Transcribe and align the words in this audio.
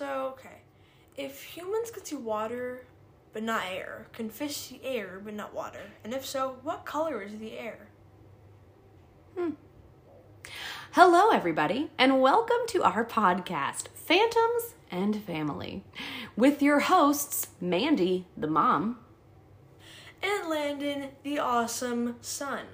So, 0.00 0.32
okay. 0.32 0.62
If 1.14 1.42
humans 1.42 1.90
could 1.90 2.06
see 2.06 2.16
water 2.16 2.86
but 3.34 3.42
not 3.42 3.64
air, 3.70 4.06
can 4.14 4.30
fish 4.30 4.56
see 4.56 4.80
air 4.82 5.20
but 5.22 5.34
not 5.34 5.52
water? 5.52 5.90
And 6.02 6.14
if 6.14 6.24
so, 6.24 6.56
what 6.62 6.86
color 6.86 7.20
is 7.20 7.36
the 7.36 7.58
air? 7.58 7.88
Hmm. 9.36 9.50
Hello, 10.92 11.28
everybody, 11.28 11.90
and 11.98 12.22
welcome 12.22 12.60
to 12.68 12.82
our 12.82 13.04
podcast, 13.04 13.88
Phantoms 13.88 14.74
and 14.90 15.22
Family, 15.22 15.84
with 16.34 16.62
your 16.62 16.80
hosts, 16.80 17.48
Mandy, 17.60 18.24
the 18.38 18.46
mom. 18.46 19.00
And 20.22 20.48
Landon, 20.48 21.10
the 21.24 21.40
awesome 21.40 22.16
son. 22.22 22.64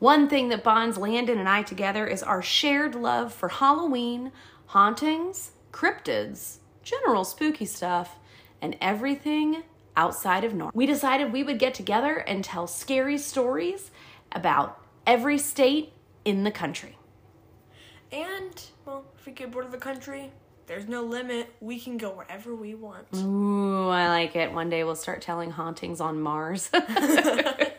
One 0.00 0.28
thing 0.28 0.48
that 0.48 0.64
bonds 0.64 0.98
Landon 0.98 1.38
and 1.38 1.48
I 1.48 1.62
together 1.62 2.08
is 2.08 2.24
our 2.24 2.42
shared 2.42 2.96
love 2.96 3.32
for 3.32 3.50
Halloween, 3.50 4.32
hauntings, 4.66 5.52
cryptids, 5.72 6.58
general 6.82 7.24
spooky 7.24 7.66
stuff, 7.66 8.16
and 8.60 8.76
everything 8.80 9.62
outside 9.96 10.44
of 10.44 10.54
normal. 10.54 10.72
We 10.74 10.86
decided 10.86 11.32
we 11.32 11.42
would 11.42 11.58
get 11.58 11.74
together 11.74 12.16
and 12.16 12.44
tell 12.44 12.66
scary 12.66 13.18
stories 13.18 13.90
about 14.32 14.80
every 15.06 15.38
state 15.38 15.92
in 16.24 16.44
the 16.44 16.50
country. 16.50 16.96
And, 18.12 18.62
well, 18.84 19.04
if 19.18 19.26
we 19.26 19.32
get 19.32 19.50
bored 19.50 19.66
of 19.66 19.72
the 19.72 19.78
country, 19.78 20.32
there's 20.66 20.88
no 20.88 21.02
limit. 21.02 21.52
We 21.60 21.80
can 21.80 21.96
go 21.96 22.10
wherever 22.10 22.54
we 22.54 22.74
want. 22.74 23.06
Ooh, 23.16 23.88
I 23.88 24.08
like 24.08 24.36
it. 24.36 24.52
One 24.52 24.70
day 24.70 24.84
we'll 24.84 24.96
start 24.96 25.20
telling 25.22 25.50
hauntings 25.50 26.00
on 26.00 26.20
Mars. 26.20 26.70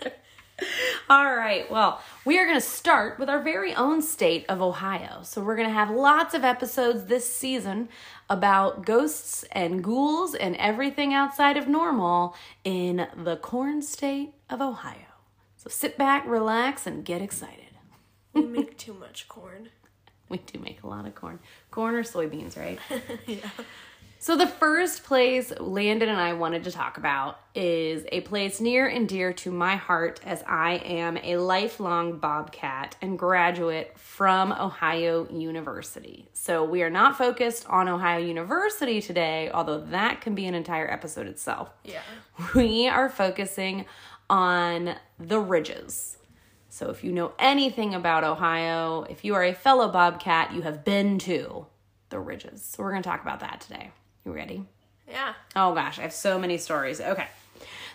All 1.12 1.36
right, 1.36 1.70
well, 1.70 2.00
we 2.24 2.40
are 2.40 2.46
going 2.46 2.56
to 2.56 2.66
start 2.66 3.20
with 3.20 3.30
our 3.30 3.42
very 3.42 3.76
own 3.76 4.02
state 4.02 4.46
of 4.48 4.62
Ohio. 4.62 5.24
So, 5.24 5.44
we're 5.44 5.58
going 5.58 5.68
to 5.68 5.74
have 5.74 5.90
lots 5.90 6.34
of 6.34 6.46
episodes 6.46 7.04
this 7.04 7.30
season 7.30 7.90
about 8.30 8.86
ghosts 8.86 9.44
and 9.52 9.84
ghouls 9.84 10.36
and 10.36 10.56
everything 10.56 11.14
outside 11.14 11.58
of 11.58 11.68
normal 11.68 12.34
in 12.64 13.08
the 13.14 13.36
corn 13.36 13.82
state 13.82 14.36
of 14.50 14.62
Ohio. 14.62 15.12
So, 15.58 15.70
sit 15.70 15.98
back, 15.98 16.26
relax, 16.26 16.88
and 16.88 17.04
get 17.04 17.22
excited. 17.22 17.76
We 18.32 18.46
make 18.46 18.78
too 18.78 18.94
much 18.94 19.28
corn. 19.28 19.68
We 20.30 20.38
do 20.38 20.60
make 20.60 20.82
a 20.84 20.88
lot 20.88 21.06
of 21.06 21.14
corn. 21.14 21.40
Corn 21.72 21.94
or 21.94 22.04
soybeans, 22.04 22.58
right? 22.58 22.80
yeah. 23.28 23.50
So, 24.24 24.38
the 24.38 24.46
first 24.46 25.04
place 25.04 25.52
Landon 25.60 26.08
and 26.08 26.20
I 26.20 26.34
wanted 26.34 26.66
to 26.66 26.72
talk 26.72 27.00
about 27.00 27.40
is 27.56 28.06
a 28.12 28.22
place 28.22 28.62
near 28.62 28.86
and 28.86 29.10
dear 29.10 29.34
to 29.34 29.50
my 29.50 29.78
heart 29.78 30.20
as 30.24 30.44
I 30.48 30.74
am 30.74 31.18
a 31.18 31.38
lifelong 31.38 32.20
Bobcat 32.20 32.96
and 33.02 33.18
graduate 33.18 33.98
from 33.98 34.52
Ohio 34.52 35.28
University. 35.28 36.28
So, 36.34 36.64
we 36.64 36.84
are 36.84 36.90
not 36.92 37.18
focused 37.18 37.66
on 37.68 37.90
Ohio 37.90 38.20
University 38.20 39.02
today, 39.02 39.50
although 39.52 39.80
that 39.86 40.22
can 40.22 40.36
be 40.36 40.46
an 40.46 40.54
entire 40.54 40.88
episode 40.88 41.26
itself. 41.26 41.72
Yeah. 41.84 42.02
We 42.54 42.88
are 42.88 43.10
focusing 43.10 43.86
on 44.30 44.98
the 45.18 45.40
Ridges. 45.40 46.20
So, 46.70 46.92
if 46.92 47.04
you 47.04 47.12
know 47.12 47.32
anything 47.40 47.96
about 47.96 48.24
Ohio, 48.24 49.02
if 49.10 49.26
you 49.26 49.34
are 49.34 49.44
a 49.44 49.54
fellow 49.56 49.92
Bobcat, 49.92 50.54
you 50.54 50.62
have 50.62 50.86
been 50.86 51.18
to 51.20 51.66
the 52.10 52.20
Ridges. 52.20 52.64
So, 52.64 52.84
we're 52.84 52.92
going 52.92 53.02
to 53.02 53.10
talk 53.10 53.24
about 53.24 53.40
that 53.40 53.62
today. 53.62 53.90
You 54.26 54.32
ready? 54.32 54.66
Yeah. 55.08 55.34
Oh 55.56 55.74
gosh, 55.74 56.00
I 56.00 56.04
have 56.04 56.14
so 56.14 56.40
many 56.40 56.58
stories. 56.58 57.02
Okay. 57.02 57.28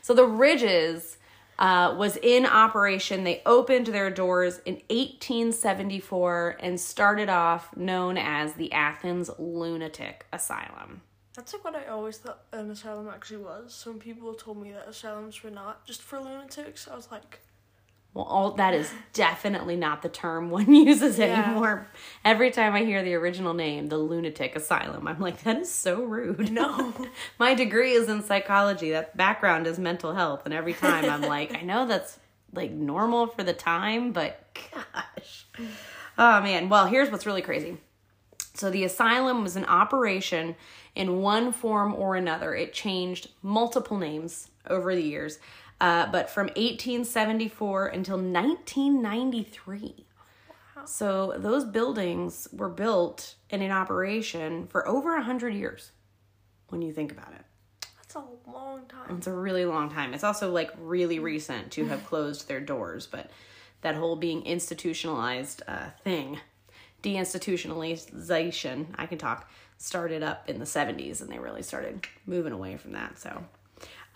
So, 0.03 0.15
the 0.15 0.27
Ridges 0.27 1.17
uh, 1.59 1.95
was 1.97 2.17
in 2.17 2.47
operation. 2.47 3.25
They 3.25 3.43
opened 3.47 3.89
their 3.89 4.11
doors 4.11 4.61
in 4.65 4.75
1874 4.89 6.59
and 6.61 6.81
started 6.81 7.29
off 7.29 7.77
known 7.77 8.17
as 8.19 8.55
the 8.55 8.73
Athens 8.73 9.31
Lunatic 9.39 10.27
Asylum. 10.33 11.03
That's 11.35 11.53
like 11.53 11.65
what 11.65 11.77
I 11.77 11.87
always 11.87 12.19
thought 12.19 12.45
an 12.53 12.71
asylum 12.71 13.09
actually 13.09 13.43
was. 13.43 13.75
So 13.75 13.91
when 13.91 14.01
people 14.01 14.33
told 14.35 14.63
me 14.63 14.73
that 14.73 14.89
asylums 14.89 15.43
were 15.43 15.51
not 15.51 15.85
just 15.85 16.03
for 16.03 16.19
lunatics, 16.19 16.89
I 16.89 16.97
was 16.97 17.11
like, 17.11 17.41
Well, 18.17 18.25
all 18.25 18.53
that 18.53 18.73
is 18.73 18.91
definitely 19.13 19.77
not 19.77 20.01
the 20.01 20.09
term 20.09 20.49
one 20.59 20.73
uses 20.75 21.19
Yeah. 21.19 21.45
anymore. 21.45 21.87
Every 22.25 22.51
time 22.51 22.73
I 22.75 22.83
hear 22.83 23.03
the 23.03 23.13
original 23.15 23.53
name, 23.53 23.89
the 23.89 23.99
lunatic 23.99 24.57
asylum, 24.57 25.07
I'm 25.07 25.21
like, 25.21 25.43
that 25.43 25.59
is 25.59 25.71
so 25.71 26.03
rude. 26.03 26.51
No. 26.51 26.95
My 27.39 27.53
degree 27.53 27.93
is 27.93 28.09
in 28.09 28.23
psychology. 28.23 28.91
That 28.93 29.19
background 29.19 29.67
is 29.67 29.79
mental 29.79 30.15
health, 30.15 30.47
and 30.47 30.55
every 30.55 30.73
time 30.73 31.05
I'm 31.05 31.21
like, 31.21 31.55
I 31.55 31.61
know 31.61 31.87
that's 31.87 32.19
like 32.55 32.71
normal 32.71 33.27
for 33.27 33.43
the 33.43 33.53
time, 33.53 34.13
but 34.13 34.49
gosh. 34.73 35.47
Oh 36.17 36.41
man. 36.41 36.71
Well, 36.71 36.87
here's 36.87 37.11
what's 37.11 37.27
really 37.27 37.43
crazy. 37.43 37.77
So 38.55 38.71
the 38.71 38.85
asylum 38.85 39.43
was 39.43 39.57
an 39.57 39.67
operation 39.67 40.57
in 40.95 41.21
one 41.21 41.53
form 41.53 41.95
or 41.95 42.17
another. 42.17 42.55
It 42.55 42.73
changed 42.73 43.29
multiple 43.43 43.99
names 43.99 44.49
over 44.71 44.95
the 44.95 45.03
years, 45.03 45.39
uh, 45.81 46.07
but 46.11 46.31
from 46.31 46.47
1874 46.49 47.89
until 47.89 48.17
1993. 48.17 50.07
So 50.87 51.35
those 51.37 51.65
buildings 51.65 52.49
were 52.53 52.69
built 52.69 53.35
and 53.51 53.63
in 53.63 53.71
operation 53.71 54.67
for 54.69 54.87
over 54.87 55.15
100 55.15 55.53
years 55.53 55.91
when 56.69 56.81
you 56.81 56.93
think 56.93 57.11
about 57.11 57.33
it. 57.33 57.89
that's 57.97 58.15
a 58.15 58.23
long 58.49 58.87
time. 58.89 59.17
It's 59.17 59.27
a 59.27 59.33
really 59.33 59.65
long 59.65 59.91
time. 59.91 60.15
It's 60.15 60.25
also 60.25 60.53
like 60.53 60.71
really 60.79 61.19
recent 61.19 61.73
to 61.73 61.87
have 61.87 62.07
closed 62.07 62.47
their 62.49 62.61
doors, 62.61 63.07
but 63.07 63.31
that 63.83 63.97
whole 63.97 64.17
being 64.17 64.45
institutionalized 64.47 65.63
uh, 65.67 65.91
thing, 66.03 66.39
deinstitutionalization, 67.03 68.87
I 68.97 69.07
can 69.07 69.19
talk, 69.19 69.51
started 69.79 70.23
up 70.23 70.49
in 70.49 70.59
the 70.59 70.65
70s 70.65 71.21
and 71.21 71.31
they 71.31 71.39
really 71.39 71.63
started 71.63 72.07
moving 72.27 72.53
away 72.53 72.77
from 72.77 72.93
that. 72.93 73.19
So, 73.19 73.45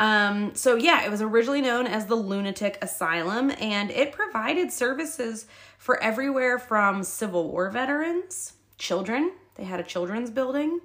um, 0.00 0.54
so 0.54 0.76
yeah, 0.76 1.04
it 1.04 1.10
was 1.10 1.20
originally 1.20 1.60
known 1.60 1.86
as 1.86 2.06
the 2.06 2.14
Lunatic 2.14 2.78
Asylum 2.80 3.52
and 3.60 3.90
it 3.90 4.12
provided 4.12 4.72
services 4.72 5.46
for 5.76 6.02
everywhere 6.02 6.58
from 6.58 7.04
Civil 7.04 7.50
War 7.50 7.68
veterans, 7.68 8.54
children, 8.78 9.32
they 9.56 9.64
had 9.64 9.78
a 9.78 9.82
children's 9.82 10.30
building, 10.30 10.80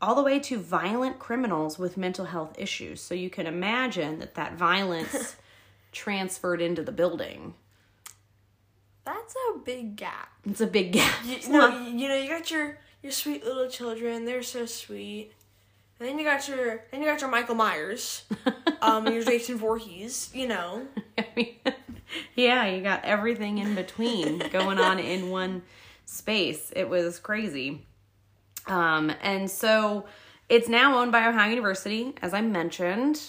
all 0.00 0.14
the 0.14 0.22
way 0.22 0.38
to 0.38 0.58
violent 0.58 1.18
criminals 1.18 1.78
with 1.78 1.98
mental 1.98 2.24
health 2.24 2.54
issues. 2.58 3.02
So 3.02 3.14
you 3.14 3.28
can 3.28 3.46
imagine 3.46 4.18
that 4.20 4.34
that 4.36 4.54
violence 4.54 5.36
transferred 5.92 6.62
into 6.62 6.82
the 6.82 6.90
building. 6.90 7.52
That's 9.04 9.34
a 9.54 9.58
big 9.58 9.96
gap. 9.96 10.32
It's 10.46 10.62
a 10.62 10.66
big 10.66 10.92
gap. 10.92 11.14
You, 11.26 11.36
no, 11.50 11.68
you, 11.68 11.98
you 11.98 12.08
know, 12.08 12.16
you 12.16 12.30
got 12.30 12.50
your 12.50 12.78
your 13.02 13.12
sweet 13.12 13.44
little 13.44 13.68
children. 13.68 14.24
They're 14.24 14.42
so 14.42 14.64
sweet. 14.64 15.32
And 15.98 16.08
then 16.08 16.18
you 16.18 16.24
got 16.24 16.48
your 16.48 16.84
then 16.90 17.02
you 17.02 17.06
got 17.06 17.20
your 17.20 17.30
Michael 17.30 17.54
Myers, 17.54 18.24
um, 18.82 19.06
your 19.06 19.22
Jason 19.22 19.58
Voorhees. 19.58 20.30
You 20.34 20.48
know, 20.48 20.86
I 21.18 21.26
mean, 21.36 21.54
yeah, 22.34 22.66
you 22.66 22.82
got 22.82 23.04
everything 23.04 23.58
in 23.58 23.74
between 23.74 24.38
going 24.50 24.78
on 24.78 24.98
in 24.98 25.30
one 25.30 25.62
space. 26.04 26.72
It 26.74 26.88
was 26.88 27.18
crazy. 27.18 27.86
Um, 28.66 29.12
and 29.22 29.50
so 29.50 30.06
it's 30.48 30.68
now 30.68 30.98
owned 30.98 31.12
by 31.12 31.26
Ohio 31.28 31.50
University, 31.50 32.14
as 32.22 32.34
I 32.34 32.40
mentioned. 32.40 33.20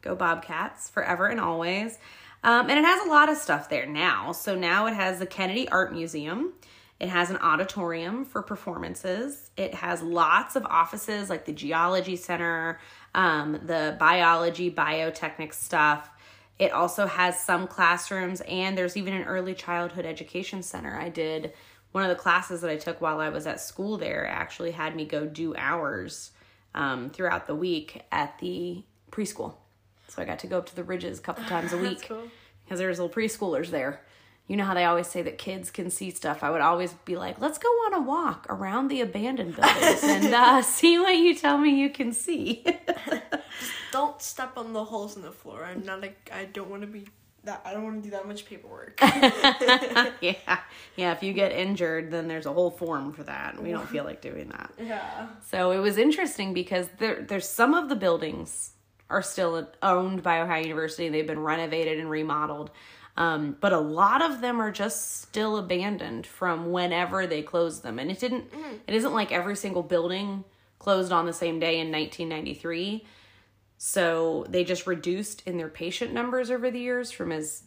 Go 0.00 0.16
Bobcats 0.16 0.90
forever 0.90 1.26
and 1.28 1.38
always. 1.38 1.98
Um, 2.44 2.68
and 2.68 2.78
it 2.78 2.84
has 2.84 3.06
a 3.06 3.08
lot 3.08 3.28
of 3.28 3.36
stuff 3.36 3.68
there 3.68 3.86
now. 3.86 4.32
So 4.32 4.56
now 4.56 4.86
it 4.86 4.94
has 4.94 5.20
the 5.20 5.26
Kennedy 5.26 5.68
Art 5.68 5.92
Museum. 5.92 6.54
It 7.02 7.08
has 7.08 7.30
an 7.30 7.38
auditorium 7.38 8.24
for 8.24 8.42
performances. 8.42 9.50
It 9.56 9.74
has 9.74 10.02
lots 10.02 10.54
of 10.54 10.64
offices 10.64 11.28
like 11.28 11.44
the 11.44 11.52
Geology 11.52 12.14
Center, 12.14 12.78
um, 13.12 13.58
the 13.66 13.96
biology, 13.98 14.70
biotechnic 14.70 15.52
stuff. 15.52 16.08
It 16.60 16.70
also 16.70 17.08
has 17.08 17.40
some 17.40 17.66
classrooms, 17.66 18.40
and 18.42 18.78
there's 18.78 18.96
even 18.96 19.14
an 19.14 19.24
early 19.24 19.52
childhood 19.52 20.06
education 20.06 20.62
center. 20.62 20.96
I 20.96 21.08
did 21.08 21.54
one 21.90 22.04
of 22.04 22.08
the 22.08 22.14
classes 22.14 22.60
that 22.60 22.70
I 22.70 22.76
took 22.76 23.00
while 23.00 23.18
I 23.18 23.30
was 23.30 23.48
at 23.48 23.60
school 23.60 23.98
there, 23.98 24.24
actually 24.24 24.70
had 24.70 24.94
me 24.94 25.04
go 25.04 25.26
do 25.26 25.56
hours 25.56 26.30
um, 26.72 27.10
throughout 27.10 27.48
the 27.48 27.56
week 27.56 28.02
at 28.12 28.38
the 28.38 28.84
preschool. 29.10 29.54
So 30.06 30.22
I 30.22 30.24
got 30.24 30.38
to 30.38 30.46
go 30.46 30.58
up 30.58 30.66
to 30.66 30.76
the 30.76 30.84
Ridges 30.84 31.18
a 31.18 31.22
couple 31.22 31.42
times 31.46 31.72
a 31.72 31.78
week 31.78 32.02
cool. 32.06 32.28
because 32.64 32.78
there's 32.78 33.00
little 33.00 33.12
preschoolers 33.12 33.70
there. 33.70 34.02
You 34.52 34.58
know 34.58 34.66
how 34.66 34.74
they 34.74 34.84
always 34.84 35.06
say 35.06 35.22
that 35.22 35.38
kids 35.38 35.70
can 35.70 35.88
see 35.88 36.10
stuff. 36.10 36.42
I 36.42 36.50
would 36.50 36.60
always 36.60 36.92
be 37.06 37.16
like, 37.16 37.40
"Let's 37.40 37.56
go 37.56 37.68
on 37.68 37.94
a 37.94 38.02
walk 38.02 38.44
around 38.50 38.88
the 38.88 39.00
abandoned 39.00 39.56
buildings 39.56 40.04
and 40.04 40.34
uh, 40.34 40.60
see 40.60 40.98
what 40.98 41.16
you 41.16 41.34
tell 41.34 41.56
me 41.56 41.70
you 41.80 41.88
can 41.88 42.12
see." 42.12 42.62
don't 43.92 44.20
step 44.20 44.58
on 44.58 44.74
the 44.74 44.84
holes 44.84 45.16
in 45.16 45.22
the 45.22 45.32
floor. 45.32 45.64
I'm 45.64 45.86
not 45.86 46.02
like 46.02 46.30
I 46.30 46.44
don't 46.44 46.68
want 46.68 46.82
to 46.82 46.86
be 46.86 47.06
that. 47.44 47.62
I 47.64 47.72
don't 47.72 47.82
want 47.82 48.02
to 48.02 48.10
do 48.10 48.10
that 48.10 48.28
much 48.28 48.44
paperwork. 48.44 49.00
yeah, 50.20 50.58
yeah. 50.96 51.12
If 51.12 51.22
you 51.22 51.32
get 51.32 51.52
injured, 51.52 52.10
then 52.10 52.28
there's 52.28 52.44
a 52.44 52.52
whole 52.52 52.70
form 52.70 53.14
for 53.14 53.22
that. 53.22 53.58
We 53.58 53.70
don't 53.70 53.88
feel 53.88 54.04
like 54.04 54.20
doing 54.20 54.50
that. 54.50 54.70
yeah. 54.78 55.28
So 55.50 55.70
it 55.70 55.78
was 55.78 55.96
interesting 55.96 56.52
because 56.52 56.88
there, 56.98 57.22
there's 57.22 57.48
some 57.48 57.72
of 57.72 57.88
the 57.88 57.96
buildings 57.96 58.72
are 59.08 59.22
still 59.22 59.66
owned 59.82 60.22
by 60.22 60.42
Ohio 60.42 60.62
University. 60.62 61.08
They've 61.08 61.26
been 61.26 61.40
renovated 61.40 61.98
and 61.98 62.10
remodeled. 62.10 62.70
Um, 63.16 63.56
but 63.60 63.72
a 63.72 63.78
lot 63.78 64.22
of 64.22 64.40
them 64.40 64.60
are 64.60 64.72
just 64.72 65.20
still 65.22 65.58
abandoned 65.58 66.26
from 66.26 66.72
whenever 66.72 67.26
they 67.26 67.42
closed 67.42 67.82
them. 67.82 67.98
And 67.98 68.10
it 68.10 68.18
didn't, 68.18 68.46
it 68.86 68.94
isn't 68.94 69.12
like 69.12 69.32
every 69.32 69.56
single 69.56 69.82
building 69.82 70.44
closed 70.78 71.12
on 71.12 71.26
the 71.26 71.32
same 71.32 71.60
day 71.60 71.78
in 71.78 71.92
1993. 71.92 73.04
So 73.76 74.46
they 74.48 74.64
just 74.64 74.86
reduced 74.86 75.42
in 75.46 75.58
their 75.58 75.68
patient 75.68 76.12
numbers 76.12 76.50
over 76.50 76.70
the 76.70 76.80
years 76.80 77.10
from 77.10 77.32
as 77.32 77.64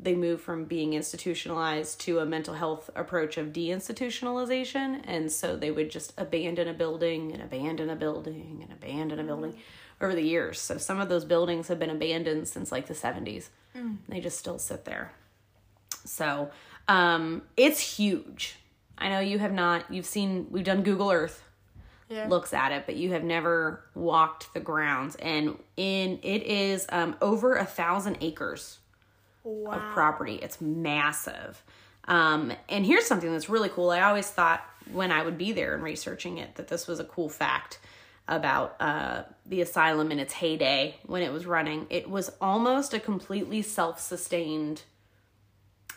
they 0.00 0.14
moved 0.14 0.42
from 0.42 0.64
being 0.64 0.92
institutionalized 0.94 2.00
to 2.00 2.20
a 2.20 2.26
mental 2.26 2.54
health 2.54 2.88
approach 2.94 3.36
of 3.36 3.48
deinstitutionalization. 3.48 5.02
And 5.04 5.30
so 5.30 5.56
they 5.56 5.70
would 5.70 5.90
just 5.90 6.12
abandon 6.16 6.68
a 6.68 6.74
building 6.74 7.32
and 7.32 7.42
abandon 7.42 7.90
a 7.90 7.96
building 7.96 8.60
and 8.62 8.72
abandon 8.72 9.18
a 9.18 9.24
building 9.24 9.58
over 10.00 10.14
the 10.14 10.22
years. 10.22 10.60
So 10.60 10.76
some 10.78 11.00
of 11.00 11.08
those 11.08 11.24
buildings 11.24 11.68
have 11.68 11.78
been 11.78 11.90
abandoned 11.90 12.46
since 12.48 12.70
like 12.72 12.86
the 12.86 12.94
70s. 12.94 13.48
They 14.08 14.18
just 14.20 14.38
still 14.38 14.58
sit 14.58 14.84
there. 14.84 15.12
So 16.04 16.50
um, 16.88 17.42
it's 17.56 17.78
huge. 17.96 18.56
I 18.96 19.08
know 19.08 19.20
you 19.20 19.38
have 19.38 19.52
not, 19.52 19.84
you've 19.92 20.06
seen, 20.06 20.46
we've 20.50 20.64
done 20.64 20.82
Google 20.82 21.10
Earth 21.12 21.44
Yeah. 22.08 22.26
looks 22.26 22.52
at 22.52 22.72
it, 22.72 22.84
but 22.86 22.96
you 22.96 23.12
have 23.12 23.22
never 23.22 23.84
walked 23.94 24.52
the 24.52 24.58
grounds. 24.60 25.14
And 25.16 25.56
in 25.76 26.18
it 26.24 26.42
is 26.42 26.86
um, 26.88 27.14
over 27.22 27.54
a 27.56 27.64
thousand 27.64 28.18
acres 28.20 28.78
Wow. 29.44 29.72
of 29.72 29.92
property. 29.94 30.34
It's 30.42 30.60
massive. 30.60 31.62
Um, 32.08 32.52
and 32.68 32.84
here's 32.84 33.06
something 33.06 33.30
that's 33.30 33.48
really 33.48 33.68
cool. 33.68 33.90
I 33.90 34.00
always 34.02 34.28
thought 34.28 34.62
when 34.92 35.12
I 35.12 35.22
would 35.22 35.38
be 35.38 35.52
there 35.52 35.74
and 35.74 35.82
researching 35.82 36.38
it 36.38 36.56
that 36.56 36.66
this 36.68 36.86
was 36.88 36.98
a 37.00 37.04
cool 37.04 37.28
fact 37.28 37.78
about 38.28 38.76
uh, 38.80 39.22
the 39.46 39.60
asylum 39.62 40.12
in 40.12 40.18
its 40.18 40.34
heyday 40.34 40.94
when 41.06 41.22
it 41.22 41.32
was 41.32 41.46
running. 41.46 41.86
It 41.90 42.08
was 42.08 42.30
almost 42.40 42.92
a 42.94 43.00
completely 43.00 43.62
self 43.62 43.98
sustained 44.00 44.82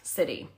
city. 0.04 0.50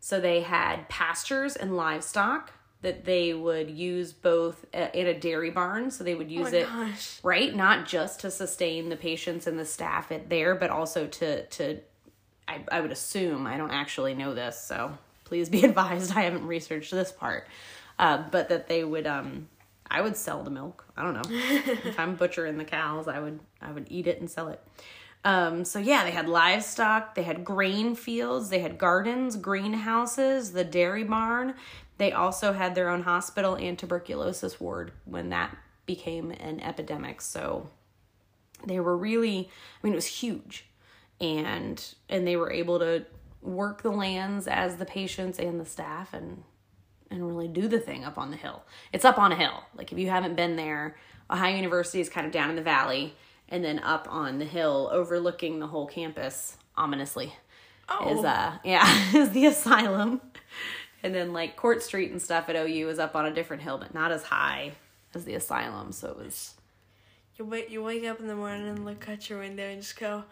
So 0.00 0.20
they 0.20 0.40
had 0.42 0.88
pastures 0.88 1.56
and 1.56 1.76
livestock 1.76 2.52
that 2.80 3.04
they 3.04 3.34
would 3.34 3.68
use 3.70 4.12
both 4.12 4.64
uh, 4.72 4.86
in 4.94 5.06
a 5.06 5.18
dairy 5.18 5.50
barn. 5.50 5.90
So 5.90 6.04
they 6.04 6.14
would 6.14 6.30
use 6.30 6.52
Oh 6.52 6.56
it 6.56 6.66
gosh. 6.66 7.18
right 7.22 7.54
not 7.54 7.86
just 7.86 8.20
to 8.20 8.30
sustain 8.30 8.88
the 8.88 8.96
patients 8.96 9.46
and 9.46 9.58
the 9.58 9.64
staff 9.64 10.10
at 10.12 10.28
there 10.30 10.54
but 10.54 10.70
also 10.70 11.06
to 11.06 11.44
to 11.46 11.80
I, 12.46 12.60
I 12.70 12.80
would 12.80 12.92
assume 12.92 13.46
i 13.46 13.56
don't 13.58 13.72
actually 13.72 14.14
know 14.14 14.32
this 14.32 14.58
so 14.58 14.96
please 15.24 15.48
be 15.48 15.64
advised 15.70 16.16
i 16.16 16.22
haven't 16.22 16.46
researched 16.46 16.92
this 16.92 17.10
part 17.12 17.46
uh, 17.98 18.22
but 18.30 18.48
that 18.48 18.68
they 18.68 18.84
would 18.84 19.06
um 19.06 19.48
i 19.90 20.00
would 20.00 20.16
sell 20.16 20.42
the 20.42 20.50
milk 20.50 20.86
i 20.96 21.02
don't 21.02 21.14
know 21.14 21.22
if 21.84 21.98
i'm 21.98 22.14
butchering 22.14 22.58
the 22.58 22.64
cows 22.64 23.08
i 23.08 23.18
would 23.18 23.40
i 23.60 23.70
would 23.70 23.86
eat 23.90 24.06
it 24.06 24.20
and 24.20 24.30
sell 24.30 24.48
it 24.48 24.60
um, 25.24 25.64
so 25.64 25.78
yeah, 25.78 26.04
they 26.04 26.10
had 26.10 26.28
livestock, 26.28 27.14
they 27.14 27.24
had 27.24 27.44
grain 27.44 27.94
fields, 27.94 28.50
they 28.50 28.60
had 28.60 28.78
gardens, 28.78 29.36
greenhouses, 29.36 30.52
the 30.52 30.64
dairy 30.64 31.04
barn. 31.04 31.54
They 31.98 32.12
also 32.12 32.52
had 32.52 32.74
their 32.74 32.88
own 32.88 33.02
hospital 33.02 33.56
and 33.56 33.78
tuberculosis 33.78 34.60
ward 34.60 34.92
when 35.04 35.30
that 35.30 35.56
became 35.86 36.30
an 36.30 36.60
epidemic. 36.60 37.20
So 37.20 37.68
they 38.64 38.78
were 38.78 38.96
really, 38.96 39.50
I 39.50 39.86
mean, 39.86 39.92
it 39.92 39.96
was 39.96 40.06
huge, 40.06 40.66
and 41.20 41.84
and 42.08 42.26
they 42.26 42.36
were 42.36 42.52
able 42.52 42.78
to 42.78 43.04
work 43.42 43.82
the 43.82 43.90
lands 43.90 44.46
as 44.46 44.76
the 44.76 44.84
patients 44.84 45.38
and 45.38 45.60
the 45.60 45.64
staff 45.64 46.12
and 46.12 46.44
and 47.10 47.26
really 47.26 47.48
do 47.48 47.68
the 47.68 47.78
thing 47.80 48.04
up 48.04 48.18
on 48.18 48.30
the 48.30 48.36
hill. 48.36 48.62
It's 48.92 49.04
up 49.04 49.18
on 49.18 49.32
a 49.32 49.36
hill. 49.36 49.62
Like 49.74 49.92
if 49.92 49.98
you 49.98 50.08
haven't 50.10 50.36
been 50.36 50.56
there, 50.56 50.96
Ohio 51.30 51.56
University 51.56 52.00
is 52.00 52.08
kind 52.08 52.26
of 52.26 52.32
down 52.32 52.50
in 52.50 52.56
the 52.56 52.62
valley 52.62 53.14
and 53.48 53.64
then 53.64 53.78
up 53.80 54.06
on 54.10 54.38
the 54.38 54.44
hill 54.44 54.88
overlooking 54.92 55.58
the 55.58 55.66
whole 55.66 55.86
campus 55.86 56.56
ominously 56.76 57.32
Oh. 57.90 58.18
is 58.18 58.24
uh 58.24 58.58
yeah, 58.64 58.86
is 59.16 59.30
the 59.30 59.46
asylum. 59.46 60.20
And 61.02 61.14
then 61.14 61.32
like 61.32 61.56
Court 61.56 61.82
Street 61.82 62.10
and 62.10 62.20
stuff 62.20 62.48
at 62.50 62.56
OU 62.56 62.88
is 62.90 62.98
up 62.98 63.14
on 63.16 63.24
a 63.24 63.32
different 63.34 63.62
hill 63.62 63.78
but 63.78 63.94
not 63.94 64.12
as 64.12 64.24
high 64.24 64.72
as 65.14 65.24
the 65.24 65.34
asylum. 65.34 65.92
So 65.92 66.08
it 66.10 66.18
was 66.18 66.54
You 67.38 67.46
wake 67.46 67.70
you 67.70 67.82
wake 67.82 68.04
up 68.04 68.20
in 68.20 68.26
the 68.26 68.36
morning 68.36 68.68
and 68.68 68.84
look 68.84 69.08
out 69.08 69.30
your 69.30 69.38
window 69.38 69.64
and 69.64 69.80
just 69.80 69.98
go, 69.98 70.24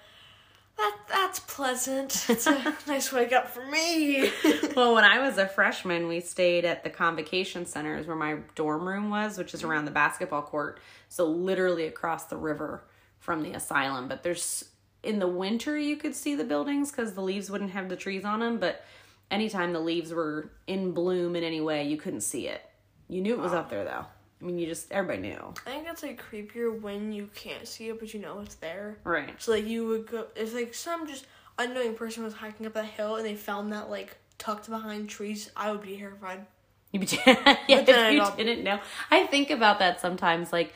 that 0.77 0.97
that's 1.09 1.41
pleasant. 1.41 2.27
It's 2.29 2.47
a 2.47 2.77
nice 2.87 3.13
wake 3.13 3.33
up 3.33 3.49
for 3.49 3.65
me. 3.67 4.31
well, 4.77 4.95
when 4.95 5.05
I 5.05 5.19
was 5.21 5.39
a 5.39 5.47
freshman, 5.47 6.09
we 6.09 6.21
stayed 6.21 6.65
at 6.65 6.85
the 6.85 6.91
convocation 6.91 7.67
centers 7.67 8.07
where 8.07 8.17
my 8.17 8.39
dorm 8.55 8.87
room 8.87 9.11
was, 9.11 9.39
which 9.39 9.55
is 9.55 9.63
around 9.63 9.87
the 9.87 9.91
basketball 9.91 10.43
court. 10.43 10.81
So 11.09 11.27
literally 11.27 11.87
across 11.87 12.25
the 12.25 12.37
river 12.37 12.85
from 13.19 13.43
the 13.43 13.53
asylum. 13.53 14.09
But 14.09 14.23
there's 14.23 14.65
in 15.03 15.19
the 15.19 15.29
winter 15.29 15.79
you 15.79 15.97
could 15.97 16.15
see 16.15 16.35
the 16.35 16.45
buildings 16.45 16.91
because 16.91 17.15
the 17.15 17.23
leaves 17.23 17.51
wouldn't 17.51 17.71
have 17.71 17.89
the 17.89 17.97
trees 17.97 18.25
on 18.25 18.41
them. 18.41 18.59
But 18.59 18.85
anytime 19.31 19.73
the 19.73 19.81
leaves 19.81 20.13
were 20.13 20.51
in 20.67 20.93
bloom 20.93 21.37
in 21.37 21.45
any 21.45 21.61
way, 21.61 21.85
you 21.85 21.97
couldn't 21.97 22.23
see 22.23 22.49
it. 22.49 22.63
You 23.09 23.21
knew 23.21 23.35
it 23.35 23.41
was 23.41 23.53
up 23.53 23.71
there 23.71 23.85
though. 23.85 24.07
I 24.41 24.45
mean, 24.45 24.59
you 24.59 24.67
just 24.67 24.93
everybody 24.93 25.29
knew, 25.29 25.55
I 25.67 25.71
think 25.71 25.87
that's 25.87 26.03
like 26.03 26.23
creepier 26.31 26.79
when 26.81 27.13
you 27.13 27.29
can't 27.35 27.67
see 27.67 27.89
it 27.89 27.99
but 27.99 28.13
you 28.13 28.21
know 28.21 28.41
it's 28.41 28.57
there. 28.57 28.99
right? 29.05 29.31
So 29.41 29.53
like 29.53 29.67
you 29.67 29.87
would 29.87 30.07
go 30.07 30.27
if 30.37 30.55
like 30.55 30.75
some 30.75 31.07
just 31.07 31.27
unknowing 31.59 31.95
person 31.95 32.23
was 32.23 32.35
hiking 32.35 32.67
up 32.67 32.75
that 32.75 32.85
hill 32.85 33.17
and 33.17 33.25
they 33.25 33.35
found 33.35 33.73
that 33.73 33.89
like 33.91 34.17
tucked 34.39 34.69
behind 34.69 35.09
trees, 35.09 35.51
I 35.57 35.71
would 35.73 35.83
be 35.83 35.97
terrified. 35.97 36.45
You'd 36.93 37.01
be 37.01 37.19
yeah, 37.27 37.57
if 37.69 38.13
you 38.13 38.21
I'll- 38.21 38.37
didn't 38.37 38.63
know. 38.63 38.79
I 39.11 39.27
think 39.27 39.51
about 39.51 39.79
that 39.79 40.01
sometimes, 40.01 40.53
like 40.53 40.73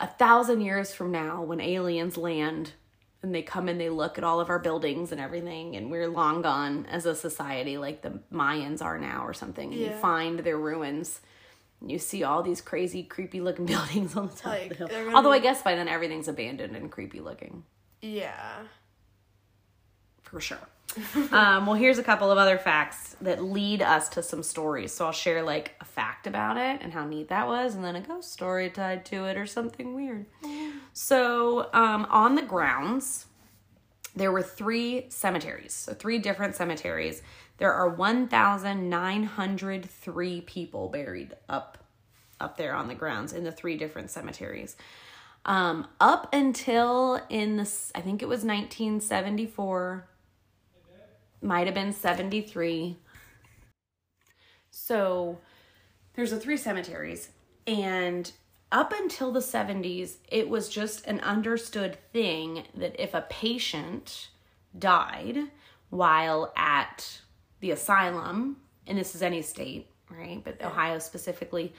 a 0.00 0.06
thousand 0.06 0.60
years 0.60 0.92
from 0.94 1.10
now, 1.10 1.42
when 1.42 1.60
aliens 1.60 2.16
land 2.16 2.72
and 3.22 3.34
they 3.34 3.42
come 3.42 3.68
and 3.68 3.80
they 3.80 3.88
look 3.90 4.16
at 4.16 4.22
all 4.22 4.38
of 4.38 4.48
our 4.48 4.60
buildings 4.60 5.10
and 5.10 5.20
everything, 5.20 5.74
and 5.74 5.90
we're 5.90 6.06
long 6.06 6.40
gone 6.42 6.86
as 6.86 7.04
a 7.04 7.16
society, 7.16 7.76
like 7.76 8.02
the 8.02 8.20
Mayans 8.32 8.80
are 8.80 8.96
now, 8.96 9.24
or 9.26 9.34
something. 9.34 9.72
And 9.72 9.80
you 9.80 9.90
find 9.90 10.38
their 10.38 10.56
ruins. 10.56 11.20
You 11.86 11.98
see 11.98 12.24
all 12.24 12.42
these 12.42 12.60
crazy, 12.60 13.02
creepy 13.04 13.40
looking 13.40 13.66
buildings 13.74 14.16
on 14.16 14.28
the 14.28 14.34
top 14.34 14.46
Like, 14.52 14.70
of 14.72 14.78
the 14.78 14.86
hill. 14.88 15.14
Although 15.14 15.32
I 15.32 15.38
guess 15.38 15.62
by 15.62 15.74
then 15.74 15.88
everything's 15.88 16.28
abandoned 16.28 16.74
and 16.76 16.90
creepy 16.90 17.20
looking. 17.20 17.64
Yeah. 18.02 18.60
for 20.22 20.40
sure. 20.40 20.58
um, 21.32 21.66
well, 21.66 21.74
here's 21.74 21.98
a 21.98 22.02
couple 22.02 22.30
of 22.30 22.38
other 22.38 22.56
facts 22.58 23.14
that 23.20 23.42
lead 23.42 23.82
us 23.82 24.08
to 24.08 24.22
some 24.22 24.42
stories. 24.42 24.92
So 24.92 25.04
I'll 25.06 25.12
share 25.12 25.42
like 25.42 25.74
a 25.80 25.84
fact 25.84 26.26
about 26.26 26.56
it 26.56 26.80
and 26.82 26.92
how 26.92 27.04
neat 27.06 27.28
that 27.28 27.46
was, 27.46 27.74
and 27.74 27.84
then 27.84 27.94
a 27.94 28.00
ghost 28.00 28.32
story 28.32 28.70
tied 28.70 29.04
to 29.06 29.24
it 29.26 29.36
or 29.36 29.46
something 29.46 29.94
weird. 29.94 30.26
So 30.94 31.68
um, 31.74 32.06
on 32.10 32.34
the 32.36 32.42
grounds, 32.42 33.26
there 34.16 34.32
were 34.32 34.42
three 34.42 35.06
cemeteries, 35.10 35.74
so 35.74 35.92
three 35.94 36.18
different 36.18 36.56
cemeteries. 36.56 37.22
There 37.58 37.72
are 37.72 37.88
1,903 37.88 40.40
people 40.42 40.88
buried 40.88 41.36
up 41.48 41.78
up 42.40 42.56
there 42.56 42.72
on 42.72 42.86
the 42.86 42.94
grounds 42.94 43.32
in 43.32 43.42
the 43.42 43.50
three 43.50 43.76
different 43.76 44.10
cemeteries. 44.10 44.76
Um, 45.44 45.88
up 46.00 46.32
until 46.32 47.20
in 47.28 47.56
the, 47.56 47.68
I 47.94 48.00
think 48.00 48.22
it 48.22 48.28
was 48.28 48.44
1974, 48.44 50.08
might 51.42 51.66
have 51.66 51.74
been 51.74 51.92
73. 51.92 52.96
So 54.70 55.38
there's 56.14 56.30
the 56.30 56.38
three 56.38 56.56
cemeteries, 56.56 57.30
and 57.66 58.30
up 58.70 58.94
until 58.96 59.32
the 59.32 59.40
70s, 59.40 60.18
it 60.30 60.48
was 60.48 60.68
just 60.68 61.04
an 61.06 61.18
understood 61.20 61.98
thing 62.12 62.64
that 62.74 62.94
if 63.00 63.14
a 63.14 63.26
patient 63.28 64.28
died 64.78 65.38
while 65.90 66.52
at 66.56 67.20
the 67.60 67.70
asylum, 67.70 68.56
and 68.86 68.98
this 68.98 69.14
is 69.14 69.22
any 69.22 69.42
state, 69.42 69.90
right? 70.10 70.42
But 70.42 70.62
Ohio 70.62 70.98
specifically, 70.98 71.72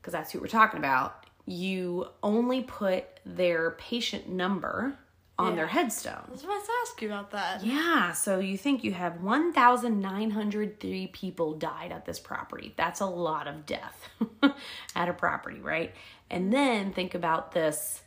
because 0.00 0.12
that's 0.12 0.32
who 0.32 0.40
we're 0.40 0.46
talking 0.46 0.78
about, 0.78 1.26
you 1.46 2.06
only 2.22 2.62
put 2.62 3.04
their 3.24 3.72
patient 3.72 4.28
number 4.28 4.96
on 5.38 5.56
their 5.56 5.66
headstone. 5.66 6.24
I 6.28 6.30
was 6.30 6.44
about 6.44 6.64
to 6.64 6.70
ask 6.82 7.02
you 7.02 7.08
about 7.08 7.30
that. 7.32 7.64
Yeah, 7.64 8.12
so 8.12 8.38
you 8.38 8.56
think 8.56 8.84
you 8.84 8.92
have 8.92 9.20
1,903 9.22 11.06
people 11.08 11.54
died 11.54 11.90
at 11.90 12.04
this 12.04 12.20
property. 12.20 12.74
That's 12.76 13.00
a 13.00 13.06
lot 13.06 13.48
of 13.48 13.66
death 13.66 14.08
at 14.94 15.08
a 15.08 15.12
property, 15.12 15.58
right? 15.58 15.92
And 16.30 16.52
then 16.52 16.92
think 16.92 17.14
about 17.14 17.52
this 17.52 18.02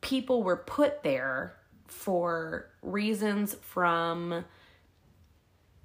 people 0.00 0.42
were 0.42 0.56
put 0.56 1.02
there 1.02 1.56
for 1.88 2.68
reasons 2.82 3.54
from 3.62 4.44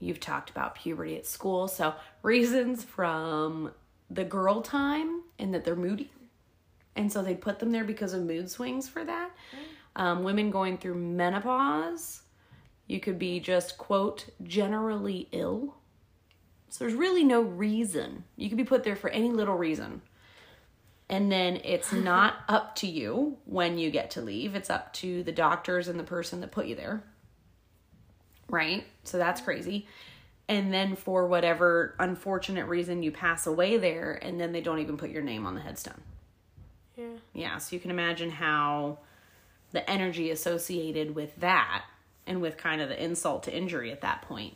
you've 0.01 0.20
talked 0.20 0.50
about 0.50 0.75
puberty 0.75 1.15
at 1.15 1.25
school, 1.25 1.67
so 1.67 1.93
reasons 2.24 2.84
from 2.84 3.72
the 4.10 4.24
girl 4.24 4.62
time 4.62 5.22
and 5.39 5.53
that 5.53 5.63
they're 5.63 5.75
moody. 5.75 6.12
And 6.96 7.12
so 7.12 7.22
they 7.22 7.36
put 7.36 7.60
them 7.60 7.72
there 7.72 7.86
because 7.86 8.13
of 8.13 8.24
mood 8.24 8.50
swings 8.50 8.89
for 8.89 9.03
that. 9.05 9.31
Um, 9.96 10.24
women 10.24 10.51
going 10.51 10.77
through 10.77 10.96
menopause. 10.96 12.22
You 12.88 13.00
could 13.00 13.17
be 13.17 13.39
just, 13.39 13.77
quote, 13.77 14.25
generally 14.43 15.29
ill. 15.31 15.75
So 16.70 16.84
there's 16.84 16.98
really 16.98 17.24
no 17.24 17.41
reason. 17.41 18.25
You 18.36 18.50
could 18.50 18.58
be 18.58 18.63
put 18.63 18.84
there 18.84 18.96
for 18.96 19.10
any 19.10 19.29
little 19.29 19.58
reason. 19.58 20.01
And 21.10 21.31
then 21.31 21.62
it's 21.63 21.93
not 21.93 22.36
up 22.50 22.75
to 22.77 22.88
you 22.88 23.38
when 23.46 23.77
you 23.77 23.91
get 23.91 24.12
to 24.12 24.22
leave, 24.22 24.55
it's 24.55 24.70
up 24.70 24.91
to 24.93 25.24
the 25.24 25.31
doctors 25.31 25.88
and 25.88 26.00
the 26.00 26.03
person 26.03 26.41
that 26.41 26.51
put 26.51 26.65
you 26.65 26.75
there. 26.75 27.03
Right? 28.51 28.86
So 29.03 29.17
that's 29.17 29.41
crazy. 29.41 29.88
And 30.48 30.74
then 30.74 30.96
for 30.96 31.27
whatever 31.27 31.96
unfortunate 31.98 32.67
reason 32.67 33.03
you 33.03 33.12
pass 33.12 33.48
away 33.48 33.77
there, 33.77 34.20
and 34.22 34.39
then 34.39 34.51
they 34.51 34.62
don't 34.62 34.79
even 34.79 34.98
put 34.98 35.10
your 35.10 35.24
name 35.24 35.46
on 35.46 35.55
the 35.55 35.62
headstone. 35.62 36.01
Yeah. 36.98 37.05
Yeah, 37.34 37.58
so 37.58 37.75
you 37.75 37.79
can 37.79 37.91
imagine 37.91 38.29
how 38.29 39.00
the 39.72 39.89
energy 39.89 40.29
associated 40.31 41.15
with 41.15 41.36
that 41.38 41.86
and 42.27 42.41
with 42.41 42.58
kind 42.58 42.81
of 42.81 42.89
the 42.89 43.01
insult 43.01 43.43
to 43.43 43.55
injury 43.55 43.91
at 43.91 44.01
that 44.01 44.24
point. 44.24 44.55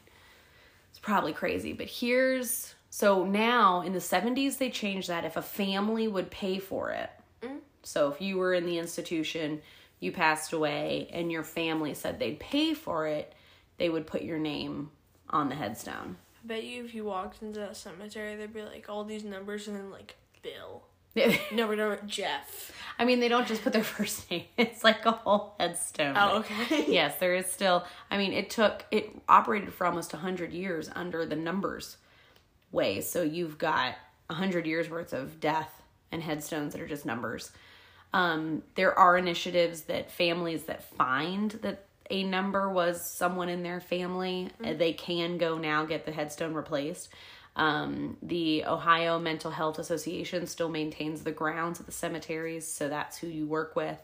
It's 0.89 0.99
probably 0.99 1.33
crazy. 1.33 1.73
But 1.73 1.87
here's 1.87 2.75
so 2.89 3.25
now 3.25 3.81
in 3.81 3.93
the 3.93 3.99
70s, 3.99 4.57
they 4.57 4.69
changed 4.69 5.09
that 5.09 5.25
if 5.25 5.35
a 5.35 5.41
family 5.41 6.07
would 6.07 6.31
pay 6.31 6.59
for 6.59 6.91
it. 6.91 7.09
Mm. 7.41 7.59
So 7.83 8.09
if 8.09 8.21
you 8.21 8.37
were 8.37 8.53
in 8.53 8.65
the 8.65 8.77
institution, 8.77 9.61
you 9.99 10.11
passed 10.11 10.53
away, 10.53 11.09
and 11.11 11.31
your 11.31 11.43
family 11.43 11.93
said 11.93 12.19
they'd 12.19 12.39
pay 12.39 12.73
for 12.73 13.07
it, 13.07 13.33
they 13.77 13.89
would 13.89 14.07
put 14.07 14.21
your 14.21 14.39
name 14.39 14.91
on 15.29 15.49
the 15.49 15.55
headstone. 15.55 16.17
I 16.43 16.47
bet 16.47 16.63
you 16.63 16.85
if 16.85 16.93
you 16.93 17.05
walked 17.05 17.41
into 17.41 17.59
that 17.59 17.77
cemetery, 17.77 18.35
there'd 18.35 18.53
be 18.53 18.61
like 18.61 18.87
all 18.89 19.03
these 19.03 19.23
numbers 19.23 19.67
and 19.67 19.75
then 19.75 19.91
like 19.91 20.15
Bill. 20.41 20.83
No, 21.53 21.67
we 21.67 21.77
don't. 21.77 22.05
Jeff. 22.07 22.73
I 22.99 23.05
mean, 23.05 23.19
they 23.21 23.29
don't 23.29 23.47
just 23.47 23.63
put 23.63 23.73
their 23.73 23.83
first 23.95 24.29
name. 24.29 24.43
It's 24.57 24.83
like 24.83 25.05
a 25.05 25.11
whole 25.11 25.55
headstone. 25.59 26.15
Oh, 26.17 26.39
okay. 26.39 26.85
yes, 26.91 27.17
there 27.19 27.35
is 27.35 27.45
still. 27.45 27.85
I 28.11 28.17
mean, 28.17 28.33
it 28.33 28.49
took 28.49 28.85
it 28.91 29.09
operated 29.29 29.73
for 29.73 29.87
almost 29.87 30.11
hundred 30.11 30.51
years 30.51 30.89
under 30.93 31.25
the 31.25 31.35
numbers 31.35 31.97
way. 32.71 33.01
So 33.01 33.23
you've 33.23 33.57
got 33.57 33.95
hundred 34.29 34.65
years 34.65 34.89
worth 34.89 35.13
of 35.13 35.39
death 35.39 35.81
and 36.11 36.21
headstones 36.21 36.73
that 36.73 36.81
are 36.81 36.87
just 36.87 37.05
numbers. 37.05 37.51
Um, 38.13 38.63
there 38.75 38.97
are 38.97 39.17
initiatives 39.17 39.81
that 39.83 40.11
families 40.11 40.63
that 40.63 40.83
find 40.83 41.51
that 41.61 41.85
a 42.09 42.23
number 42.23 42.69
was 42.69 43.01
someone 43.03 43.49
in 43.49 43.63
their 43.63 43.79
family, 43.81 44.49
uh, 44.63 44.73
they 44.73 44.93
can 44.93 45.37
go 45.37 45.57
now 45.57 45.85
get 45.85 46.05
the 46.05 46.11
headstone 46.11 46.53
replaced. 46.53 47.09
Um, 47.55 48.17
the 48.21 48.65
Ohio 48.65 49.17
Mental 49.17 49.49
Health 49.51 49.79
Association 49.79 50.45
still 50.47 50.69
maintains 50.69 51.23
the 51.23 51.31
grounds 51.31 51.79
at 51.79 51.85
the 51.85 51.91
cemeteries, 51.91 52.67
so 52.67 52.89
that's 52.89 53.17
who 53.17 53.27
you 53.27 53.47
work 53.47 53.75
with. 53.75 53.97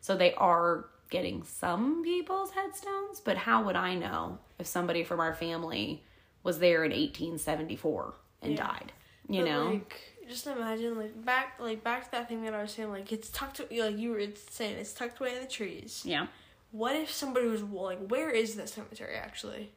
So 0.00 0.16
they 0.16 0.34
are 0.34 0.86
getting 1.08 1.44
some 1.44 2.02
people's 2.02 2.50
headstones, 2.50 3.20
but 3.20 3.36
how 3.36 3.62
would 3.64 3.76
I 3.76 3.94
know 3.94 4.38
if 4.58 4.66
somebody 4.66 5.04
from 5.04 5.20
our 5.20 5.34
family 5.34 6.02
was 6.42 6.58
there 6.58 6.84
in 6.84 6.90
1874 6.92 8.14
and 8.42 8.52
Yeah. 8.52 8.66
died? 8.66 8.92
You 9.28 9.42
But, 9.42 9.48
know? 9.50 9.64
like, 9.70 10.00
just 10.28 10.46
imagine 10.48 10.96
like 10.98 11.24
back 11.24 11.54
like 11.60 11.84
back 11.84 12.04
to 12.06 12.10
that 12.12 12.28
thing 12.28 12.42
that 12.42 12.54
I 12.54 12.62
was 12.62 12.72
saying. 12.72 12.90
Like 12.90 13.12
it's 13.12 13.28
tucked 13.30 13.60
like 13.60 13.96
you 13.96 14.10
were 14.10 14.22
saying 14.50 14.76
it's 14.78 14.92
tucked 14.92 15.20
away 15.20 15.36
in 15.36 15.42
the 15.42 15.48
trees. 15.48 16.02
yeah. 16.04 16.26
What 16.76 16.94
if 16.94 17.10
somebody 17.10 17.46
was 17.46 17.62
like, 17.62 18.06
where 18.08 18.28
is 18.28 18.56
that 18.56 18.68
cemetery 18.68 19.16
actually? 19.16 19.70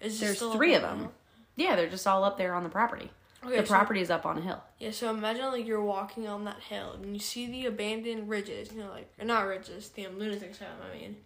Is 0.00 0.18
There's 0.18 0.36
still 0.36 0.52
three 0.52 0.74
of 0.74 0.82
them. 0.82 1.10
Yeah, 1.54 1.76
they're 1.76 1.88
just 1.88 2.06
all 2.06 2.24
up 2.24 2.36
there 2.36 2.54
on 2.54 2.64
the 2.64 2.68
property. 2.68 3.10
Okay, 3.44 3.60
the 3.60 3.66
so- 3.66 3.72
property 3.72 4.00
is 4.00 4.10
up 4.10 4.26
on 4.26 4.38
a 4.38 4.40
hill. 4.40 4.60
Yeah, 4.80 4.90
so 4.90 5.10
imagine 5.10 5.44
like 5.46 5.66
you're 5.66 5.82
walking 5.82 6.26
on 6.26 6.44
that 6.44 6.60
hill 6.60 6.94
and 7.00 7.14
you 7.14 7.20
see 7.20 7.46
the 7.46 7.66
abandoned 7.66 8.28
ridges. 8.28 8.72
You 8.72 8.80
know, 8.80 8.90
like 8.90 9.12
or 9.20 9.24
not 9.24 9.46
ridges, 9.46 9.90
the 9.90 10.08
lunatic 10.08 10.50
asylum. 10.50 10.78
I 10.92 10.98
mean. 10.98 11.16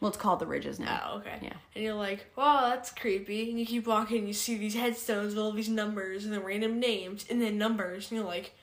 Well, 0.00 0.08
it's 0.08 0.16
called 0.16 0.38
the 0.38 0.46
Ridges 0.46 0.80
now. 0.80 1.10
Oh, 1.12 1.18
okay. 1.18 1.38
Yeah. 1.42 1.52
And 1.74 1.84
you're 1.84 1.92
like, 1.92 2.24
wow, 2.34 2.70
that's 2.70 2.90
creepy. 2.90 3.50
And 3.50 3.60
you 3.60 3.66
keep 3.66 3.86
walking, 3.86 4.20
and 4.20 4.28
you 4.28 4.32
see 4.32 4.56
these 4.56 4.74
headstones 4.74 5.34
with 5.34 5.44
all 5.44 5.52
these 5.52 5.68
numbers 5.68 6.24
and 6.24 6.32
then 6.32 6.42
random 6.42 6.80
names 6.80 7.26
and 7.28 7.42
then 7.42 7.58
numbers, 7.58 8.10
and 8.10 8.18
you're 8.18 8.26
like, 8.26 8.54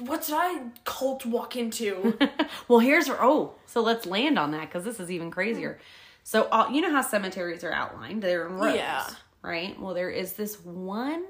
what 0.00 0.24
did 0.24 0.34
I 0.36 0.62
cult 0.84 1.24
walk 1.26 1.56
into? 1.56 2.18
well, 2.68 2.78
here's 2.80 3.08
where, 3.08 3.22
oh, 3.22 3.54
so 3.66 3.80
let's 3.80 4.06
land 4.06 4.38
on 4.38 4.50
that 4.52 4.68
because 4.68 4.84
this 4.84 5.00
is 5.00 5.10
even 5.10 5.30
crazier. 5.30 5.78
So, 6.22 6.48
all, 6.50 6.70
you 6.70 6.80
know 6.80 6.90
how 6.90 7.02
cemeteries 7.02 7.64
are 7.64 7.72
outlined? 7.72 8.22
They're 8.22 8.46
in 8.46 8.54
rows, 8.54 8.74
Yeah. 8.76 9.06
right? 9.42 9.80
Well, 9.80 9.94
there 9.94 10.10
is 10.10 10.34
this 10.34 10.62
one 10.64 11.24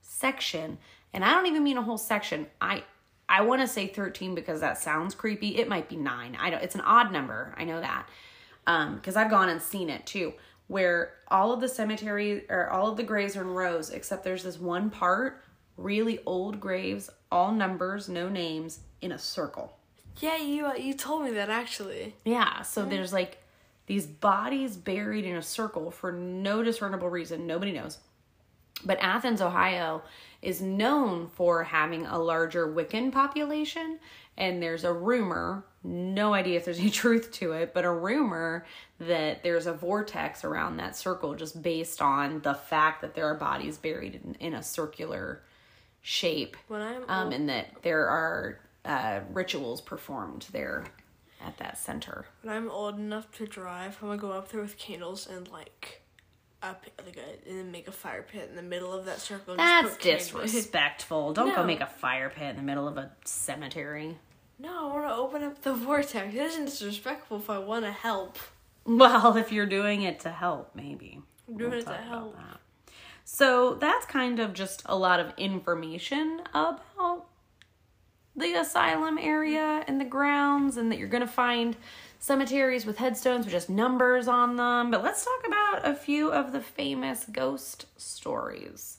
section, 0.00 0.78
and 1.12 1.24
I 1.24 1.32
don't 1.34 1.46
even 1.46 1.62
mean 1.62 1.76
a 1.78 1.82
whole 1.82 1.98
section. 1.98 2.46
I 2.60 2.84
I 3.28 3.42
want 3.42 3.62
to 3.62 3.68
say 3.68 3.86
13 3.86 4.34
because 4.34 4.60
that 4.60 4.78
sounds 4.78 5.14
creepy. 5.14 5.56
It 5.56 5.68
might 5.68 5.88
be 5.88 5.96
9. 5.96 6.36
I 6.38 6.50
don't 6.50 6.62
it's 6.62 6.74
an 6.74 6.80
odd 6.82 7.12
number. 7.12 7.54
I 7.56 7.64
know 7.64 7.80
that. 7.80 8.08
Um 8.66 8.96
because 8.96 9.16
I've 9.16 9.30
gone 9.30 9.48
and 9.48 9.60
seen 9.62 9.88
it 9.90 10.04
too 10.06 10.34
where 10.68 11.14
all 11.28 11.52
of 11.52 11.60
the 11.60 11.68
cemeteries 11.68 12.42
or 12.48 12.70
all 12.70 12.88
of 12.90 12.96
the 12.96 13.02
graves 13.02 13.36
are 13.36 13.42
in 13.42 13.48
rows 13.48 13.90
except 13.90 14.24
there's 14.24 14.42
this 14.44 14.58
one 14.58 14.90
part, 14.90 15.42
really 15.76 16.20
old 16.26 16.60
graves, 16.60 17.10
all 17.30 17.52
numbers, 17.52 18.08
no 18.08 18.28
names 18.28 18.80
in 19.00 19.12
a 19.12 19.18
circle. 19.18 19.78
yeah, 20.18 20.36
you 20.36 20.66
uh, 20.66 20.74
you 20.74 20.94
told 20.94 21.24
me 21.24 21.30
that 21.32 21.50
actually. 21.50 22.14
Yeah, 22.24 22.62
so 22.62 22.84
there's 22.84 23.12
like 23.12 23.38
these 23.86 24.06
bodies 24.06 24.76
buried 24.76 25.24
in 25.24 25.36
a 25.36 25.42
circle 25.42 25.90
for 25.90 26.12
no 26.12 26.62
discernible 26.62 27.08
reason. 27.08 27.46
Nobody 27.46 27.72
knows. 27.72 27.98
But 28.84 28.98
Athens, 29.00 29.40
Ohio 29.40 30.02
is 30.40 30.60
known 30.60 31.28
for 31.28 31.62
having 31.64 32.06
a 32.06 32.18
larger 32.18 32.66
Wiccan 32.66 33.12
population. 33.12 33.98
And 34.36 34.62
there's 34.62 34.84
a 34.84 34.92
rumor, 34.92 35.64
no 35.84 36.32
idea 36.32 36.56
if 36.56 36.64
there's 36.64 36.78
any 36.80 36.90
truth 37.02 37.30
to 37.32 37.52
it, 37.52 37.74
but 37.74 37.84
a 37.84 37.92
rumor 37.92 38.64
that 38.98 39.42
there's 39.42 39.66
a 39.66 39.72
vortex 39.72 40.44
around 40.44 40.78
that 40.78 40.96
circle 40.96 41.34
just 41.34 41.62
based 41.62 42.00
on 42.00 42.40
the 42.40 42.54
fact 42.54 43.02
that 43.02 43.14
there 43.14 43.26
are 43.26 43.34
bodies 43.34 43.76
buried 43.76 44.20
in, 44.24 44.34
in 44.40 44.54
a 44.54 44.62
circular 44.62 45.42
shape. 46.02 46.56
When 46.68 46.82
I'm 46.82 47.04
Um, 47.08 47.32
and 47.32 47.48
that 47.48 47.82
there 47.82 48.06
are 48.08 48.58
uh, 48.84 49.20
rituals 49.32 49.80
performed 49.80 50.46
there 50.52 50.84
at 51.44 51.56
that 51.58 51.78
center. 51.78 52.26
when 52.42 52.54
I'm 52.56 52.70
old 52.70 52.98
enough 52.98 53.30
to 53.38 53.46
drive, 53.46 53.96
I'm 54.02 54.08
gonna 54.08 54.20
go 54.20 54.32
up 54.32 54.48
there 54.50 54.60
with 54.60 54.76
candles 54.78 55.26
and 55.26 55.48
like 55.48 56.02
up 56.62 56.84
like 57.04 57.16
a, 57.16 57.48
and 57.48 57.58
then 57.58 57.72
make 57.72 57.88
a 57.88 57.92
fire 57.92 58.22
pit 58.22 58.48
in 58.48 58.54
the 58.56 58.62
middle 58.62 58.92
of 58.92 59.04
that 59.06 59.18
circle. 59.20 59.56
That's 59.56 59.96
disrespectful. 60.52 61.32
Don't 61.32 61.54
go 61.54 61.64
make 61.64 61.80
a 61.80 61.86
fire 61.86 62.30
pit 62.30 62.50
in 62.50 62.56
the 62.56 62.62
middle 62.62 62.86
of 62.86 62.96
a 62.98 63.10
cemetery. 63.24 64.18
no, 64.58 64.90
I 64.90 64.92
want 64.94 65.08
to 65.08 65.14
open 65.14 65.42
up 65.44 65.62
the 65.62 65.74
vortex. 65.74 66.34
It 66.34 66.38
isn't 66.40 66.66
disrespectful 66.66 67.38
if 67.38 67.50
I 67.50 67.58
want 67.58 67.84
to 67.84 67.90
help. 67.92 68.38
Well, 68.84 69.36
if 69.36 69.50
you're 69.52 69.66
doing 69.66 70.02
it 70.02 70.20
to 70.20 70.30
help, 70.30 70.70
maybe. 70.74 71.20
I'm 71.48 71.56
doing 71.56 71.70
We'll 71.70 71.80
it 71.80 71.86
to 71.86 71.94
help. 71.94 72.36
that. 72.36 72.60
So 73.24 73.74
that's 73.74 74.06
kind 74.06 74.40
of 74.40 74.52
just 74.52 74.82
a 74.86 74.96
lot 74.96 75.20
of 75.20 75.32
information 75.36 76.42
about 76.50 77.26
the 78.34 78.54
asylum 78.54 79.18
area 79.18 79.84
and 79.86 80.00
the 80.00 80.04
grounds, 80.04 80.76
and 80.76 80.90
that 80.90 80.98
you're 80.98 81.08
going 81.08 81.20
to 81.20 81.26
find 81.26 81.76
cemeteries 82.18 82.86
with 82.86 82.98
headstones 82.98 83.44
with 83.44 83.52
just 83.52 83.68
numbers 83.68 84.28
on 84.28 84.56
them. 84.56 84.90
But 84.90 85.02
let's 85.02 85.24
talk 85.24 85.46
about 85.46 85.86
a 85.86 85.94
few 85.94 86.30
of 86.32 86.52
the 86.52 86.60
famous 86.60 87.24
ghost 87.24 87.86
stories 87.96 88.98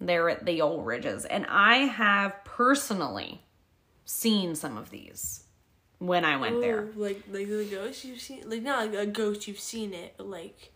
there 0.00 0.28
at 0.28 0.46
the 0.46 0.60
old 0.60 0.86
ridges. 0.86 1.24
And 1.24 1.46
I 1.48 1.78
have 1.78 2.44
personally 2.44 3.42
seen 4.04 4.54
some 4.54 4.76
of 4.76 4.90
these 4.90 5.44
when 5.98 6.24
I 6.24 6.36
went 6.36 6.60
there. 6.60 6.88
Like 6.96 7.22
like 7.30 7.48
the 7.48 7.64
ghost 7.64 8.04
you've 8.04 8.20
seen, 8.20 8.48
like 8.48 8.62
not 8.62 8.86
like 8.86 8.98
a 8.98 9.06
ghost 9.06 9.48
you've 9.48 9.58
seen 9.60 9.92
it, 9.92 10.14
but 10.16 10.26
like 10.26 10.72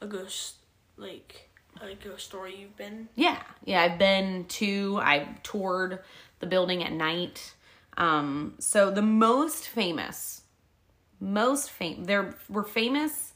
a 0.00 0.06
ghost, 0.06 0.56
like 0.96 1.47
a 1.80 1.94
ghost 1.94 2.26
story 2.26 2.56
you've 2.56 2.76
been. 2.76 3.08
Yeah, 3.14 3.40
yeah, 3.64 3.82
I've 3.82 3.98
been 3.98 4.44
to, 4.46 4.98
I 5.02 5.28
toured 5.42 6.00
the 6.40 6.46
building 6.46 6.82
at 6.82 6.92
night. 6.92 7.54
Um, 7.96 8.54
so 8.58 8.90
the 8.90 9.02
most 9.02 9.68
famous, 9.68 10.42
most 11.20 11.70
famous, 11.70 12.06
there 12.06 12.34
were 12.48 12.64
famous 12.64 13.32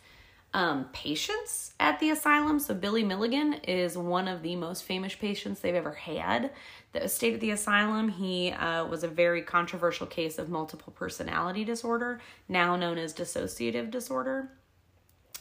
um, 0.54 0.86
patients 0.92 1.72
at 1.80 1.98
the 1.98 2.10
asylum. 2.10 2.58
So 2.58 2.74
Billy 2.74 3.04
Milligan 3.04 3.54
is 3.64 3.96
one 3.96 4.28
of 4.28 4.42
the 4.42 4.56
most 4.56 4.84
famous 4.84 5.14
patients 5.14 5.60
they've 5.60 5.74
ever 5.74 5.92
had 5.92 6.50
that 6.92 7.10
stayed 7.10 7.34
at 7.34 7.40
the 7.40 7.50
asylum. 7.50 8.08
He 8.08 8.50
uh, 8.50 8.86
was 8.86 9.02
a 9.02 9.08
very 9.08 9.42
controversial 9.42 10.06
case 10.06 10.38
of 10.38 10.48
multiple 10.48 10.92
personality 10.94 11.64
disorder, 11.64 12.20
now 12.48 12.76
known 12.76 12.98
as 12.98 13.14
dissociative 13.14 13.90
disorder. 13.90 14.50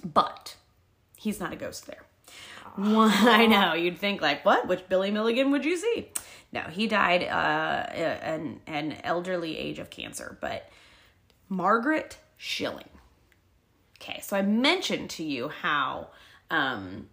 But 0.03 0.55
he's 1.15 1.39
not 1.39 1.53
a 1.53 1.57
ghost 1.57 1.87
there. 1.87 2.05
One, 2.75 3.11
I 3.13 3.45
know 3.45 3.73
you'd 3.73 3.97
think 3.97 4.21
like, 4.21 4.45
what? 4.45 4.67
Which 4.67 4.87
Billy 4.89 5.11
Milligan 5.11 5.51
would 5.51 5.65
you 5.65 5.77
see? 5.77 6.09
No, 6.53 6.61
he 6.61 6.87
died 6.87 7.23
uh, 7.23 7.87
an 7.93 8.59
an 8.67 8.97
elderly 9.03 9.57
age 9.57 9.79
of 9.79 9.89
cancer. 9.89 10.37
But 10.41 10.69
Margaret 11.47 12.17
Schilling. 12.37 12.89
Okay, 14.01 14.19
so 14.21 14.35
I 14.35 14.41
mentioned 14.41 15.11
to 15.11 15.23
you 15.23 15.49
how 15.49 16.07
um, 16.49 17.07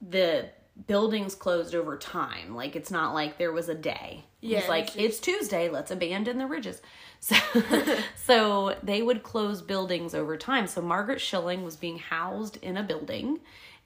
the 0.00 0.50
buildings 0.86 1.34
closed 1.34 1.74
over 1.74 1.96
time. 1.96 2.54
Like 2.54 2.76
it's 2.76 2.90
not 2.90 3.14
like 3.14 3.38
there 3.38 3.52
was 3.52 3.68
a 3.68 3.74
day. 3.74 4.24
Yeah, 4.40 4.58
it's 4.58 4.68
like 4.68 4.88
it's 4.88 4.96
it's 4.96 5.20
Tuesday. 5.20 5.68
Let's 5.68 5.90
abandon 5.90 6.38
the 6.38 6.46
ridges. 6.46 6.80
So, 7.20 7.34
so 8.14 8.76
they 8.80 9.02
would 9.02 9.24
close 9.24 9.60
buildings 9.60 10.14
over 10.14 10.36
time. 10.36 10.68
So 10.68 10.80
Margaret 10.80 11.20
Schilling 11.20 11.64
was 11.64 11.74
being 11.74 11.98
housed 11.98 12.58
in 12.58 12.76
a 12.76 12.82
building, 12.84 13.40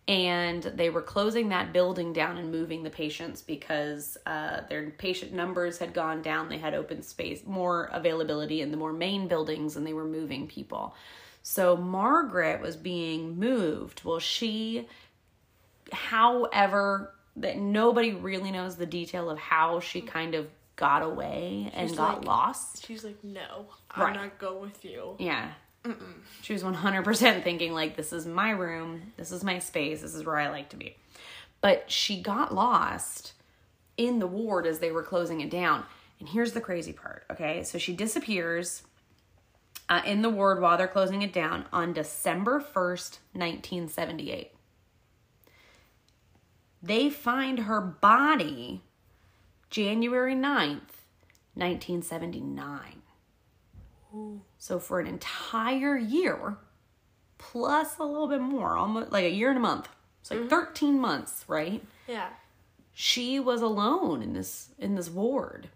and 0.08 0.62
they 0.62 0.90
were 0.90 1.02
closing 1.02 1.50
that 1.50 1.72
building 1.72 2.12
down 2.12 2.36
and 2.36 2.50
moving 2.50 2.82
the 2.82 2.90
patients 2.90 3.40
because 3.40 4.16
uh, 4.26 4.62
their 4.68 4.90
patient 4.90 5.32
numbers 5.32 5.78
had 5.78 5.94
gone 5.94 6.22
down. 6.22 6.48
They 6.48 6.58
had 6.58 6.74
open 6.74 7.02
space, 7.02 7.42
more 7.46 7.88
availability 7.92 8.62
in 8.62 8.70
the 8.70 8.76
more 8.76 8.92
main 8.92 9.28
buildings, 9.28 9.76
and 9.76 9.86
they 9.86 9.92
were 9.92 10.04
moving 10.04 10.48
people. 10.48 10.94
So 11.42 11.76
Margaret 11.76 12.60
was 12.60 12.76
being 12.76 13.38
moved. 13.38 14.02
Well, 14.04 14.18
she 14.18 14.88
however 15.92 17.14
that 17.36 17.58
nobody 17.58 18.12
really 18.12 18.50
knows 18.50 18.76
the 18.76 18.86
detail 18.86 19.30
of 19.30 19.38
how 19.38 19.80
she 19.80 20.00
kind 20.00 20.34
of 20.34 20.48
got 20.76 21.02
away 21.02 21.70
and 21.74 21.96
got 21.96 22.18
like- 22.18 22.26
lost. 22.26 22.86
She's 22.86 23.04
like, 23.04 23.22
no, 23.22 23.66
Right. 23.96 24.08
I'm 24.08 24.14
not 24.14 24.38
going 24.38 24.62
with 24.62 24.84
you. 24.84 25.16
Yeah. 25.18 25.52
She 26.42 26.52
was 26.52 26.62
100% 26.62 27.42
thinking, 27.42 27.72
like, 27.72 27.96
this 27.96 28.12
is 28.12 28.26
my 28.26 28.50
room, 28.50 29.12
this 29.16 29.32
is 29.32 29.42
my 29.42 29.58
space, 29.58 30.02
this 30.02 30.14
is 30.14 30.24
where 30.24 30.38
I 30.38 30.48
like 30.48 30.68
to 30.70 30.76
be. 30.76 30.96
But 31.60 31.90
she 31.90 32.22
got 32.22 32.54
lost 32.54 33.32
in 33.96 34.18
the 34.18 34.26
ward 34.26 34.66
as 34.66 34.78
they 34.78 34.90
were 34.90 35.02
closing 35.02 35.40
it 35.40 35.50
down. 35.50 35.84
And 36.20 36.28
here's 36.28 36.52
the 36.52 36.60
crazy 36.60 36.92
part, 36.92 37.24
okay? 37.30 37.64
So 37.64 37.78
she 37.78 37.94
disappears 37.94 38.82
uh, 39.88 40.02
in 40.06 40.22
the 40.22 40.30
ward 40.30 40.60
while 40.60 40.78
they're 40.78 40.88
closing 40.88 41.22
it 41.22 41.32
down 41.32 41.64
on 41.72 41.92
December 41.92 42.60
1st, 42.60 43.18
1978. 43.32 44.52
They 46.82 47.10
find 47.10 47.60
her 47.60 47.80
body 47.80 48.82
January 49.70 50.34
9th, 50.34 51.02
1979. 51.54 53.01
So 54.58 54.78
for 54.78 55.00
an 55.00 55.06
entire 55.06 55.96
year, 55.96 56.56
plus 57.38 57.98
a 57.98 58.04
little 58.04 58.28
bit 58.28 58.40
more, 58.40 58.76
almost 58.76 59.12
like 59.12 59.24
a 59.24 59.30
year 59.30 59.48
and 59.48 59.58
a 59.58 59.60
month. 59.60 59.88
It's 60.20 60.30
like 60.30 60.40
mm-hmm. 60.40 60.48
13 60.48 61.00
months, 61.00 61.44
right? 61.48 61.84
Yeah. 62.06 62.28
She 62.92 63.40
was 63.40 63.62
alone 63.62 64.22
in 64.22 64.32
this 64.32 64.68
in 64.78 64.94
this 64.94 65.10
ward. 65.10 65.68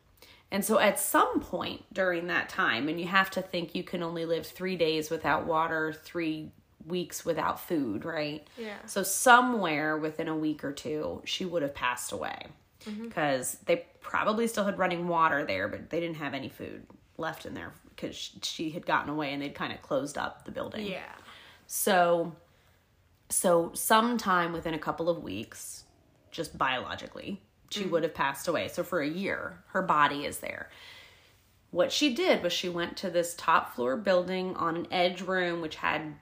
And 0.50 0.64
so 0.64 0.78
at 0.78 1.00
some 1.00 1.40
point 1.40 1.84
during 1.92 2.28
that 2.28 2.48
time, 2.48 2.88
and 2.88 3.00
you 3.00 3.08
have 3.08 3.30
to 3.32 3.42
think 3.42 3.74
you 3.74 3.82
can 3.82 4.02
only 4.02 4.24
live 4.24 4.46
three 4.46 4.76
days 4.76 5.10
without 5.10 5.44
water, 5.44 5.92
three 5.92 6.52
weeks 6.86 7.24
without 7.24 7.58
food, 7.58 8.04
right? 8.04 8.46
Yeah. 8.56 8.76
So 8.86 9.02
somewhere 9.02 9.96
within 9.96 10.28
a 10.28 10.36
week 10.36 10.62
or 10.62 10.72
two, 10.72 11.20
she 11.24 11.44
would 11.44 11.62
have 11.62 11.74
passed 11.74 12.12
away 12.12 12.46
mm-hmm. 12.84 13.08
because 13.08 13.56
they 13.66 13.86
probably 14.00 14.46
still 14.46 14.64
had 14.64 14.78
running 14.78 15.08
water 15.08 15.44
there, 15.44 15.66
but 15.66 15.90
they 15.90 15.98
didn't 15.98 16.16
have 16.16 16.32
any 16.32 16.48
food 16.48 16.86
left 17.18 17.44
in 17.44 17.54
there 17.54 17.72
because 17.96 18.30
she 18.42 18.70
had 18.70 18.86
gotten 18.86 19.10
away 19.10 19.32
and 19.32 19.42
they'd 19.42 19.54
kind 19.54 19.72
of 19.72 19.82
closed 19.82 20.18
up 20.18 20.44
the 20.44 20.52
building. 20.52 20.86
Yeah. 20.86 21.12
So, 21.66 22.36
so 23.28 23.70
sometime 23.74 24.52
within 24.52 24.74
a 24.74 24.78
couple 24.78 25.08
of 25.08 25.22
weeks, 25.22 25.84
just 26.30 26.56
biologically, 26.56 27.40
she 27.70 27.84
would 27.84 28.02
have 28.02 28.14
passed 28.14 28.46
away. 28.46 28.68
So 28.68 28.84
for 28.84 29.00
a 29.00 29.08
year, 29.08 29.62
her 29.68 29.82
body 29.82 30.24
is 30.24 30.38
there. 30.38 30.70
What 31.70 31.90
she 31.90 32.14
did 32.14 32.42
was 32.42 32.52
she 32.52 32.68
went 32.68 32.96
to 32.98 33.10
this 33.10 33.34
top 33.34 33.74
floor 33.74 33.96
building 33.96 34.54
on 34.56 34.76
an 34.76 34.86
edge 34.90 35.22
room, 35.22 35.60
which 35.60 35.76
had 35.76 36.14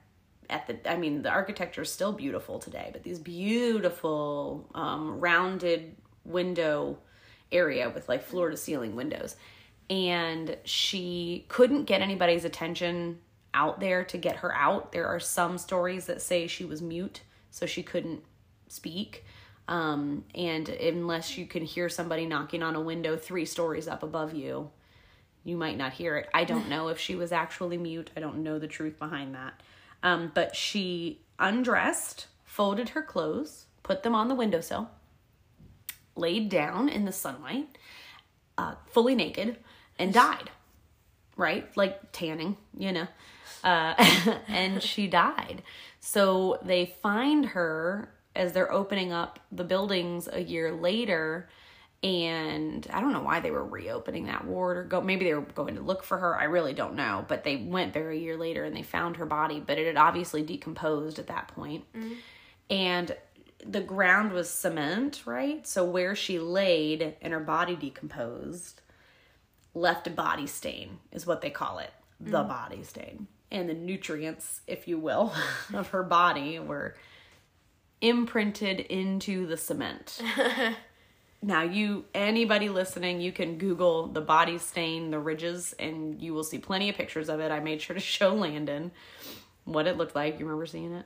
at 0.49 0.67
the 0.67 0.91
I 0.91 0.97
mean 0.97 1.21
the 1.21 1.29
architecture 1.29 1.83
is 1.83 1.91
still 1.91 2.11
beautiful 2.11 2.59
today, 2.59 2.89
but 2.91 3.03
these 3.03 3.19
beautiful 3.19 4.69
um, 4.73 5.19
rounded 5.19 5.95
window 6.23 6.97
area 7.51 7.89
with 7.89 8.09
like 8.09 8.23
floor 8.23 8.49
to 8.49 8.57
ceiling 8.57 8.95
windows. 8.95 9.35
And 9.89 10.57
she 10.63 11.45
couldn't 11.47 11.85
get 11.85 12.01
anybody's 12.01 12.45
attention 12.45 13.19
out 13.53 13.79
there 13.79 14.03
to 14.05 14.17
get 14.17 14.37
her 14.37 14.53
out. 14.53 14.91
There 14.91 15.07
are 15.07 15.19
some 15.19 15.57
stories 15.57 16.05
that 16.07 16.21
say 16.21 16.47
she 16.47 16.65
was 16.65 16.81
mute, 16.81 17.21
so 17.51 17.65
she 17.65 17.83
couldn't 17.83 18.23
speak. 18.67 19.25
Um, 19.67 20.25
and 20.35 20.69
unless 20.69 21.37
you 21.37 21.45
can 21.45 21.63
hear 21.63 21.89
somebody 21.89 22.25
knocking 22.25 22.61
on 22.61 22.75
a 22.75 22.81
window 22.81 23.17
three 23.17 23.45
stories 23.45 23.87
up 23.87 24.03
above 24.03 24.33
you, 24.33 24.69
you 25.43 25.55
might 25.55 25.77
not 25.77 25.93
hear 25.93 26.17
it. 26.17 26.29
I 26.33 26.43
don't 26.43 26.69
know 26.69 26.89
if 26.89 26.99
she 26.99 27.15
was 27.15 27.31
actually 27.31 27.77
mute. 27.77 28.11
I 28.17 28.19
don't 28.19 28.43
know 28.43 28.59
the 28.59 28.67
truth 28.67 28.99
behind 28.99 29.35
that. 29.35 29.61
Um, 30.03 30.31
but 30.33 30.55
she 30.55 31.21
undressed, 31.39 32.27
folded 32.43 32.89
her 32.89 33.01
clothes, 33.01 33.65
put 33.83 34.03
them 34.03 34.15
on 34.15 34.27
the 34.27 34.35
windowsill, 34.35 34.89
laid 36.15 36.49
down 36.49 36.89
in 36.89 37.05
the 37.05 37.11
sunlight, 37.11 37.77
uh, 38.57 38.75
fully 38.87 39.15
naked, 39.15 39.57
and 39.97 40.13
died. 40.13 40.49
Right? 41.37 41.75
Like 41.75 42.11
tanning, 42.11 42.57
you 42.77 42.91
know. 42.91 43.07
Uh, 43.63 43.93
and 44.47 44.81
she 44.81 45.07
died. 45.07 45.63
So 45.99 46.59
they 46.63 46.85
find 47.01 47.47
her 47.47 48.11
as 48.35 48.51
they're 48.51 48.71
opening 48.71 49.11
up 49.11 49.39
the 49.51 49.63
buildings 49.63 50.29
a 50.31 50.41
year 50.41 50.71
later. 50.71 51.49
And 52.03 52.85
I 52.91 53.01
don't 53.01 53.13
know 53.13 53.23
why 53.23 53.39
they 53.39 53.49
were 53.49 53.65
reopening 53.65 54.25
that 54.25 54.45
ward 54.45 54.77
or 54.77 54.83
go. 54.83 55.01
Maybe 55.01 55.25
they 55.25 55.33
were 55.33 55.41
going 55.41 55.75
to 55.75 55.81
look 55.81 56.03
for 56.03 56.17
her. 56.17 56.37
I 56.37 56.43
really 56.43 56.73
don't 56.73 56.95
know. 56.95 57.25
But 57.27 57.43
they 57.43 57.55
went 57.55 57.93
there 57.93 58.11
a 58.11 58.17
year 58.17 58.37
later 58.37 58.63
and 58.63 58.75
they 58.75 58.83
found 58.83 59.17
her 59.17 59.25
body, 59.25 59.59
but 59.59 59.79
it 59.79 59.87
had 59.87 59.97
obviously 59.97 60.43
decomposed 60.43 61.17
at 61.17 61.27
that 61.27 61.47
point. 61.47 61.85
And 62.69 63.15
the 63.65 63.81
ground 63.81 64.31
was 64.31 64.49
cement, 64.49 65.23
right? 65.25 65.65
So 65.65 65.83
where 65.83 66.15
she 66.15 66.37
laid 66.37 67.15
and 67.21 67.33
her 67.33 67.39
body 67.39 67.75
decomposed, 67.75 68.81
left 69.75 70.07
a 70.07 70.09
body 70.09 70.47
stain, 70.47 70.97
is 71.11 71.27
what 71.27 71.41
they 71.41 71.51
call 71.51 71.79
it. 71.79 71.91
The 72.19 72.43
body 72.43 72.81
stain. 72.83 73.27
And 73.51 73.69
the 73.69 73.73
nutrients, 73.73 74.61
if 74.65 74.87
you 74.87 74.97
will, 74.97 75.33
of 75.73 75.89
her 75.89 76.01
body 76.01 76.57
were 76.59 76.95
imprinted 78.01 78.79
into 78.79 79.45
the 79.45 79.57
cement. 79.57 80.21
now, 81.41 81.61
you, 81.61 82.05
anybody 82.13 82.69
listening, 82.69 83.19
you 83.19 83.31
can 83.31 83.57
Google 83.57 84.07
the 84.07 84.21
body 84.21 84.57
stain, 84.57 85.11
the 85.11 85.19
ridges, 85.19 85.75
and 85.77 86.21
you 86.21 86.33
will 86.33 86.43
see 86.43 86.57
plenty 86.57 86.89
of 86.89 86.95
pictures 86.95 87.29
of 87.29 87.39
it. 87.41 87.51
I 87.51 87.59
made 87.59 87.81
sure 87.81 87.93
to 87.93 87.99
show 87.99 88.33
Landon 88.33 88.91
what 89.65 89.87
it 89.87 89.97
looked 89.97 90.15
like. 90.15 90.39
You 90.39 90.45
remember 90.45 90.65
seeing 90.65 90.93
it? 90.93 91.05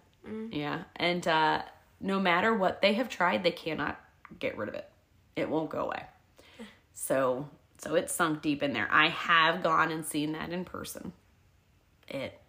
Yeah. 0.51 0.83
And 0.95 1.27
uh, 1.27 1.63
no 1.99 2.19
matter 2.19 2.53
what 2.53 2.81
they 2.81 2.93
have 2.93 3.09
tried, 3.09 3.43
they 3.43 3.51
cannot 3.51 3.99
get 4.37 4.57
rid 4.57 4.69
of 4.69 4.75
it. 4.75 4.87
It 5.35 5.49
won't 5.49 5.69
go 5.69 5.85
away. 5.85 6.03
So, 6.93 7.47
so 7.79 7.95
it's 7.95 8.13
sunk 8.13 8.41
deep 8.41 8.61
in 8.61 8.73
there. 8.73 8.87
I 8.91 9.07
have 9.07 9.63
gone 9.63 9.91
and 9.91 10.05
seen 10.05 10.33
that 10.33 10.51
in 10.51 10.65
person. 10.65 11.13
It 12.07 12.39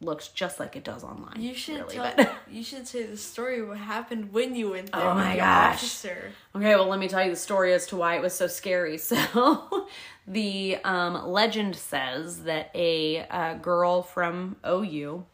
looks 0.00 0.28
just 0.28 0.58
like 0.58 0.76
it 0.76 0.84
does 0.84 1.04
online. 1.04 1.40
You 1.40 1.52
should 1.54 1.80
really, 1.80 1.94
tell, 1.96 2.12
but- 2.16 2.32
you 2.50 2.62
should 2.62 2.88
say 2.88 3.02
the 3.04 3.16
story 3.16 3.60
of 3.60 3.68
what 3.68 3.78
happened 3.78 4.32
when 4.32 4.54
you 4.56 4.70
went 4.70 4.92
there 4.92 5.02
Oh 5.02 5.14
my 5.14 5.36
gosh. 5.36 5.74
officer. 5.74 6.32
Okay, 6.56 6.74
well, 6.74 6.86
let 6.86 6.98
me 6.98 7.06
tell 7.08 7.22
you 7.22 7.30
the 7.30 7.36
story 7.36 7.74
as 7.74 7.86
to 7.88 7.96
why 7.96 8.16
it 8.16 8.22
was 8.22 8.32
so 8.34 8.46
scary. 8.46 8.98
So, 9.10 9.86
the 10.26 10.76
um, 10.84 11.28
legend 11.28 11.74
says 11.76 12.44
that 12.44 12.70
a 12.74 13.26
uh, 13.26 13.54
girl 13.54 14.02
from 14.02 14.56
OU 14.66 15.24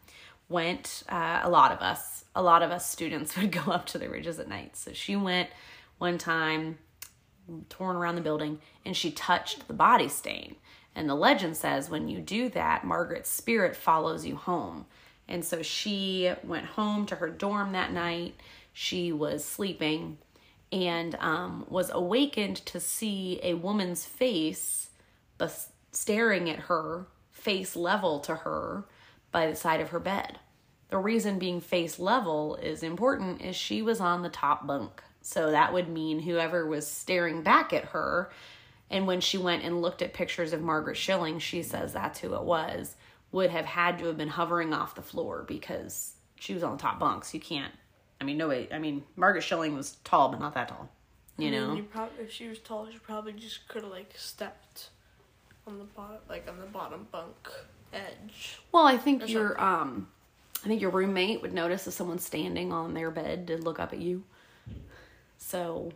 went, 0.48 1.02
uh, 1.09 1.40
a 1.42 1.50
lot 1.50 1.70
of 1.72 1.78
us, 1.80 2.24
a 2.35 2.42
lot 2.42 2.62
of 2.62 2.70
us 2.70 2.88
students 2.90 3.37
would 3.40 3.52
go 3.52 3.70
up 3.70 3.87
to 3.87 3.98
the 3.98 4.09
ridges 4.09 4.38
at 4.40 4.48
night. 4.48 4.76
So, 4.76 4.92
she 4.92 5.14
went 5.14 5.50
one 5.98 6.18
time, 6.18 6.78
torn 7.68 7.96
around 7.96 8.16
the 8.16 8.20
building, 8.20 8.61
and 8.85 8.96
she 8.96 9.11
touched 9.11 9.66
the 9.68 9.74
body 9.74 10.09
stain. 10.09 10.56
And 10.94 11.09
the 11.09 11.14
legend 11.14 11.56
says 11.56 11.90
when 11.90 12.09
you 12.09 12.20
do 12.20 12.48
that, 12.50 12.85
Margaret's 12.85 13.28
spirit 13.28 13.76
follows 13.76 14.24
you 14.24 14.37
home. 14.37 14.87
And 15.28 15.44
so 15.44 15.62
she 15.62 16.32
went 16.42 16.66
home 16.66 17.06
to 17.06 17.16
her 17.16 17.28
dorm 17.28 17.72
that 17.72 17.92
night. 17.92 18.35
She 18.72 19.12
was 19.12 19.44
sleeping 19.44 20.18
and 20.72 21.14
um, 21.16 21.66
was 21.68 21.90
awakened 21.90 22.56
to 22.66 22.80
see 22.80 23.40
a 23.42 23.54
woman's 23.54 24.04
face 24.04 24.90
bes- 25.38 25.70
staring 25.92 26.48
at 26.48 26.61
her, 26.61 27.06
face 27.30 27.76
level 27.76 28.20
to 28.20 28.35
her, 28.35 28.85
by 29.30 29.46
the 29.46 29.56
side 29.56 29.80
of 29.80 29.90
her 29.90 30.00
bed. 30.00 30.38
The 30.88 30.98
reason 30.98 31.38
being 31.38 31.61
face 31.61 31.98
level 31.98 32.56
is 32.56 32.82
important 32.82 33.42
is 33.42 33.56
she 33.56 33.82
was 33.82 34.00
on 34.00 34.22
the 34.22 34.28
top 34.28 34.66
bunk. 34.66 35.02
So 35.26 35.50
that 35.50 35.72
would 35.72 35.88
mean 35.88 36.20
whoever 36.20 36.64
was 36.64 36.86
staring 36.86 37.42
back 37.42 37.72
at 37.72 37.86
her, 37.86 38.30
and 38.88 39.08
when 39.08 39.20
she 39.20 39.36
went 39.36 39.64
and 39.64 39.82
looked 39.82 40.00
at 40.00 40.14
pictures 40.14 40.52
of 40.52 40.62
Margaret 40.62 40.96
Schilling, 40.96 41.40
she 41.40 41.64
says 41.64 41.92
that's 41.92 42.20
who 42.20 42.36
it 42.36 42.44
was, 42.44 42.94
would 43.32 43.50
have 43.50 43.64
had 43.64 43.98
to 43.98 44.04
have 44.04 44.16
been 44.16 44.28
hovering 44.28 44.72
off 44.72 44.94
the 44.94 45.02
floor 45.02 45.44
because 45.48 46.12
she 46.36 46.54
was 46.54 46.62
on 46.62 46.76
the 46.76 46.78
top 46.78 47.00
bunks. 47.00 47.34
You 47.34 47.40
can't, 47.40 47.72
I 48.20 48.24
mean, 48.24 48.36
no 48.36 48.46
way. 48.46 48.68
I 48.72 48.78
mean, 48.78 49.02
Margaret 49.16 49.42
Schilling 49.42 49.74
was 49.74 49.96
tall, 50.04 50.28
but 50.28 50.38
not 50.38 50.54
that 50.54 50.68
tall, 50.68 50.88
you 51.36 51.50
know? 51.50 51.74
You 51.74 51.88
if 52.20 52.30
she 52.30 52.46
was 52.46 52.60
tall, 52.60 52.86
she 52.88 52.98
probably 52.98 53.32
just 53.32 53.66
could 53.66 53.82
have 53.82 53.90
like 53.90 54.12
stepped 54.14 54.90
on 55.66 55.78
the 55.78 55.84
bottom, 55.86 56.18
like 56.28 56.48
on 56.48 56.60
the 56.60 56.66
bottom 56.66 57.08
bunk 57.10 57.50
edge. 57.92 58.60
Well, 58.70 58.86
I 58.86 58.96
think 58.96 59.28
your 59.28 59.60
um, 59.60 60.06
I 60.64 60.68
think 60.68 60.80
your 60.80 60.92
roommate 60.92 61.42
would 61.42 61.52
notice 61.52 61.84
if 61.88 61.94
someone's 61.94 62.24
standing 62.24 62.72
on 62.72 62.94
their 62.94 63.10
bed 63.10 63.48
to 63.48 63.56
look 63.56 63.80
up 63.80 63.92
at 63.92 63.98
you. 63.98 64.22
So, 65.46 65.92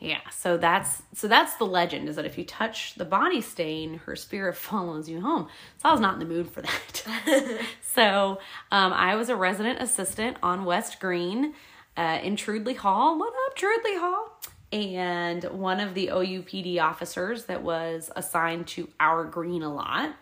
yeah. 0.00 0.28
So 0.30 0.56
that's 0.56 1.02
so 1.14 1.28
that's 1.28 1.54
the 1.54 1.64
legend 1.64 2.08
is 2.08 2.16
that 2.16 2.24
if 2.24 2.36
you 2.36 2.44
touch 2.44 2.94
the 2.94 3.04
body 3.04 3.40
stain, 3.40 3.98
her 4.06 4.16
spirit 4.16 4.56
follows 4.68 5.08
you 5.08 5.20
home. 5.20 5.48
So 5.78 5.88
I 5.88 5.92
was 5.92 6.00
not 6.00 6.14
in 6.14 6.20
the 6.20 6.26
mood 6.26 6.50
for 6.50 6.62
that. 6.62 7.60
so 7.94 8.40
um, 8.72 8.92
I 8.92 9.14
was 9.14 9.28
a 9.28 9.36
resident 9.36 9.80
assistant 9.80 10.36
on 10.42 10.64
West 10.64 11.00
Green 11.00 11.54
uh, 11.96 12.18
in 12.22 12.36
Treudley 12.36 12.74
Hall. 12.74 13.18
What 13.18 13.32
up, 13.46 13.56
Treudley 13.56 13.96
Hall? 13.96 14.40
And 14.70 15.44
one 15.44 15.80
of 15.80 15.94
the 15.94 16.08
OUPD 16.08 16.80
officers 16.80 17.44
that 17.46 17.62
was 17.62 18.10
assigned 18.14 18.66
to 18.68 18.88
our 19.00 19.24
green 19.24 19.62
a 19.62 19.72
lot 19.72 20.14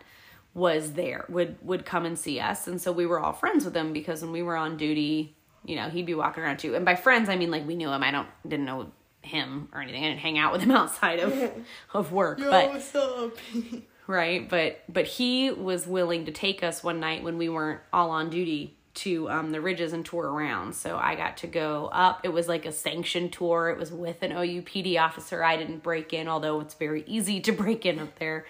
was 0.53 0.93
there 0.93 1.25
would 1.29 1.55
would 1.61 1.85
come 1.85 2.03
and 2.05 2.17
see 2.17 2.39
us 2.39 2.65
and 2.65 2.81
so 2.81 2.91
we 2.91 3.05
were 3.05 3.19
all 3.19 3.33
friends 3.33 3.63
with 3.63 3.77
him 3.77 3.93
because 3.93 4.23
when 4.23 4.31
we 4.31 4.41
were 4.41 4.55
on 4.55 4.75
duty 4.75 5.36
you 5.67 5.75
know 5.75 5.89
he'd 5.89 6.05
be 6.05 6.15
walking 6.15 6.43
around 6.43 6.57
too. 6.57 6.75
And 6.75 6.85
by 6.85 6.95
friends 6.95 7.29
i 7.29 7.35
mean 7.35 7.51
like 7.51 7.67
we 7.67 7.75
knew 7.75 7.89
him. 7.89 8.01
I 8.03 8.11
don't 8.11 8.27
didn't 8.47 8.65
know 8.65 8.91
him 9.21 9.69
or 9.73 9.81
anything. 9.81 10.03
I 10.03 10.07
didn't 10.07 10.21
hang 10.21 10.37
out 10.37 10.51
with 10.51 10.61
him 10.61 10.71
outside 10.81 11.19
of 11.19 11.51
of 11.93 12.11
work, 12.11 12.39
but 12.39 12.69
what's 12.69 12.95
up? 12.95 13.33
right 14.07 14.49
but 14.49 14.81
but 14.87 15.05
he 15.05 15.51
was 15.51 15.85
willing 15.85 16.25
to 16.25 16.31
take 16.31 16.63
us 16.63 16.81
one 16.81 16.97
night 16.99 17.23
when 17.23 17.37
we 17.37 17.49
weren't 17.49 17.81
all 17.91 18.09
on 18.09 18.29
duty 18.29 18.77
to 18.93 19.29
um, 19.29 19.51
the 19.51 19.61
ridges 19.61 19.93
and 19.93 20.03
tour 20.03 20.27
around. 20.27 20.73
So 20.73 20.97
i 20.97 21.13
got 21.13 21.37
to 21.37 21.47
go 21.47 21.87
up. 21.93 22.21
It 22.23 22.29
was 22.29 22.47
like 22.47 22.65
a 22.65 22.71
sanctioned 22.71 23.31
tour. 23.31 23.69
It 23.69 23.77
was 23.77 23.91
with 23.91 24.23
an 24.23 24.31
oupd 24.31 24.99
officer. 24.99 25.43
I 25.43 25.55
didn't 25.55 25.83
break 25.83 26.13
in 26.13 26.27
although 26.27 26.61
it's 26.61 26.73
very 26.73 27.03
easy 27.05 27.39
to 27.41 27.51
break 27.51 27.85
in 27.85 27.99
up 27.99 28.17
there. 28.17 28.45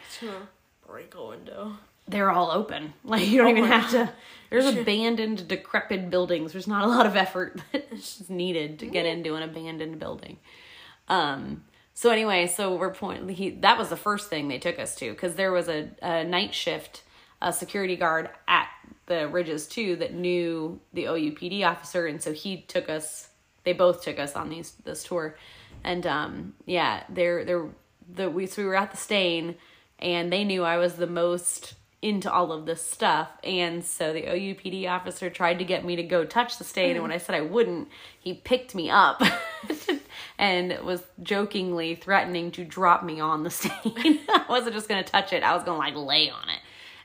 Break 0.87 1.15
a 1.15 1.25
window. 1.25 1.77
They're 2.07 2.31
all 2.31 2.51
open. 2.51 2.93
Like 3.03 3.27
you 3.27 3.37
don't 3.37 3.47
Oh 3.47 3.57
even 3.57 3.65
have 3.65 3.91
to 3.91 4.13
there's 4.49 4.65
abandoned 4.65 5.47
decrepit 5.47 6.09
buildings. 6.09 6.53
There's 6.53 6.67
not 6.67 6.83
a 6.83 6.87
lot 6.87 7.05
of 7.05 7.15
effort 7.15 7.61
that's 7.71 8.29
needed 8.29 8.79
to 8.79 8.85
get 8.85 9.05
into 9.05 9.35
an 9.35 9.43
abandoned 9.43 9.99
building. 9.99 10.37
Um 11.07 11.63
so 11.93 12.11
anyway 12.11 12.47
so 12.47 12.75
we're 12.75 12.93
point 12.93 13.29
he 13.31 13.49
that 13.49 13.77
was 13.77 13.89
the 13.89 13.97
first 13.97 14.29
thing 14.29 14.47
they 14.47 14.59
took 14.59 14.79
us 14.79 14.95
to 14.95 15.11
because 15.11 15.35
there 15.35 15.51
was 15.51 15.67
a, 15.67 15.89
a 16.01 16.23
night 16.23 16.53
shift 16.53 17.03
a 17.41 17.51
security 17.51 17.95
guard 17.95 18.29
at 18.47 18.67
the 19.07 19.27
ridges 19.27 19.67
too 19.67 19.95
that 19.95 20.13
knew 20.13 20.79
the 20.93 21.05
oupd 21.05 21.65
officer 21.65 22.05
and 22.05 22.21
so 22.21 22.33
he 22.33 22.61
took 22.67 22.89
us 22.89 23.29
they 23.63 23.73
both 23.73 24.01
took 24.01 24.17
us 24.19 24.35
on 24.35 24.49
these 24.49 24.71
this 24.85 25.03
tour. 25.03 25.37
And 25.83 26.05
um 26.05 26.53
yeah 26.65 27.03
they're 27.09 27.43
they're 27.45 27.69
the 28.09 28.29
we 28.29 28.45
so 28.45 28.61
we 28.61 28.67
were 28.67 28.75
at 28.75 28.91
the 28.91 28.97
stain 28.97 29.55
and 29.99 30.31
they 30.31 30.43
knew 30.43 30.63
I 30.63 30.77
was 30.77 30.95
the 30.95 31.07
most 31.07 31.73
into 32.01 32.31
all 32.31 32.51
of 32.51 32.67
this 32.67 32.83
stuff 32.83 33.29
and 33.43 33.83
so 33.83 34.13
the 34.13 34.21
OUPD 34.21 34.87
officer 34.87 35.31
tried 35.31 35.57
to 35.57 35.65
get 35.65 35.83
me 35.83 35.95
to 35.95 36.03
go 36.03 36.23
touch 36.23 36.59
the 36.59 36.63
stain 36.63 36.91
and 36.91 37.01
when 37.01 37.11
I 37.11 37.17
said 37.17 37.33
I 37.33 37.41
wouldn't 37.41 37.87
he 38.19 38.35
picked 38.35 38.75
me 38.75 38.91
up 38.91 39.21
and 40.37 40.77
was 40.83 41.01
jokingly 41.23 41.95
threatening 41.95 42.51
to 42.51 42.63
drop 42.63 43.03
me 43.03 43.19
on 43.19 43.41
the 43.41 43.49
stain 43.51 44.19
I 44.29 44.45
wasn't 44.47 44.75
just 44.75 44.87
going 44.87 45.03
to 45.03 45.11
touch 45.11 45.33
it 45.33 45.41
I 45.41 45.55
was 45.55 45.63
going 45.63 45.75
to 45.75 45.79
like 45.79 45.95
lay 45.95 46.29
on 46.29 46.49
it 46.49 46.59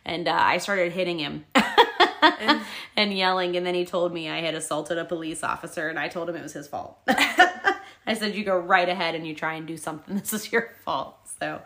and 0.04 0.28
uh, 0.28 0.36
I 0.38 0.58
started 0.58 0.92
hitting 0.92 1.18
him 1.18 1.46
and 2.96 3.14
yelling 3.14 3.56
and 3.56 3.64
then 3.64 3.74
he 3.74 3.86
told 3.86 4.12
me 4.12 4.28
I 4.28 4.42
had 4.42 4.54
assaulted 4.54 4.98
a 4.98 5.06
police 5.06 5.42
officer 5.42 5.88
and 5.88 5.98
I 5.98 6.08
told 6.08 6.28
him 6.28 6.36
it 6.36 6.42
was 6.42 6.52
his 6.52 6.68
fault. 6.68 6.98
I 7.08 8.14
said 8.14 8.34
you 8.34 8.44
go 8.44 8.58
right 8.58 8.88
ahead 8.88 9.14
and 9.14 9.26
you 9.26 9.34
try 9.34 9.54
and 9.54 9.66
do 9.66 9.76
something 9.76 10.16
this 10.16 10.34
is 10.34 10.52
your 10.52 10.70
fault. 10.84 11.16
So 11.40 11.62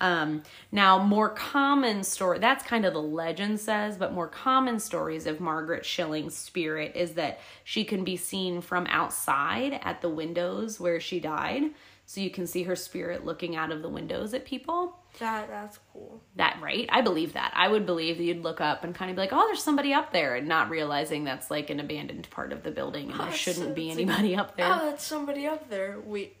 um 0.00 0.42
now 0.72 0.98
more 1.02 1.28
common 1.30 2.02
story 2.04 2.38
that's 2.38 2.64
kind 2.64 2.84
of 2.84 2.92
the 2.92 3.02
legend 3.02 3.58
says 3.58 3.96
but 3.96 4.12
more 4.12 4.28
common 4.28 4.78
stories 4.78 5.26
of 5.26 5.40
Margaret 5.40 5.84
Schilling's 5.84 6.34
spirit 6.36 6.92
is 6.94 7.12
that 7.14 7.40
she 7.64 7.84
can 7.84 8.04
be 8.04 8.16
seen 8.16 8.60
from 8.60 8.86
outside 8.88 9.80
at 9.82 10.00
the 10.00 10.08
windows 10.08 10.78
where 10.80 11.00
she 11.00 11.20
died. 11.20 11.64
So 12.06 12.22
you 12.22 12.30
can 12.30 12.46
see 12.46 12.62
her 12.62 12.74
spirit 12.74 13.26
looking 13.26 13.54
out 13.54 13.70
of 13.70 13.82
the 13.82 13.88
windows 13.90 14.32
at 14.32 14.46
people 14.46 14.98
That 15.18 15.48
that's 15.48 15.78
cool. 15.92 16.22
that 16.36 16.58
right 16.62 16.88
i 16.90 17.02
believe 17.02 17.34
that 17.34 17.52
i 17.54 17.68
would 17.68 17.84
believe 17.84 18.16
that 18.16 18.24
you'd 18.24 18.42
look 18.42 18.62
up 18.62 18.82
and 18.82 18.94
kind 18.94 19.10
of 19.10 19.16
be 19.16 19.20
like 19.20 19.32
oh 19.34 19.46
there's 19.46 19.62
somebody 19.62 19.92
up 19.92 20.10
there 20.10 20.34
and 20.36 20.48
not 20.48 20.70
realizing 20.70 21.24
that's 21.24 21.50
like 21.50 21.68
an 21.68 21.80
abandoned 21.80 22.26
part 22.30 22.50
of 22.54 22.62
the 22.62 22.70
building 22.70 23.10
and 23.10 23.20
there 23.20 23.26
Oh, 23.28 23.32
shouldn't 23.32 23.74
be 23.74 23.90
it's 23.90 23.98
like, 23.98 24.08
anybody 24.08 24.36
up 24.36 24.56
there 24.56 24.72
Oh, 24.72 24.86
that's 24.86 25.04
somebody 25.04 25.46
up 25.46 25.68
there. 25.68 25.98
Wait, 26.02 26.36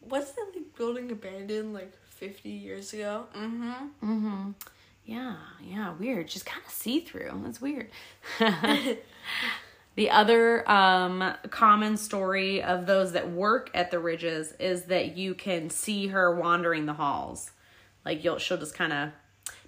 was 0.00 0.32
that 0.32 0.46
like 0.54 0.74
building 0.74 1.10
abandoned 1.10 1.74
like 1.74 1.92
fifty 2.14 2.50
years 2.50 2.92
ago? 2.92 3.26
mm-hmm. 3.36 4.50
Yeah 5.04 5.36
yeah 5.62 5.94
weird. 5.98 6.28
Just 6.28 6.46
kind 6.46 6.62
of 6.66 6.72
see-through. 6.72 7.40
That's 7.44 7.60
weird. 7.60 7.88
The 9.96 10.10
other 10.10 10.68
um 10.68 11.34
common 11.50 11.96
story 11.96 12.62
of 12.62 12.86
those 12.86 13.12
that 13.12 13.30
work 13.30 13.70
at 13.74 13.90
the 13.90 13.98
ridges 13.98 14.52
is 14.58 14.84
that 14.84 15.16
you 15.16 15.34
can 15.34 15.70
see 15.70 16.08
her 16.08 16.34
wandering 16.34 16.86
the 16.86 16.94
halls. 16.94 17.52
Like 18.04 18.24
you'll 18.24 18.38
she'll 18.38 18.58
just 18.58 18.74
kind 18.74 18.92
of 18.92 19.10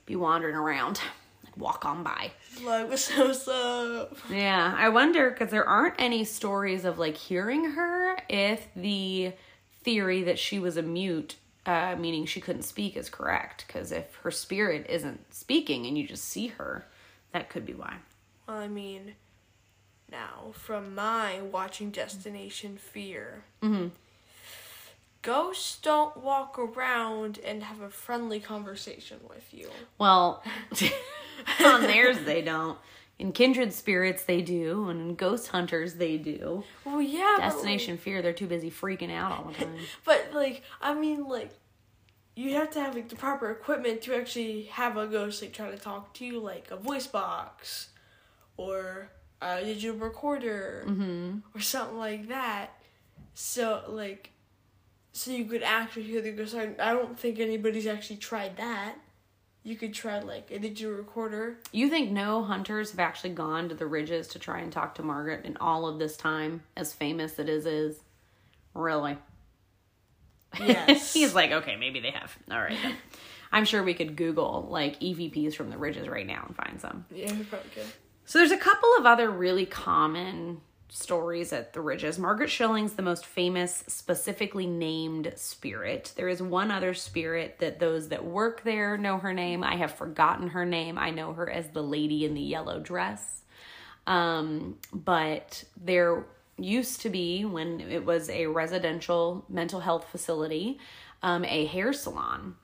be 0.05 0.17
wandering 0.17 0.57
around 0.57 1.01
like 1.45 1.57
walk 1.57 1.85
on 1.85 2.03
by. 2.03 2.33
Like, 2.65 2.89
what's 2.89 3.49
up? 3.49 4.17
Yeah, 4.31 4.75
I 4.77 4.89
wonder 4.89 5.31
because 5.31 5.51
there 5.51 5.69
aren't 5.69 5.95
any 5.99 6.25
stories 6.25 6.85
of 6.85 6.99
like 6.99 7.17
hearing 7.17 7.73
her 7.73 8.17
if 8.29 8.67
the 8.75 9.33
theory 9.83 10.25
that 10.25 10.39
she 10.39 10.59
was 10.59 10.77
a 10.77 10.83
mute, 10.83 11.37
uh, 11.67 11.97
meaning 11.99 12.27
she 12.27 12.41
couldn't 12.41 12.63
speak, 12.63 12.97
is 12.97 13.09
correct. 13.11 13.65
Because 13.67 13.93
if 13.93 14.15
her 14.17 14.31
spirit 14.31 14.87
isn't 14.89 15.35
speaking 15.35 15.87
and 15.87 15.97
you 15.99 16.07
just 16.07 16.25
see 16.25 16.49
her, 16.49 16.87
that 17.33 17.51
could 17.51 17.67
be 17.67 17.75
why. 17.75 17.97
Well, 18.47 18.57
I 18.59 18.69
mean, 18.69 19.15
now 20.11 20.53
from 20.53 20.95
my 20.95 21.41
watching 21.41 21.91
Destination 21.91 22.77
Fear, 22.79 23.45
ghosts 25.23 25.79
don't 25.81 26.17
walk 26.17 26.59
around 26.59 27.41
and 27.45 27.65
have 27.65 27.81
a 27.81 27.91
friendly 27.91 28.39
conversation 28.39 29.19
with 29.29 29.53
you. 29.53 29.69
Well, 29.99 30.43
on 31.65 31.83
theirs 31.83 32.19
they 32.25 32.43
don't. 32.43 32.79
In 33.19 33.33
kindred 33.33 33.73
spirits 33.73 34.25
they 34.25 34.43
do, 34.43 34.91
and 34.91 35.01
in 35.01 35.15
ghost 35.15 35.49
hunters 35.49 35.95
they 35.95 36.19
do. 36.19 36.65
Well, 36.85 37.01
yeah, 37.01 37.37
but, 37.37 37.45
like- 37.45 37.53
Destination 37.53 37.97
fear, 37.97 38.21
they're 38.21 38.35
too 38.35 38.47
busy 38.47 38.71
freaking 38.71 39.11
out 39.11 39.33
all 39.33 39.45
the 39.51 39.55
time. 39.65 39.75
But 40.05 40.31
like, 40.35 40.63
I 40.83 40.93
mean, 40.95 41.25
like, 41.27 41.51
you 42.35 42.53
have 42.55 42.71
to 42.73 42.81
have 42.81 42.95
like 42.95 43.09
the 43.09 43.17
proper 43.17 43.51
equipment 43.51 44.03
to 44.03 44.15
actually 44.15 44.65
have 44.65 44.99
a 44.99 45.07
ghost 45.07 45.41
like 45.41 45.55
try 45.55 45.71
to 45.71 45.79
talk 45.79 46.13
to 46.15 46.27
you, 46.27 46.39
like 46.39 46.71
a 46.71 46.77
voice 46.77 47.07
box, 47.07 47.89
or 48.59 49.11
a 49.41 49.65
digital 49.65 49.97
recorder, 49.97 50.85
mm-hmm. 50.87 51.39
or 51.55 51.61
something 51.61 51.97
like 51.97 52.29
that. 52.29 52.79
So 53.33 53.83
like, 53.89 54.33
so 55.13 55.31
you 55.31 55.47
could 55.47 55.63
actually 55.63 56.03
hear 56.03 56.21
the 56.21 56.33
ghost. 56.33 56.55
I 56.55 56.93
don't 56.93 57.19
think 57.19 57.39
anybody's 57.41 57.87
actually 57.87 58.19
tried 58.19 58.59
that. 58.59 58.97
You 59.67 59.75
could 59.75 59.93
try 59.93 60.21
like 60.21 60.53
a 60.53 60.61
digital 60.61 60.93
recorder. 60.93 61.59
You 61.73 61.91
think 61.91 62.13
no 62.13 62.45
hunters 62.45 62.93
have 62.93 63.01
actually 63.01 63.31
gone 63.31 63.69
to 63.69 63.75
the 63.75 63.85
ridges 63.85 64.29
to 64.29 64.39
try 64.39 64.61
and 64.61 64.71
talk 64.71 64.95
to 64.95 65.03
Margaret 65.03 65.45
in 65.45 65.57
all 65.57 65.89
of 65.89 65.99
this 65.99 66.17
time, 66.17 66.63
as 66.77 66.93
famous 66.93 67.41
it 67.41 67.49
is? 67.49 67.67
Is 67.67 67.99
really? 68.75 69.19
Yes. 70.61 71.13
He's 71.15 71.35
like, 71.35 71.51
okay, 71.51 71.75
maybe 71.75 71.99
they 71.99 72.13
have. 72.13 72.39
All 72.49 72.61
right, 72.61 72.79
then. 72.81 72.95
I'm 73.51 73.65
sure 73.65 73.83
we 73.83 73.95
could 73.95 74.15
Google 74.15 74.69
like 74.71 75.01
EVPs 75.01 75.57
from 75.57 75.71
the 75.71 75.79
ridges 75.79 76.07
right 76.07 76.29
now 76.29 76.45
and 76.47 76.55
find 76.55 76.81
some. 76.81 77.05
yeah, 77.13 77.33
you 77.33 77.43
probably 77.43 77.71
could. 77.71 77.87
So 78.25 78.39
there's 78.39 78.53
a 78.53 78.57
couple 78.57 78.91
of 79.01 79.05
other 79.05 79.29
really 79.29 79.67
common 79.67 80.61
stories 80.89 81.53
at 81.53 81.73
the 81.73 81.81
Ridges. 81.81 82.19
Margaret 82.19 82.51
Schilling's 82.51 82.95
the 82.95 83.03
most 83.03 83.27
famous, 83.27 83.85
specifically 83.87 84.67
named 84.67 85.33
spirit. 85.37 86.13
There 86.17 86.29
is 86.29 86.41
one 86.41 86.71
other 86.71 86.95
spirit 86.95 87.59
that 87.59 87.81
those 87.81 88.09
that 88.09 88.25
work 88.25 88.63
there 88.63 88.97
know 88.97 89.19
her 89.19 89.33
name. 89.33 89.65
I 89.65 89.77
have 89.77 89.95
forgotten 89.95 90.49
her 90.49 90.65
name. 90.65 90.99
I 90.99 91.11
know 91.11 91.33
her 91.33 91.51
as 91.51 91.69
the 91.69 91.83
lady 91.83 92.25
in 92.25 92.35
the 92.35 92.41
yellow 92.41 92.81
dress. 92.81 93.43
Um, 94.07 94.79
but 94.93 95.65
there 95.77 96.25
used 96.59 97.03
to 97.03 97.11
be, 97.11 97.45
when 97.45 97.81
it 97.81 98.05
was 98.05 98.31
a 98.31 98.47
residential 98.47 99.45
mental 99.49 99.81
health 99.81 100.07
facility, 100.11 100.79
um, 101.23 101.45
a 101.45 101.67
hair 101.67 101.93
salon 101.93 102.55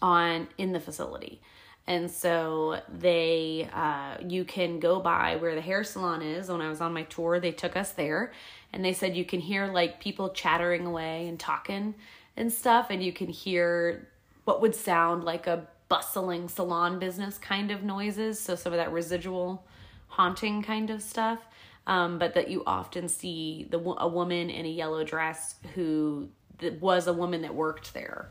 on 0.00 0.48
in 0.58 0.72
the 0.72 0.80
facility 0.80 1.40
and 1.86 2.10
so 2.10 2.80
they 2.92 3.68
uh, 3.72 4.16
you 4.26 4.44
can 4.44 4.78
go 4.78 5.00
by 5.00 5.36
where 5.36 5.54
the 5.54 5.60
hair 5.60 5.84
salon 5.84 6.22
is. 6.22 6.48
When 6.48 6.60
i 6.60 6.68
was 6.68 6.80
on 6.80 6.92
my 6.92 7.02
tour 7.04 7.40
they 7.40 7.52
took 7.52 7.76
us 7.76 7.92
there 7.92 8.32
and 8.72 8.84
they 8.84 8.92
said 8.92 9.16
you 9.16 9.24
can 9.24 9.40
hear 9.40 9.66
like 9.66 10.00
people 10.00 10.30
chattering 10.30 10.86
away 10.86 11.28
and 11.28 11.38
talking 11.38 11.94
and 12.36 12.52
stuff 12.52 12.86
and 12.90 13.02
you 13.02 13.12
can 13.12 13.28
hear 13.28 14.08
what 14.44 14.60
would 14.60 14.74
sound 14.74 15.24
like 15.24 15.46
a 15.46 15.66
bustling 15.88 16.48
salon 16.48 16.98
business 16.98 17.36
kind 17.36 17.70
of 17.70 17.82
noises 17.82 18.40
so 18.40 18.54
some 18.54 18.72
of 18.72 18.78
that 18.78 18.92
residual 18.92 19.64
haunting 20.08 20.62
kind 20.62 20.90
of 20.90 21.02
stuff 21.02 21.40
um, 21.86 22.18
but 22.18 22.34
that 22.34 22.48
you 22.48 22.62
often 22.66 23.08
see 23.08 23.66
the 23.70 23.78
a 23.78 24.08
woman 24.08 24.48
in 24.50 24.64
a 24.64 24.68
yellow 24.68 25.04
dress 25.04 25.56
who 25.74 26.28
was 26.80 27.08
a 27.08 27.12
woman 27.12 27.42
that 27.42 27.54
worked 27.54 27.92
there 27.92 28.30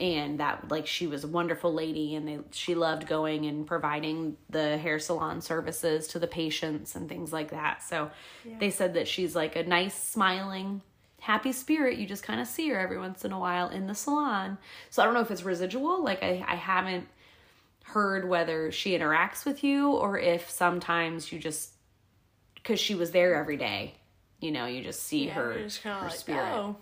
and 0.00 0.40
that 0.40 0.70
like 0.70 0.86
she 0.86 1.06
was 1.06 1.24
a 1.24 1.28
wonderful 1.28 1.72
lady 1.72 2.14
and 2.14 2.26
they 2.26 2.38
she 2.50 2.74
loved 2.74 3.06
going 3.06 3.46
and 3.46 3.66
providing 3.66 4.36
the 4.48 4.78
hair 4.78 4.98
salon 4.98 5.40
services 5.40 6.08
to 6.08 6.18
the 6.18 6.26
patients 6.26 6.96
and 6.96 7.08
things 7.08 7.32
like 7.32 7.50
that. 7.50 7.82
So 7.82 8.10
they 8.58 8.70
said 8.70 8.94
that 8.94 9.06
she's 9.06 9.36
like 9.36 9.56
a 9.56 9.62
nice 9.62 9.94
smiling 9.94 10.82
happy 11.20 11.52
spirit. 11.52 11.98
You 11.98 12.06
just 12.06 12.22
kind 12.22 12.40
of 12.40 12.46
see 12.46 12.70
her 12.70 12.78
every 12.78 12.98
once 12.98 13.24
in 13.26 13.32
a 13.32 13.38
while 13.38 13.68
in 13.68 13.86
the 13.86 13.94
salon. 13.94 14.56
So 14.88 15.02
i 15.02 15.04
don't 15.04 15.12
know 15.14 15.20
if 15.20 15.30
it's 15.30 15.42
residual. 15.42 16.02
Like 16.02 16.22
i, 16.22 16.42
I 16.48 16.54
haven't 16.56 17.06
heard 17.84 18.28
whether 18.28 18.70
she 18.72 18.92
interacts 18.96 19.44
with 19.44 19.62
you 19.64 19.90
or 19.90 20.18
if 20.18 20.48
sometimes 20.48 21.30
you 21.32 21.38
just 21.38 21.70
because 22.54 22.78
she 22.78 22.94
was 22.94 23.10
there 23.10 23.34
every 23.34 23.56
day 23.56 23.94
you 24.38 24.52
know 24.52 24.66
you 24.66 24.82
just 24.82 25.02
see 25.02 25.26
Yeah, 25.26 25.32
her, 25.34 25.58
just 25.62 25.78
her 25.82 26.00
like, 26.02 26.12
spirit. 26.12 26.52
oh, 26.54 26.76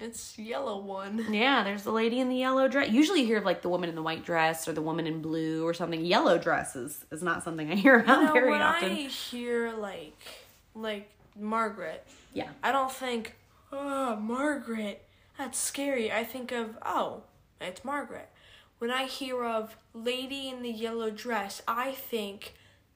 it's 0.00 0.38
yellow 0.38 0.78
one. 0.80 1.26
yeah, 1.32 1.62
there's 1.64 1.82
the 1.84 1.92
lady 1.92 2.20
in 2.20 2.28
the 2.28 2.36
yellow 2.36 2.68
dress. 2.68 2.90
Usually 2.90 3.20
you 3.20 3.26
hear 3.26 3.38
of 3.38 3.44
like 3.44 3.62
the 3.62 3.68
woman 3.68 3.88
in 3.88 3.94
the 3.94 4.02
white 4.02 4.24
dress 4.24 4.66
or 4.66 4.72
the 4.72 4.82
woman 4.82 5.06
in 5.06 5.20
blue 5.22 5.66
or 5.66 5.74
something. 5.74 6.04
Yellow 6.04 6.38
dresses 6.38 7.04
is 7.10 7.22
not 7.22 7.42
something 7.42 7.70
I 7.70 7.74
hear 7.74 8.00
about 8.00 8.22
No, 8.24 8.32
very 8.32 8.50
when 8.50 8.62
often. 8.62 8.90
I 8.90 8.94
hear 9.08 9.72
like 9.72 10.16
like 10.74 11.10
Margaret, 11.38 12.06
Yeah. 12.32 12.48
I 12.62 12.72
don't 12.72 12.92
think 12.92 13.36
oh, 13.72 14.16
Margaret, 14.16 15.04
that's 15.38 15.58
scary. 15.58 16.10
I 16.12 16.24
think 16.24 16.52
of, 16.52 16.76
oh, 16.84 17.22
it's 17.60 17.84
Margaret. 17.84 18.28
When 18.78 18.90
I 18.90 19.04
hear 19.04 19.44
of 19.44 19.76
lady 19.94 20.48
in 20.48 20.62
the 20.62 20.70
yellow 20.70 21.10
dress, 21.10 21.62
I 21.68 21.92
think 21.92 22.54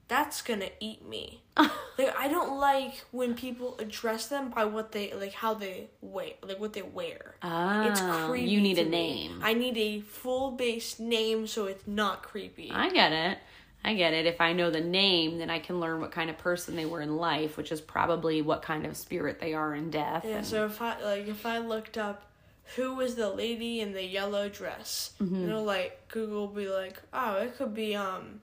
that's 0.09 0.43
gonna 0.43 0.69
eat 0.81 1.07
me. 1.09 1.43
like 1.57 2.15
I 2.19 2.29
don't 2.29 2.59
like 2.59 3.05
when 3.11 3.35
people 3.35 3.77
address 3.79 4.27
them 4.27 4.51
by 4.51 4.65
what 4.65 4.93
they 4.93 5.13
like, 5.15 5.33
how 5.33 5.55
they 5.55 5.89
wear, 6.01 6.31
like 6.43 6.59
what 6.61 6.73
they 6.73 6.83
wear. 6.83 7.37
it's 7.43 8.01
Oh, 8.03 8.27
creepy. 8.29 8.49
you 8.51 8.61
need 8.61 8.79
a 8.79 8.85
me. 8.85 8.91
name. 8.91 9.41
I 9.43 9.55
need 9.55 9.77
a 9.79 10.01
full 10.01 10.51
base 10.53 10.99
name 10.99 11.47
so 11.47 11.67
it's 11.67 11.87
not 11.87 12.23
creepy. 12.23 12.71
I 12.73 12.91
get 12.91 13.13
it. 13.13 13.39
I 13.87 13.95
get 13.95 14.15
it. 14.15 14.25
If 14.27 14.41
I 14.41 14.55
know 14.55 14.71
the 14.71 14.81
name, 14.81 15.37
then 15.39 15.51
I 15.51 15.59
can 15.59 15.79
learn 15.79 16.01
what 16.01 16.11
kind 16.11 16.31
of 16.31 16.39
person 16.39 16.75
they 16.75 16.87
were 16.87 17.03
in 17.03 17.17
life, 17.19 17.57
which 17.59 17.71
is 17.71 17.83
probably 17.83 18.41
what 18.41 18.63
kind 18.63 18.87
of 18.87 18.97
spirit 18.97 19.41
they 19.41 19.53
are 19.53 19.75
in 19.75 19.91
death. 19.91 20.25
Yeah, 20.27 20.39
And- 20.39 20.47
so 20.47 20.65
if 20.67 20.81
I 20.83 21.01
like 21.03 21.29
if 21.29 21.45
I 21.47 21.59
looked 21.59 21.99
up 21.99 22.31
who 22.77 22.95
was 22.95 23.15
the 23.15 23.29
lady 23.29 23.81
in 23.81 23.93
the 23.93 24.03
yellow 24.03 24.49
dress, 24.49 25.13
Mm-hmm. 25.21 25.35
you 25.41 25.47
know, 25.47 25.63
like 25.63 26.09
Google 26.09 26.47
be 26.49 26.67
like, 26.69 27.01
oh, 27.13 27.37
it 27.37 27.57
could 27.59 27.75
be 27.75 27.95
um, 27.95 28.41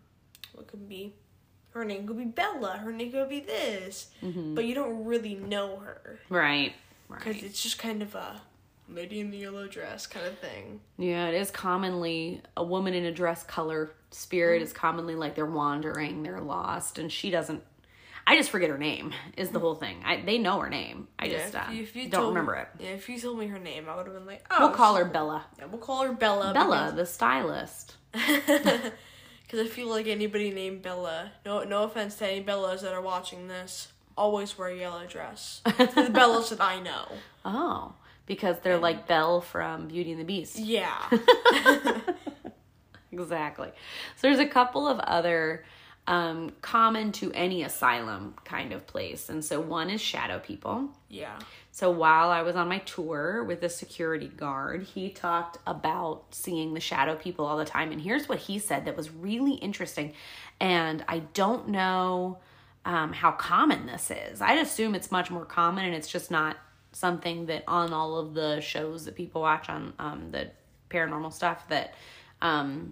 what 0.54 0.68
could 0.68 0.88
be, 0.88 1.16
her 1.72 1.86
name 1.86 2.06
could 2.08 2.18
be 2.18 2.26
Bella, 2.26 2.78
her 2.84 2.92
name 2.92 3.12
could 3.12 3.30
be 3.30 3.40
this, 3.42 4.10
Mm-hmm. 4.24 4.56
but 4.56 4.66
you 4.66 4.76
don't 4.76 5.06
really 5.06 5.36
know 5.36 5.78
her 5.78 6.20
right. 6.30 6.74
because 7.10 7.36
Right. 7.36 7.44
it's 7.44 7.62
just 7.64 7.80
kind 7.80 8.02
of 8.02 8.14
a 8.16 8.42
lady 8.90 9.20
in 9.22 9.32
the 9.32 9.38
yellow 9.38 9.68
dress 9.68 10.06
kind 10.08 10.26
of 10.28 10.38
thing. 10.40 10.82
Yeah, 10.98 11.28
it 11.28 11.34
is 11.36 11.50
commonly 11.52 12.42
a 12.58 12.64
woman 12.64 12.94
in 12.94 13.06
a 13.06 13.12
dress 13.12 13.44
color 13.44 13.92
spirit 14.12 14.62
is 14.62 14.74
commonly 14.74 15.16
like 15.16 15.36
they're 15.36 15.46
wandering, 15.46 16.24
they're 16.24 16.42
lost, 16.42 17.00
and 17.00 17.10
she 17.12 17.30
doesn't. 17.30 17.64
I 18.28 18.36
just 18.36 18.50
forget 18.52 18.70
her 18.70 18.78
name. 18.78 19.14
Is 19.36 19.50
the 19.50 19.60
whole 19.60 19.74
thing? 19.76 20.04
I 20.06 20.22
they 20.22 20.38
know 20.38 20.60
her 20.60 20.70
name. 20.70 21.08
I 21.18 21.26
Yeah, 21.26 21.38
just 21.40 21.56
uh, 21.56 21.64
if 21.70 21.74
you- 21.76 21.84
if 21.84 21.96
you 21.96 22.10
don't 22.10 22.28
remember 22.28 22.56
it. 22.56 22.68
Yeah, 22.80 22.90
if 22.90 23.08
you 23.10 23.18
told 23.20 23.40
me 23.40 23.48
her 23.48 23.58
name, 23.60 23.88
I 23.90 23.96
would 23.96 24.06
have 24.06 24.14
been 24.16 24.26
like, 24.28 24.46
oh, 24.52 24.68
We'll 24.68 24.76
call 24.76 24.96
her 24.96 25.06
Bella. 25.06 25.46
Yeah, 25.58 25.66
we'll 25.66 25.80
call 25.80 26.04
her 26.04 26.14
Bella. 26.14 26.54
Bella, 26.54 26.94
the 26.96 27.06
stylist. 27.06 27.96
Because 29.52 29.68
I 29.68 29.70
feel 29.70 29.90
like 29.90 30.08
anybody 30.08 30.50
named 30.50 30.82
Bella, 30.82 31.34
no 31.46 31.66
no 31.66 31.84
offense 31.84 32.16
to 32.16 32.26
any 32.26 32.42
Bellas 32.42 32.80
that 32.84 32.94
are 32.94 33.02
watching 33.02 33.50
this, 33.50 33.90
always 34.18 34.58
wear 34.58 34.70
a 34.70 34.78
yellow 34.78 35.06
dress. 35.06 35.60
the 35.66 36.10
Bellas 36.10 36.50
that 36.50 36.62
I 36.62 36.80
know. 36.80 37.08
Oh, 37.44 37.94
because 38.28 38.60
they're 38.60 38.78
like 38.78 39.08
Belle 39.08 39.42
from 39.42 39.88
Beauty 39.88 40.12
and 40.12 40.22
the 40.22 40.24
Beast. 40.24 40.58
Yeah. 40.58 40.96
Exactly. 43.12 43.68
So 44.16 44.28
there's 44.28 44.40
a 44.40 44.46
couple 44.46 44.88
of 44.88 45.00
other 45.00 45.66
um, 46.08 46.52
common 46.62 47.12
to 47.14 47.32
any 47.34 47.64
asylum 47.64 48.36
kind 48.46 48.72
of 48.72 48.88
place. 48.88 49.28
And 49.28 49.44
so 49.44 49.60
one 49.60 49.90
is 49.90 50.00
shadow 50.00 50.40
people. 50.40 50.90
Yeah. 51.10 51.38
So 51.72 51.90
while 51.90 52.30
I 52.30 52.42
was 52.42 52.56
on 52.56 52.68
my 52.68 52.80
tour 52.80 53.44
with 53.44 53.64
a 53.64 53.70
security 53.70 54.28
guard, 54.28 54.84
he 54.84 55.10
talked 55.10 55.58
about 55.66 56.26
seeing 56.32 56.74
the 56.74 56.82
shadow 56.82 57.16
people 57.16 57.46
all 57.46 57.58
the 57.58 57.66
time. 57.66 57.92
And 57.92 58.02
here's 58.02 58.28
what 58.28 58.40
he 58.40 58.60
said 58.60 58.86
that 58.86 58.98
was 58.98 59.10
really 59.10 59.54
interesting. 59.54 60.14
And 60.60 61.04
I 61.08 61.20
don't 61.20 61.70
know 61.70 62.40
um, 62.84 63.14
how 63.14 63.32
common 63.32 63.86
this 63.86 64.12
is. 64.12 64.42
I'd 64.42 64.60
assume 64.60 64.96
it's 64.96 65.12
much 65.12 65.32
more 65.32 65.46
common 65.46 65.86
and 65.86 65.96
it's 65.96 66.10
just 66.10 66.30
not 66.30 66.58
something 66.92 67.46
that 67.46 67.64
on 67.68 67.94
all 67.94 68.18
of 68.18 68.34
the 68.34 68.60
shows 68.60 69.06
that 69.06 69.16
people 69.16 69.42
watch 69.42 69.70
on 69.70 69.94
um, 69.98 70.32
the 70.32 70.52
paranormal 70.90 71.32
stuff 71.32 71.70
that 71.70 71.94
um, 72.42 72.92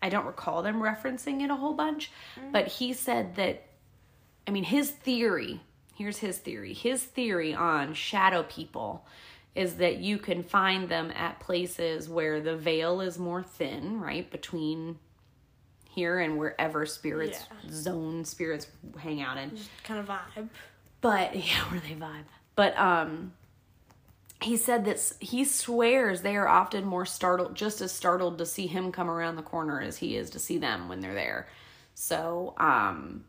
I 0.00 0.10
don't 0.10 0.26
recall 0.26 0.62
them 0.62 0.76
referencing 0.76 1.42
it 1.42 1.50
a 1.50 1.56
whole 1.56 1.74
bunch. 1.74 2.12
But 2.52 2.68
he 2.68 2.92
said 2.92 3.34
that 3.34 3.64
I 4.46 4.50
mean, 4.50 4.64
his 4.64 4.90
theory, 4.90 5.60
here's 5.96 6.18
his 6.18 6.38
theory. 6.38 6.72
His 6.74 7.02
theory 7.02 7.54
on 7.54 7.94
shadow 7.94 8.42
people 8.44 9.04
is 9.54 9.74
that 9.76 9.98
you 9.98 10.18
can 10.18 10.42
find 10.42 10.88
them 10.88 11.10
at 11.14 11.38
places 11.40 12.08
where 12.08 12.40
the 12.40 12.56
veil 12.56 13.00
is 13.00 13.18
more 13.18 13.42
thin, 13.42 14.00
right? 14.00 14.30
Between 14.30 14.98
here 15.90 16.20
and 16.20 16.38
wherever 16.38 16.86
spirits 16.86 17.40
Yeah. 17.64 17.70
zone 17.70 18.24
spirits 18.24 18.66
hang 18.98 19.20
out 19.20 19.36
in. 19.36 19.54
Just 19.56 19.68
kind 19.84 20.00
of 20.00 20.06
vibe. 20.06 20.48
But 21.02 21.36
yeah, 21.46 21.70
where 21.70 21.80
they 21.80 21.94
vibe. 21.94 22.24
But 22.56 22.76
um 22.78 23.34
he 24.40 24.56
said 24.56 24.84
that 24.86 25.12
he 25.20 25.44
swears 25.44 26.22
they 26.22 26.34
are 26.34 26.48
often 26.48 26.84
more 26.84 27.06
startled 27.06 27.54
just 27.54 27.80
as 27.82 27.92
startled 27.92 28.38
to 28.38 28.46
see 28.46 28.66
him 28.66 28.90
come 28.90 29.08
around 29.10 29.36
the 29.36 29.42
corner 29.42 29.80
as 29.80 29.98
he 29.98 30.16
is 30.16 30.30
to 30.30 30.38
see 30.38 30.56
them 30.58 30.88
when 30.88 31.00
they're 31.00 31.14
there. 31.14 31.46
So, 31.94 32.54
um 32.56 33.24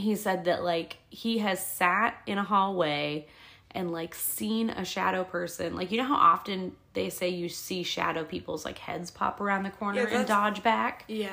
he 0.00 0.16
said 0.16 0.44
that 0.44 0.64
like 0.64 0.98
he 1.08 1.38
has 1.38 1.64
sat 1.64 2.20
in 2.26 2.38
a 2.38 2.44
hallway 2.44 3.26
and 3.72 3.92
like 3.92 4.14
seen 4.14 4.70
a 4.70 4.84
shadow 4.84 5.24
person. 5.24 5.76
Like 5.76 5.90
you 5.90 5.98
know 5.98 6.04
how 6.04 6.16
often 6.16 6.72
they 6.94 7.10
say 7.10 7.28
you 7.28 7.48
see 7.48 7.82
shadow 7.82 8.24
people's 8.24 8.64
like 8.64 8.78
heads 8.78 9.10
pop 9.10 9.40
around 9.40 9.62
the 9.64 9.70
corner 9.70 10.08
Yeah, 10.08 10.18
and 10.18 10.28
dodge 10.28 10.62
back? 10.62 11.04
Yeah. 11.08 11.30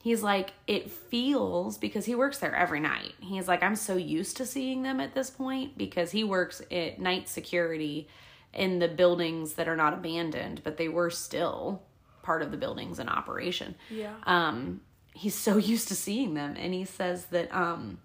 He's 0.00 0.22
like, 0.22 0.52
it 0.66 0.90
feels 0.90 1.76
because 1.76 2.04
he 2.04 2.14
works 2.14 2.38
there 2.38 2.54
every 2.54 2.78
night. 2.78 3.14
He's 3.20 3.48
like, 3.48 3.62
I'm 3.64 3.74
so 3.74 3.96
used 3.96 4.36
to 4.36 4.46
seeing 4.46 4.82
them 4.82 5.00
at 5.00 5.12
this 5.14 5.28
point 5.28 5.76
because 5.76 6.12
he 6.12 6.22
works 6.22 6.62
at 6.70 7.00
night 7.00 7.28
security 7.28 8.08
in 8.54 8.78
the 8.78 8.88
buildings 8.88 9.54
that 9.54 9.68
are 9.68 9.76
not 9.76 9.92
abandoned, 9.94 10.62
but 10.62 10.76
they 10.76 10.88
were 10.88 11.10
still 11.10 11.82
part 12.22 12.42
of 12.42 12.50
the 12.52 12.56
buildings 12.56 12.98
in 12.98 13.08
operation. 13.08 13.74
Yeah. 13.90 14.14
Um, 14.24 14.82
he's 15.14 15.34
so 15.34 15.56
used 15.74 15.88
to 15.88 15.94
seeing 15.94 16.34
them, 16.34 16.54
and 16.56 16.72
he 16.72 16.84
says 16.84 17.26
that 17.26 17.52
um, 17.54 17.98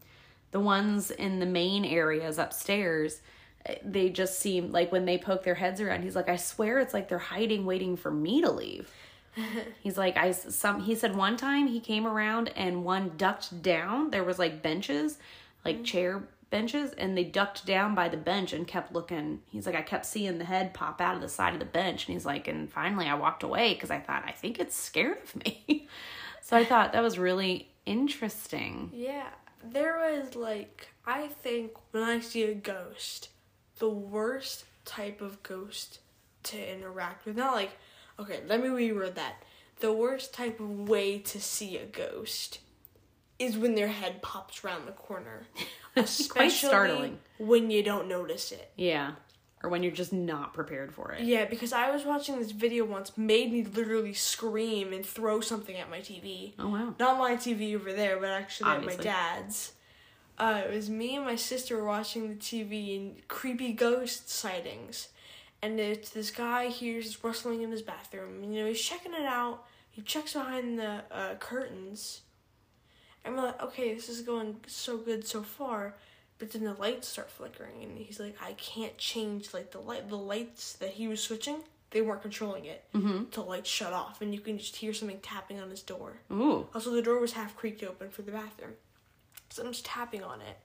the 0.54 0.60
ones 0.60 1.12
in 1.12 1.40
the 1.40 1.46
main 1.46 1.84
areas 1.84 2.38
upstairs, 2.38 3.20
eh, 3.66 3.76
they 3.84 4.10
just 4.10 4.40
seem 4.40 4.72
like 4.72 4.92
when 4.92 5.06
they 5.06 5.18
poke 5.18 5.44
their 5.44 5.56
heads 5.56 5.82
around. 5.82 6.04
He's 6.04 6.16
like, 6.16 6.30
I 6.30 6.38
swear 6.38 6.80
it's 6.80 6.94
like 6.94 7.10
they're 7.10 7.18
hiding, 7.18 7.66
waiting 7.66 7.98
for 7.98 8.12
me 8.12 8.40
to 8.42 8.52
leave. 8.52 8.90
He's 9.82 9.98
like 9.98 10.16
I 10.16 10.32
some 10.32 10.82
he 10.82 10.94
said 10.94 11.16
one 11.16 11.38
time 11.38 11.66
he 11.66 11.80
came 11.80 12.06
around 12.06 12.52
and 12.56 12.86
one 12.86 13.14
ducked 13.18 13.64
down. 13.64 14.12
There 14.12 14.24
was 14.24 14.38
like 14.38 14.62
benches, 14.62 15.18
like 15.66 15.84
chair 15.84 16.24
benches 16.52 16.92
and 16.92 17.18
they 17.18 17.24
ducked 17.24 17.66
down 17.66 17.96
by 17.96 18.10
the 18.10 18.18
bench 18.18 18.54
and 18.54 18.68
kept 18.68 18.94
looking. 18.94 19.40
He's 19.50 19.66
like 19.66 19.76
I 19.76 19.82
kept 19.82 20.06
seeing 20.06 20.38
the 20.38 20.46
head 20.46 20.76
pop 20.76 21.02
out 21.02 21.16
of 21.16 21.22
the 21.22 21.30
side 21.30 21.54
of 21.54 21.60
the 21.60 21.66
bench 21.66 22.06
and 22.06 22.14
he's 22.14 22.28
like 22.28 22.48
and 22.48 22.72
finally 22.72 23.08
I 23.08 23.16
walked 23.16 23.42
away 23.42 23.74
cuz 23.74 23.90
I 23.90 24.00
thought 24.00 24.24
I 24.24 24.34
think 24.34 24.60
it's 24.60 24.76
scared 24.76 25.18
of 25.24 25.36
me. 25.36 25.88
so 26.44 26.56
I 26.56 26.64
thought 26.64 26.94
that 26.94 27.02
was 27.02 27.18
really 27.18 27.70
interesting. 27.88 28.92
Yeah. 28.94 29.30
There 29.64 29.98
was 29.98 30.36
like 30.36 30.88
I 31.06 31.28
think 31.28 31.72
when 31.92 32.04
I 32.04 32.20
see 32.20 32.44
a 32.44 32.54
ghost, 32.54 33.30
the 33.80 33.90
worst 33.90 34.66
type 34.86 35.22
of 35.22 35.44
ghost 35.44 36.00
to 36.44 36.74
interact 36.74 37.26
with. 37.26 37.38
Not 37.38 37.54
like 37.54 37.72
okay, 38.20 38.42
let 38.48 38.62
me 38.62 38.68
reword 38.68 39.16
that. 39.16 39.44
The 39.80 39.92
worst 39.94 40.34
type 40.34 40.60
of 40.60 40.88
way 40.88 41.20
to 41.20 41.42
see 41.42 41.78
a 41.78 41.86
ghost 41.86 42.60
is 43.40 43.58
when 43.58 43.76
their 43.76 43.88
head 43.88 44.22
pops 44.22 44.64
around 44.64 44.86
the 44.86 44.92
corner. 44.92 45.48
Especially 45.96 46.70
startling. 46.70 47.20
when 47.38 47.70
you 47.70 47.84
don't 47.84 48.08
notice 48.08 48.52
it. 48.52 48.72
Yeah. 48.76 49.12
Or 49.64 49.70
when 49.70 49.82
you're 49.82 49.94
just 49.94 50.12
not 50.12 50.54
prepared 50.54 50.94
for 50.94 51.14
it. 51.14 51.24
Yeah, 51.24 51.46
because 51.46 51.72
I 51.72 51.90
was 51.90 52.04
watching 52.04 52.38
this 52.38 52.52
video 52.52 52.84
once, 52.84 53.18
made 53.18 53.52
me 53.52 53.64
literally 53.64 54.14
scream 54.14 54.92
and 54.92 55.06
throw 55.06 55.40
something 55.40 55.78
at 55.78 55.90
my 55.90 56.00
TV. 56.00 56.52
Oh 56.60 56.68
wow. 56.68 56.94
Not 57.00 57.18
my 57.18 57.36
TV 57.36 57.74
over 57.74 57.94
there, 57.94 58.20
but 58.20 58.30
actually 58.30 58.72
at 58.72 58.86
my 58.86 58.96
dad's. 58.98 59.72
Uh, 60.38 60.64
it 60.66 60.74
was 60.74 60.90
me 60.90 61.16
and 61.16 61.26
my 61.26 61.36
sister 61.36 61.78
were 61.78 61.86
watching 61.86 62.28
the 62.28 62.36
TV 62.36 62.98
and 62.98 63.28
creepy 63.28 63.72
ghost 63.72 64.30
sightings. 64.30 65.10
And 65.62 65.80
it's 65.80 66.10
this 66.10 66.30
guy 66.30 66.68
hears 66.68 67.24
rustling 67.24 67.62
in 67.62 67.72
his 67.72 67.82
bathroom. 67.82 68.44
And, 68.44 68.54
you 68.54 68.62
know, 68.62 68.68
he's 68.68 68.82
checking 68.82 69.14
it 69.14 69.26
out. 69.26 69.64
He 69.92 70.02
checks 70.02 70.34
behind 70.34 70.78
the 70.78 71.04
uh, 71.10 71.36
curtains. 71.36 72.22
And 73.24 73.36
we're 73.36 73.44
like, 73.44 73.64
okay, 73.64 73.94
this 73.94 74.10
is 74.10 74.22
going 74.24 74.58
so 74.68 74.98
good 74.98 75.26
so 75.26 75.42
far. 75.42 75.96
But 76.44 76.52
then 76.52 76.66
the 76.66 76.74
lights 76.74 77.08
start 77.08 77.30
flickering. 77.30 77.84
And 77.84 77.98
he's 77.98 78.20
like, 78.20 78.36
I 78.42 78.52
can't 78.54 78.98
change, 78.98 79.54
like, 79.54 79.72
the 79.72 79.80
light. 79.80 80.10
The 80.10 80.18
lights 80.18 80.74
that 80.74 80.90
he 80.90 81.08
was 81.08 81.24
switching, 81.24 81.64
they 81.92 82.02
weren't 82.02 82.22
controlling 82.22 82.66
it. 82.66 82.84
Mm-hmm. 82.94 83.30
The 83.32 83.42
lights 83.42 83.70
shut 83.70 83.94
off. 83.94 84.22
And 84.22 84.34
you 84.34 84.42
can 84.42 84.58
just 84.58 84.76
hear 84.76 84.94
something 84.94 85.20
tapping 85.22 85.62
on 85.62 85.70
his 85.70 85.82
door. 85.82 86.18
Ooh. 86.34 86.68
Also, 86.76 86.92
the 86.92 87.02
door 87.02 87.22
was 87.22 87.32
half 87.32 87.56
creaked 87.56 87.82
open 87.82 88.10
for 88.10 88.24
the 88.24 88.34
bathroom. 88.34 88.74
So 89.52 89.64
I'm 89.64 89.72
just 89.72 89.86
tapping 89.86 90.22
on 90.22 90.42
it, 90.42 90.58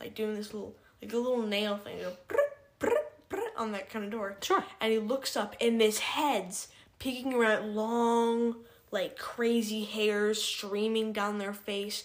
like 0.00 0.14
doing 0.14 0.36
this 0.36 0.54
little, 0.54 0.74
like 1.02 1.12
a 1.12 1.18
little 1.18 1.42
nail 1.42 1.76
thing, 1.76 1.98
go 2.78 2.90
on 3.58 3.72
that 3.72 3.90
kind 3.90 4.06
of 4.06 4.10
door. 4.10 4.38
Sure. 4.40 4.64
And 4.80 4.90
he 4.90 4.98
looks 4.98 5.36
up, 5.36 5.54
and 5.60 5.78
this 5.78 5.98
head's 5.98 6.68
peeking 6.98 7.34
around, 7.34 7.74
long, 7.74 8.56
like 8.90 9.18
crazy 9.18 9.84
hairs 9.84 10.42
streaming 10.42 11.12
down 11.12 11.36
their 11.36 11.52
face. 11.52 12.04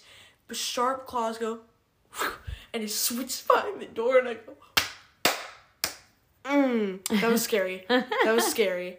Sharp 0.50 1.06
claws 1.06 1.38
go, 1.38 1.60
and 2.72 2.82
he 2.82 2.88
switches 2.88 3.42
behind 3.42 3.80
the 3.80 3.86
door, 3.86 4.18
and 4.18 4.28
I 4.28 4.34
go, 4.34 4.56
mm, 6.44 7.20
that 7.20 7.30
was 7.30 7.42
scary. 7.42 7.84
that 7.88 8.32
was 8.34 8.46
scary. 8.46 8.98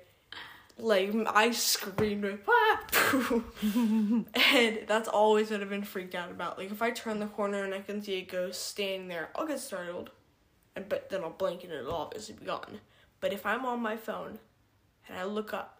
Like 0.77 1.13
I 1.27 1.51
screamed 1.51 2.23
like, 2.23 2.43
"Ah!" 2.49 2.79
and 4.53 4.79
that's 4.87 5.07
always 5.07 5.51
what 5.51 5.61
I've 5.61 5.69
been 5.69 5.83
freaked 5.83 6.15
out 6.15 6.31
about. 6.31 6.57
Like 6.57 6.71
if 6.71 6.81
I 6.81 6.89
turn 6.91 7.19
the 7.19 7.27
corner 7.27 7.63
and 7.63 7.73
I 7.75 7.81
can 7.81 8.01
see 8.01 8.15
a 8.15 8.21
ghost 8.23 8.67
standing 8.69 9.07
there, 9.07 9.29
I'll 9.35 9.45
get 9.45 9.59
startled. 9.59 10.09
and 10.75 10.89
but 10.89 11.09
then 11.11 11.23
I'll 11.23 11.29
blink 11.29 11.63
and 11.63 11.71
it'll 11.71 11.93
obviously 11.93 12.33
be 12.35 12.45
gone. 12.45 12.79
But 13.19 13.33
if 13.33 13.45
I'm 13.45 13.65
on 13.65 13.81
my 13.81 13.95
phone 13.97 14.39
and 15.07 15.17
I 15.17 15.25
look 15.25 15.53
up 15.53 15.79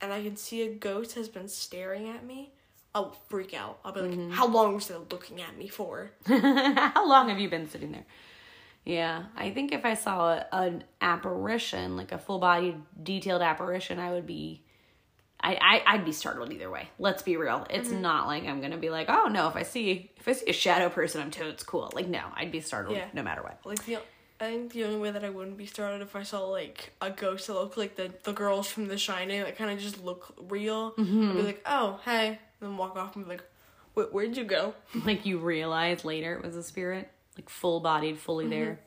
and 0.00 0.12
I 0.12 0.22
can 0.22 0.36
see 0.36 0.62
a 0.62 0.72
ghost 0.72 1.16
has 1.16 1.28
been 1.28 1.48
staring 1.48 2.08
at 2.08 2.24
me, 2.24 2.52
I'll 2.94 3.16
freak 3.28 3.54
out. 3.54 3.78
I'll 3.84 3.92
be 3.92 4.00
like, 4.00 4.10
mm-hmm. 4.10 4.30
"How 4.30 4.46
long 4.46 4.74
was 4.74 4.88
they 4.88 4.94
looking 4.94 5.40
at 5.40 5.56
me 5.56 5.68
for?" 5.68 6.10
How 6.26 7.08
long 7.08 7.28
have 7.28 7.38
you 7.38 7.48
been 7.48 7.68
sitting 7.68 7.92
there? 7.92 8.04
Yeah, 8.84 9.24
I 9.36 9.50
think 9.50 9.72
if 9.72 9.84
I 9.84 9.94
saw 9.94 10.30
a, 10.30 10.46
an 10.52 10.84
apparition, 11.00 11.96
like 11.96 12.12
a 12.12 12.18
full 12.18 12.38
body 12.38 12.74
detailed 13.02 13.42
apparition, 13.42 13.98
I 13.98 14.12
would 14.12 14.26
be, 14.26 14.62
I, 15.38 15.82
I 15.86 15.94
I'd 15.94 16.04
be 16.06 16.12
startled 16.12 16.52
either 16.52 16.70
way. 16.70 16.88
Let's 16.98 17.22
be 17.22 17.36
real. 17.36 17.66
It's 17.68 17.90
mm-hmm. 17.90 18.00
not 18.00 18.26
like 18.26 18.44
I'm 18.44 18.62
gonna 18.62 18.78
be 18.78 18.88
like, 18.88 19.10
oh 19.10 19.26
no, 19.26 19.46
if 19.48 19.56
I 19.56 19.62
see 19.62 20.10
if 20.16 20.26
I 20.26 20.32
see 20.32 20.46
a 20.48 20.54
shadow 20.54 20.88
person, 20.88 21.20
I'm 21.20 21.30
totes 21.30 21.62
cool. 21.62 21.90
Like 21.94 22.08
no, 22.08 22.22
I'd 22.34 22.50
be 22.50 22.60
startled 22.60 22.96
Yeah. 22.96 23.08
no 23.12 23.22
matter 23.22 23.42
what. 23.42 23.60
Like 23.64 23.84
the, 23.84 23.98
I 24.40 24.46
think 24.46 24.72
the 24.72 24.84
only 24.84 24.98
way 24.98 25.10
that 25.10 25.24
I 25.24 25.30
wouldn't 25.30 25.56
be 25.56 25.66
startled 25.66 26.02
if 26.02 26.14
I 26.14 26.22
saw 26.22 26.46
like 26.46 26.92
a 27.00 27.10
ghost 27.10 27.48
that 27.48 27.54
looked 27.54 27.76
like 27.76 27.96
the 27.96 28.12
the 28.22 28.32
girls 28.32 28.68
from 28.68 28.86
The 28.86 28.98
Shining 28.98 29.40
that 29.42 29.56
kind 29.56 29.70
of 29.70 29.78
just 29.78 30.02
look 30.04 30.34
real. 30.48 30.94
I'd 30.96 31.04
be 31.04 31.10
mm-hmm. 31.10 31.38
like, 31.40 31.62
"Oh, 31.66 32.00
hey," 32.04 32.28
and 32.28 32.38
then 32.60 32.76
walk 32.76 32.96
off 32.96 33.16
and 33.16 33.24
be 33.24 33.30
like, 33.32 33.44
Wait, 33.94 34.12
"Where'd 34.12 34.36
you 34.36 34.44
go?" 34.44 34.74
like 35.04 35.26
you 35.26 35.38
realize 35.38 36.04
later 36.04 36.34
it 36.34 36.44
was 36.44 36.54
a 36.54 36.62
spirit 36.62 37.10
like 37.38 37.48
full 37.48 37.80
bodied 37.80 38.18
fully 38.18 38.44
mm-hmm. 38.44 38.50
there 38.50 38.80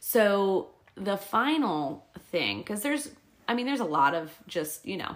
so 0.00 0.70
the 0.96 1.16
final 1.16 2.06
thing 2.30 2.58
because 2.58 2.82
there's 2.82 3.10
i 3.46 3.54
mean 3.54 3.66
there's 3.66 3.80
a 3.80 3.84
lot 3.84 4.14
of 4.14 4.32
just 4.46 4.84
you 4.86 4.96
know 4.96 5.14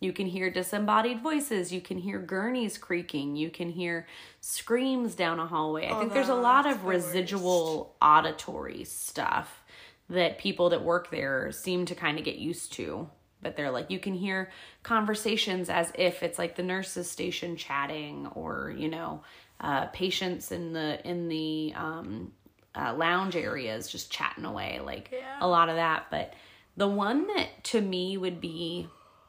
you 0.00 0.12
can 0.12 0.26
hear 0.26 0.50
disembodied 0.50 1.20
voices. 1.20 1.72
You 1.72 1.80
can 1.80 1.98
hear 1.98 2.18
gurneys 2.18 2.78
creaking. 2.78 3.34
You 3.36 3.50
can 3.50 3.70
hear 3.70 4.06
screams 4.40 5.14
down 5.14 5.40
a 5.40 5.46
hallway. 5.46 5.88
I 5.88 5.98
think 5.98 6.12
there's 6.12 6.28
a 6.28 6.34
lot 6.34 6.66
of 6.66 6.80
the 6.80 6.86
worst. 6.86 7.06
residual 7.06 7.96
auditory 8.00 8.84
stuff 8.84 9.62
that 10.08 10.38
people 10.38 10.70
that 10.70 10.82
work 10.84 11.10
there 11.10 11.50
seem 11.52 11.84
to 11.86 11.94
kind 11.94 12.18
of 12.18 12.24
get 12.24 12.36
used 12.36 12.72
to. 12.74 13.08
But 13.42 13.56
they're 13.56 13.70
like 13.70 13.90
you 13.90 13.98
can 13.98 14.14
hear 14.14 14.50
conversations 14.82 15.68
as 15.70 15.92
if 15.94 16.22
it's 16.22 16.38
like 16.38 16.56
the 16.56 16.62
nurses 16.62 17.10
station 17.10 17.56
chatting 17.56 18.26
or 18.34 18.74
you 18.76 18.88
know 18.88 19.22
uh, 19.60 19.86
patients 19.86 20.50
in 20.50 20.72
the 20.72 21.00
in 21.08 21.28
the 21.28 21.72
um, 21.76 22.32
uh, 22.74 22.94
lounge 22.94 23.36
areas 23.36 23.88
just 23.88 24.10
chatting 24.10 24.44
away 24.44 24.80
like 24.84 25.10
Yeah. 25.12 25.38
a 25.40 25.46
lot 25.46 25.68
of 25.68 25.76
that. 25.76 26.06
But 26.10 26.34
the 26.76 26.88
one 26.88 27.26
that 27.28 27.62
to 27.64 27.80
me 27.80 28.16
would 28.16 28.40
be 28.40 28.88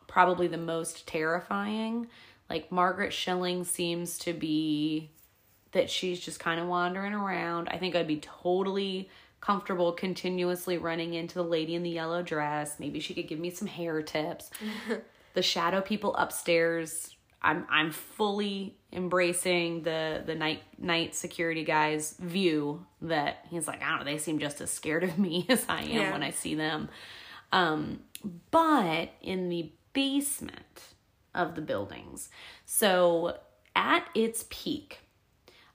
probably 0.09 0.47
the 0.47 0.57
most 0.57 1.07
terrifying 1.07 2.07
like 2.49 2.71
margaret 2.71 3.13
schilling 3.13 3.63
seems 3.63 4.17
to 4.17 4.33
be 4.33 5.11
that 5.71 5.89
she's 5.89 6.19
just 6.19 6.39
kind 6.39 6.59
of 6.59 6.65
wandering 6.67 7.13
around. 7.13 7.69
I 7.69 7.77
think 7.77 7.95
I'd 7.95 8.07
be 8.07 8.17
totally 8.19 9.07
comfortable 9.39 9.91
continuously 9.93 10.79
running 10.79 11.13
into 11.13 11.35
the 11.35 11.43
lady 11.43 11.75
in 11.75 11.83
the 11.83 11.91
yellow 11.91 12.23
dress. 12.23 12.79
Maybe 12.79 12.99
she 12.99 13.13
could 13.13 13.27
give 13.27 13.37
me 13.39 13.51
some 13.51 13.67
hair 13.67 14.01
tips. 14.01 14.49
the 15.35 15.43
shadow 15.43 15.79
people 15.79 16.15
upstairs, 16.15 17.15
I'm 17.43 17.67
I'm 17.69 17.91
fully 17.91 18.75
embracing 18.91 19.83
the 19.83 20.23
the 20.25 20.33
night 20.33 20.63
night 20.79 21.13
security 21.13 21.63
guy's 21.63 22.15
view 22.19 22.83
that 23.03 23.45
he's 23.51 23.67
like, 23.67 23.83
I 23.83 23.89
don't 23.91 23.99
know, 23.99 24.05
they 24.05 24.17
seem 24.17 24.39
just 24.39 24.59
as 24.59 24.71
scared 24.71 25.03
of 25.03 25.19
me 25.19 25.45
as 25.49 25.63
I 25.69 25.83
am 25.83 25.89
Yeah. 25.91 26.11
when 26.11 26.23
I 26.23 26.31
see 26.31 26.55
them. 26.55 26.89
Um, 27.51 27.99
but 28.51 29.11
in 29.21 29.49
the 29.49 29.71
basement 29.93 30.93
of 31.33 31.55
the 31.55 31.61
buildings. 31.61 32.29
So 32.65 33.37
at 33.75 34.07
its 34.15 34.45
peak, 34.49 34.99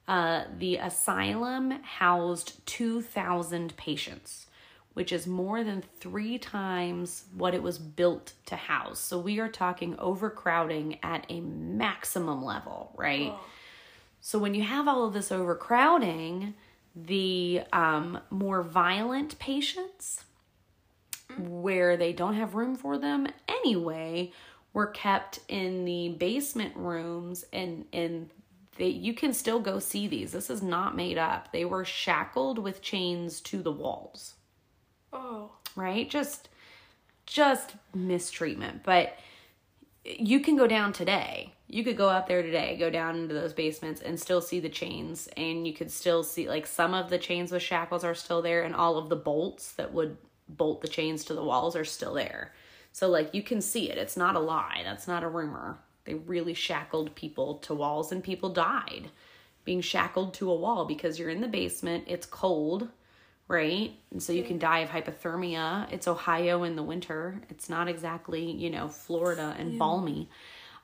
uh, 0.06 0.44
the 0.58 0.76
asylum 0.76 1.70
housed 1.82 2.66
2,000 2.66 3.76
patients, 3.76 4.46
which 4.92 5.12
is 5.12 5.26
more 5.26 5.64
than 5.64 5.82
three 5.98 6.38
times 6.38 7.24
what 7.34 7.54
it 7.54 7.62
was 7.62 7.78
built 7.78 8.34
to 8.46 8.56
house. 8.56 8.98
So 8.98 9.18
we 9.18 9.40
are 9.40 9.48
talking 9.48 9.98
overcrowding 9.98 10.98
at 11.02 11.24
a 11.28 11.40
maximum 11.40 12.44
level, 12.44 12.92
right? 12.96 13.32
So 14.20 14.38
when 14.38 14.54
you 14.54 14.62
have 14.62 14.86
all 14.86 15.04
of 15.04 15.14
this 15.14 15.32
overcrowding, 15.32 16.54
the 16.94 17.62
um, 17.72 18.20
more 18.30 18.62
violent 18.62 19.38
patients, 19.38 20.24
Mm-hmm. 21.34 21.62
where 21.62 21.96
they 21.96 22.12
don't 22.12 22.34
have 22.34 22.54
room 22.54 22.76
for 22.76 22.98
them 22.98 23.26
anyway, 23.48 24.32
were 24.72 24.86
kept 24.88 25.40
in 25.48 25.84
the 25.84 26.10
basement 26.18 26.76
rooms 26.76 27.44
and 27.52 27.86
and 27.92 28.30
they 28.76 28.88
you 28.88 29.14
can 29.14 29.32
still 29.32 29.60
go 29.60 29.78
see 29.78 30.06
these. 30.08 30.32
This 30.32 30.50
is 30.50 30.62
not 30.62 30.96
made 30.96 31.18
up. 31.18 31.52
They 31.52 31.64
were 31.64 31.84
shackled 31.84 32.58
with 32.58 32.82
chains 32.82 33.40
to 33.42 33.62
the 33.62 33.72
walls 33.72 34.34
Oh, 35.14 35.52
right? 35.76 36.10
Just 36.10 36.48
just 37.24 37.74
mistreatment. 37.94 38.82
But 38.82 39.16
you 40.04 40.40
can 40.40 40.56
go 40.56 40.66
down 40.66 40.92
today. 40.92 41.54
You 41.68 41.82
could 41.82 41.96
go 41.96 42.10
out 42.10 42.26
there 42.26 42.42
today, 42.42 42.76
go 42.78 42.90
down 42.90 43.16
into 43.16 43.32
those 43.32 43.54
basements 43.54 44.02
and 44.02 44.20
still 44.20 44.42
see 44.42 44.60
the 44.60 44.68
chains 44.68 45.28
and 45.36 45.66
you 45.66 45.72
could 45.72 45.90
still 45.90 46.22
see 46.22 46.48
like 46.48 46.66
some 46.66 46.92
of 46.92 47.08
the 47.08 47.18
chains 47.18 47.50
with 47.50 47.62
shackles 47.62 48.04
are 48.04 48.14
still 48.14 48.42
there 48.42 48.62
and 48.64 48.74
all 48.74 48.98
of 48.98 49.08
the 49.08 49.16
bolts 49.16 49.72
that 49.72 49.94
would 49.94 50.18
bolt 50.48 50.80
the 50.80 50.88
chains 50.88 51.24
to 51.24 51.34
the 51.34 51.44
walls 51.44 51.76
are 51.76 51.84
still 51.84 52.14
there. 52.14 52.52
So 52.92 53.08
like 53.08 53.34
you 53.34 53.42
can 53.42 53.60
see 53.60 53.90
it. 53.90 53.98
It's 53.98 54.16
not 54.16 54.36
a 54.36 54.40
lie. 54.40 54.82
That's 54.84 55.08
not 55.08 55.24
a 55.24 55.28
rumor. 55.28 55.78
They 56.04 56.14
really 56.14 56.54
shackled 56.54 57.14
people 57.14 57.56
to 57.58 57.74
walls 57.74 58.12
and 58.12 58.22
people 58.22 58.50
died 58.50 59.10
being 59.64 59.80
shackled 59.80 60.34
to 60.34 60.50
a 60.50 60.54
wall 60.54 60.84
because 60.84 61.18
you're 61.18 61.30
in 61.30 61.40
the 61.40 61.48
basement, 61.48 62.04
it's 62.06 62.26
cold, 62.26 62.88
right? 63.48 63.92
And 64.10 64.22
so 64.22 64.32
you 64.32 64.44
can 64.44 64.58
die 64.58 64.80
of 64.80 64.90
hypothermia. 64.90 65.90
It's 65.92 66.06
Ohio 66.06 66.62
in 66.64 66.76
the 66.76 66.82
winter. 66.82 67.40
It's 67.48 67.68
not 67.68 67.88
exactly, 67.88 68.50
you 68.50 68.70
know, 68.70 68.88
Florida 68.88 69.54
and 69.58 69.78
balmy. 69.78 70.28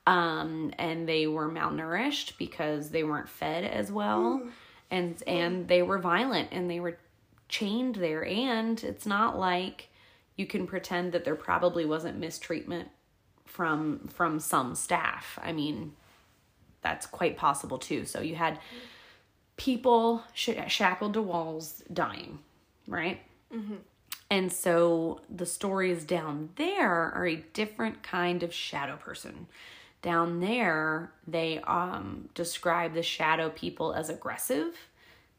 Um, 0.06 0.72
and 0.78 1.08
they 1.08 1.26
were 1.26 1.48
malnourished 1.48 2.38
because 2.38 2.90
they 2.90 3.04
weren't 3.04 3.28
fed 3.28 3.64
as 3.64 3.92
well. 3.92 4.42
And 4.90 5.22
and 5.26 5.68
they 5.68 5.82
were 5.82 5.98
violent 5.98 6.48
and 6.50 6.68
they 6.68 6.80
were 6.80 6.98
chained 7.50 7.96
there 7.96 8.24
and 8.24 8.82
it's 8.82 9.04
not 9.04 9.38
like 9.38 9.88
you 10.36 10.46
can 10.46 10.66
pretend 10.66 11.12
that 11.12 11.24
there 11.24 11.34
probably 11.34 11.84
wasn't 11.84 12.18
mistreatment 12.18 12.88
from 13.44 14.08
from 14.08 14.40
some 14.40 14.74
staff. 14.74 15.38
I 15.42 15.52
mean, 15.52 15.92
that's 16.80 17.06
quite 17.06 17.36
possible 17.36 17.78
too. 17.78 18.06
So 18.06 18.20
you 18.20 18.36
had 18.36 18.58
people 19.56 20.22
sh- 20.32 20.50
shackled 20.68 21.12
to 21.14 21.22
walls 21.22 21.82
dying, 21.92 22.38
right? 22.86 23.20
And 24.30 24.52
so 24.52 25.20
the 25.28 25.44
stories 25.44 26.04
down 26.04 26.50
there 26.56 27.12
are 27.12 27.26
a 27.26 27.44
different 27.52 28.02
kind 28.02 28.42
of 28.42 28.54
shadow 28.54 28.96
person. 28.96 29.48
Down 30.02 30.40
there, 30.40 31.12
they 31.26 31.58
um, 31.60 32.30
describe 32.34 32.94
the 32.94 33.02
shadow 33.02 33.50
people 33.50 33.92
as 33.92 34.08
aggressive, 34.08 34.74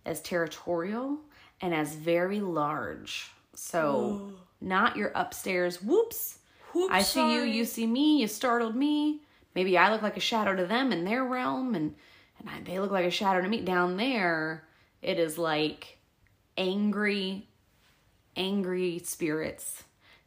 as 0.06 0.22
territorial, 0.22 1.18
and 1.62 1.74
as 1.74 1.96
very 1.96 2.40
large. 2.40 3.30
So, 3.54 4.34
not 4.62 4.98
your 4.98 5.12
upstairs, 5.16 5.82
whoops, 5.82 6.40
Whoops, 6.74 6.94
I 6.94 7.02
see 7.02 7.34
you, 7.34 7.42
you 7.42 7.66
see 7.66 7.86
me, 7.86 8.22
you 8.22 8.28
startled 8.28 8.76
me. 8.76 9.22
Maybe 9.56 9.78
I 9.78 9.92
look 9.92 10.02
like 10.02 10.16
a 10.16 10.22
shadow 10.22 10.56
to 10.56 10.66
them 10.66 10.92
in 10.94 11.04
their 11.04 11.26
realm, 11.26 11.76
and, 11.76 11.96
and 12.40 12.50
I, 12.50 12.62
they 12.64 12.80
look 12.80 12.92
like 12.92 13.06
a 13.06 13.12
shadow 13.12 13.42
to 13.42 13.50
me. 13.50 13.62
Down 13.62 13.98
there, 13.98 14.64
it 15.02 15.20
is 15.20 15.38
like 15.38 15.98
angry, 16.58 17.50
angry 18.38 19.00
spirits 19.00 19.84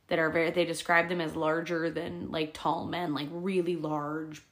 that 0.09 0.19
are 0.19 0.29
very, 0.29 0.51
they 0.51 0.67
describe 0.67 1.09
them 1.09 1.23
as 1.23 1.35
larger 1.35 1.89
than 1.89 2.31
like 2.31 2.53
tall 2.53 2.85
men, 2.85 3.15
like 3.15 3.29
really 3.31 3.77
large. 3.77 4.43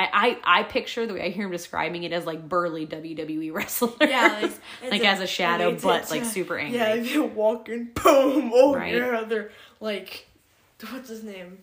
I, 0.00 0.38
I, 0.44 0.60
I 0.60 0.62
picture 0.64 1.06
the 1.06 1.14
way 1.14 1.22
I 1.22 1.28
hear 1.30 1.44
him 1.46 1.50
describing 1.52 2.02
it 2.04 2.12
as 2.12 2.26
like 2.26 2.48
burly 2.48 2.86
WWE 2.86 3.52
wrestler. 3.52 3.90
yeah, 4.00 4.38
like, 4.42 4.52
like 4.90 5.04
as 5.04 5.20
a 5.20 5.26
shadow, 5.26 5.76
but 5.80 6.10
like 6.10 6.24
super 6.24 6.58
angry. 6.58 6.78
Yeah, 6.78 6.94
like 6.94 7.04
they're 7.04 7.22
walking, 7.22 7.84
boom, 7.94 8.50
oh 8.54 8.74
Right. 8.74 8.94
yeah, 8.94 9.24
they're 9.28 9.50
like, 9.80 10.26
what's 10.90 11.08
his 11.08 11.22
name? 11.24 11.58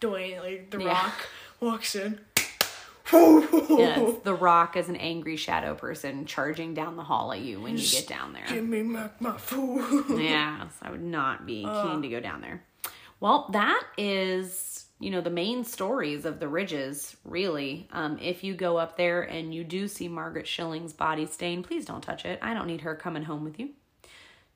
Dwayne, 0.00 0.40
like 0.40 0.70
The 0.70 0.78
Yeah. 0.80 0.88
Rock 0.88 1.28
walks 1.60 1.94
in. 1.94 2.18
Yes, 3.12 4.14
The 4.24 4.34
Rock 4.34 4.76
is 4.76 4.88
an 4.88 4.96
angry 4.96 5.36
shadow 5.36 5.74
person 5.74 6.24
charging 6.24 6.72
down 6.72 6.96
the 6.96 7.02
hall 7.02 7.32
at 7.32 7.40
you 7.40 7.60
when 7.60 7.76
you 7.76 7.86
get 7.86 8.06
down 8.08 8.32
there. 8.32 8.44
Give 8.48 8.64
me 8.64 8.82
back 8.82 9.20
my 9.20 9.36
food. 9.36 10.18
Yeah, 10.18 10.68
so 10.68 10.76
I 10.86 10.90
would 10.90 11.02
not 11.02 11.44
be 11.46 11.62
keen 11.62 12.00
to 12.02 12.08
go 12.08 12.20
down 12.20 12.40
there. 12.40 12.62
Well, 13.20 13.48
that 13.52 13.82
is, 13.98 14.71
you 15.02 15.10
know, 15.10 15.20
the 15.20 15.30
main 15.30 15.64
stories 15.64 16.24
of 16.24 16.38
the 16.38 16.46
Ridges, 16.46 17.16
really. 17.24 17.88
Um, 17.92 18.18
if 18.20 18.44
you 18.44 18.54
go 18.54 18.76
up 18.76 18.96
there 18.96 19.22
and 19.22 19.52
you 19.52 19.64
do 19.64 19.88
see 19.88 20.06
Margaret 20.06 20.46
Schilling's 20.46 20.92
body 20.92 21.26
stain, 21.26 21.64
please 21.64 21.84
don't 21.84 22.02
touch 22.02 22.24
it. 22.24 22.38
I 22.40 22.54
don't 22.54 22.68
need 22.68 22.82
her 22.82 22.94
coming 22.94 23.24
home 23.24 23.42
with 23.42 23.58
you 23.58 23.70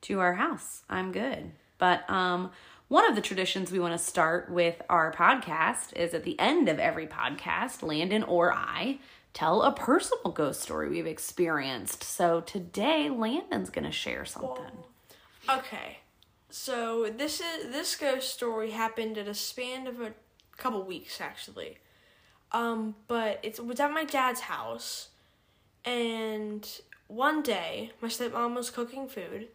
to 0.03 0.19
our 0.21 0.35
house. 0.35 0.83
I'm 0.89 1.11
good. 1.11 1.51
But 1.77 2.09
um, 2.09 2.51
one 2.87 3.05
of 3.09 3.15
the 3.15 3.21
traditions 3.21 3.71
we 3.71 3.79
want 3.79 3.93
to 3.93 4.03
start 4.03 4.49
with 4.49 4.81
our 4.89 5.11
podcast 5.11 5.93
is 5.97 6.13
at 6.13 6.23
the 6.23 6.39
end 6.39 6.69
of 6.69 6.79
every 6.79 7.07
podcast, 7.07 7.83
Landon 7.83 8.23
or 8.23 8.53
I 8.53 8.99
tell 9.33 9.63
a 9.63 9.73
personal 9.73 10.31
ghost 10.31 10.61
story 10.61 10.87
we've 10.87 11.05
experienced. 11.05 12.03
So 12.03 12.39
today, 12.39 13.09
Landon's 13.09 13.69
to 13.69 13.91
share 13.91 14.23
something. 14.23 14.85
Okay, 15.49 15.99
so 16.49 17.11
this 17.15 17.41
is 17.41 17.69
this 17.71 17.95
ghost 17.97 18.33
story 18.33 18.71
happened 18.71 19.17
at 19.17 19.27
a 19.27 19.33
span 19.33 19.85
of 19.85 19.99
a 19.99 20.13
couple 20.57 20.83
weeks 20.83 21.21
actually. 21.21 21.77
Um, 22.51 22.95
but 23.07 23.39
it 23.43 23.63
was 23.63 23.79
at 23.79 23.91
my 23.91 24.05
dad's 24.05 24.41
house, 24.41 25.09
and 25.83 26.67
one 27.07 27.41
day 27.41 27.91
my 28.01 28.07
stepmom 28.07 28.55
was 28.55 28.69
cooking 28.69 29.07
food, 29.07 29.47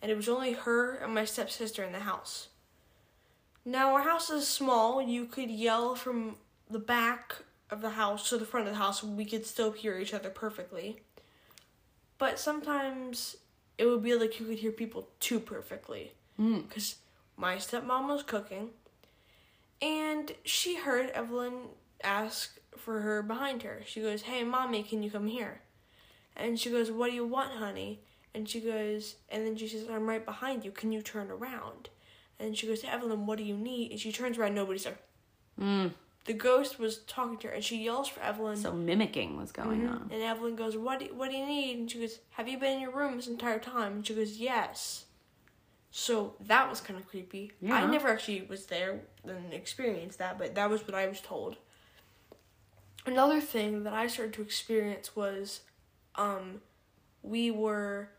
and 0.00 0.10
it 0.10 0.16
was 0.16 0.28
only 0.28 0.52
her 0.52 0.96
and 0.96 1.14
my 1.14 1.24
stepsister 1.24 1.82
in 1.82 1.92
the 1.92 2.00
house. 2.00 2.48
Now 3.64 3.94
our 3.94 4.02
house 4.02 4.30
is 4.30 4.46
small. 4.46 5.02
You 5.02 5.26
could 5.26 5.50
yell 5.50 5.96
from 5.96 6.36
the 6.70 6.78
back 6.78 7.34
of 7.68 7.80
the 7.80 7.90
house 7.90 8.28
to 8.28 8.38
the 8.38 8.44
front 8.44 8.68
of 8.68 8.74
the 8.74 8.78
house. 8.78 9.02
We 9.02 9.24
could 9.24 9.44
still 9.44 9.72
hear 9.72 9.98
each 9.98 10.14
other 10.14 10.30
perfectly. 10.30 11.00
But 12.18 12.38
sometimes 12.38 13.36
it 13.76 13.86
would 13.86 14.02
be 14.02 14.14
like 14.14 14.38
you 14.38 14.46
could 14.46 14.58
hear 14.58 14.72
people 14.72 15.08
too 15.20 15.40
perfectly 15.40 16.12
because 16.38 16.96
my 17.36 17.56
stepmom 17.56 18.08
was 18.08 18.22
cooking 18.22 18.70
and 19.80 20.32
she 20.44 20.76
heard 20.76 21.10
Evelyn 21.10 21.68
ask 22.02 22.58
for 22.76 23.00
her 23.00 23.22
behind 23.22 23.62
her. 23.62 23.82
She 23.86 24.00
goes, 24.00 24.22
Hey, 24.22 24.44
mommy, 24.44 24.82
can 24.82 25.02
you 25.02 25.10
come 25.10 25.26
here? 25.26 25.60
And 26.36 26.58
she 26.58 26.70
goes, 26.70 26.90
What 26.90 27.10
do 27.10 27.14
you 27.14 27.26
want, 27.26 27.52
honey? 27.52 28.00
And 28.36 28.46
she 28.46 28.60
goes, 28.60 29.16
and 29.30 29.46
then 29.46 29.56
she 29.56 29.66
says, 29.66 29.86
I'm 29.90 30.06
right 30.06 30.22
behind 30.22 30.62
you. 30.62 30.70
Can 30.70 30.92
you 30.92 31.00
turn 31.00 31.30
around? 31.30 31.88
And 32.38 32.54
she 32.54 32.66
goes, 32.66 32.84
Evelyn, 32.84 33.24
what 33.24 33.38
do 33.38 33.44
you 33.44 33.56
need? 33.56 33.92
And 33.92 33.98
she 33.98 34.12
turns 34.12 34.36
around, 34.36 34.54
nobody's 34.54 34.84
there. 34.84 34.98
Mm. 35.58 35.92
The 36.26 36.34
ghost 36.34 36.78
was 36.78 36.98
talking 36.98 37.38
to 37.38 37.46
her, 37.48 37.54
and 37.54 37.64
she 37.64 37.82
yells 37.82 38.08
for 38.08 38.20
Evelyn. 38.20 38.58
So 38.58 38.72
mimicking 38.72 39.38
was 39.38 39.52
going 39.52 39.88
on. 39.88 40.10
And 40.12 40.22
Evelyn 40.22 40.54
goes, 40.54 40.76
"What? 40.76 40.98
Do, 40.98 41.06
what 41.14 41.30
do 41.30 41.36
you 41.36 41.46
need?" 41.46 41.78
And 41.78 41.90
she 41.90 42.00
goes, 42.00 42.18
"Have 42.30 42.48
you 42.48 42.58
been 42.58 42.74
in 42.74 42.80
your 42.80 42.90
room 42.90 43.16
this 43.16 43.28
entire 43.28 43.60
time?" 43.60 43.92
And 43.92 44.06
she 44.06 44.12
goes, 44.12 44.36
"Yes." 44.36 45.05
So 45.98 46.34
that 46.40 46.68
was 46.68 46.82
kind 46.82 47.00
of 47.00 47.08
creepy. 47.08 47.52
I 47.66 47.86
never 47.86 48.08
actually 48.08 48.42
was 48.42 48.66
there 48.66 49.00
and 49.24 49.54
experienced 49.54 50.18
that, 50.18 50.36
but 50.36 50.54
that 50.54 50.68
was 50.68 50.86
what 50.86 50.94
I 50.94 51.06
was 51.06 51.22
told. 51.22 51.56
Another 53.06 53.40
thing 53.40 53.82
that 53.84 53.94
I 53.94 54.06
started 54.06 54.34
to 54.34 54.42
experience 54.42 55.16
was, 55.16 55.60
um, 56.16 56.60
we 57.22 57.50
were 57.50 58.10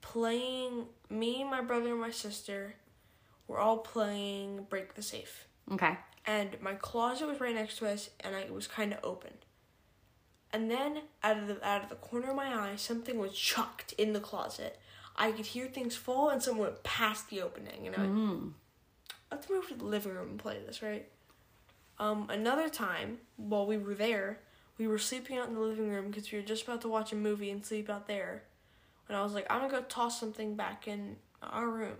playing. 0.00 0.86
Me, 1.10 1.42
my 1.42 1.60
brother, 1.60 1.90
and 1.90 2.00
my 2.00 2.10
sister 2.12 2.76
were 3.48 3.58
all 3.58 3.78
playing 3.78 4.66
Break 4.70 4.94
the 4.94 5.02
Safe 5.02 5.46
Okay. 5.72 5.98
and 6.26 6.56
my 6.60 6.74
closet 6.74 7.26
was 7.26 7.40
right 7.40 7.54
next 7.54 7.78
to 7.78 7.88
us 7.88 8.10
and 8.20 8.34
I, 8.36 8.40
it 8.40 8.52
was 8.54 8.66
kind 8.68 8.92
of 8.92 9.00
open. 9.02 9.32
And 10.52 10.70
then 10.70 11.00
out 11.22 11.38
of 11.38 11.48
the 11.48 11.66
out 11.66 11.82
of 11.82 11.88
the 11.88 11.96
corner 11.96 12.30
of 12.30 12.36
my 12.36 12.54
eye, 12.54 12.76
something 12.76 13.18
was 13.18 13.32
chucked 13.36 13.92
in 13.94 14.12
the 14.12 14.20
closet. 14.20 14.78
I 15.16 15.30
could 15.32 15.46
hear 15.46 15.66
things 15.66 15.94
fall 15.96 16.28
and 16.30 16.42
someone 16.42 16.68
went 16.68 16.82
past 16.82 17.30
the 17.30 17.42
opening. 17.42 17.86
And 17.86 17.96
I 17.96 18.00
went, 18.00 18.14
Mm. 18.14 18.52
let's 19.30 19.48
move 19.48 19.68
to 19.68 19.74
the 19.74 19.84
living 19.84 20.12
room 20.14 20.30
and 20.30 20.38
play 20.38 20.58
this, 20.66 20.82
right? 20.82 21.08
Um, 21.98 22.28
another 22.30 22.68
time 22.68 23.18
while 23.36 23.66
we 23.66 23.76
were 23.78 23.94
there, 23.94 24.40
we 24.78 24.88
were 24.88 24.98
sleeping 24.98 25.38
out 25.38 25.48
in 25.48 25.54
the 25.54 25.60
living 25.60 25.88
room 25.88 26.08
because 26.10 26.30
we 26.32 26.38
were 26.38 26.44
just 26.44 26.64
about 26.64 26.80
to 26.82 26.88
watch 26.88 27.12
a 27.12 27.16
movie 27.16 27.50
and 27.50 27.64
sleep 27.64 27.88
out 27.88 28.08
there. 28.08 28.42
And 29.08 29.16
I 29.16 29.22
was 29.22 29.32
like, 29.34 29.46
I'm 29.50 29.60
gonna 29.60 29.70
go 29.72 29.82
toss 29.82 30.18
something 30.18 30.56
back 30.56 30.88
in 30.88 31.16
our 31.42 31.68
room. 31.68 31.96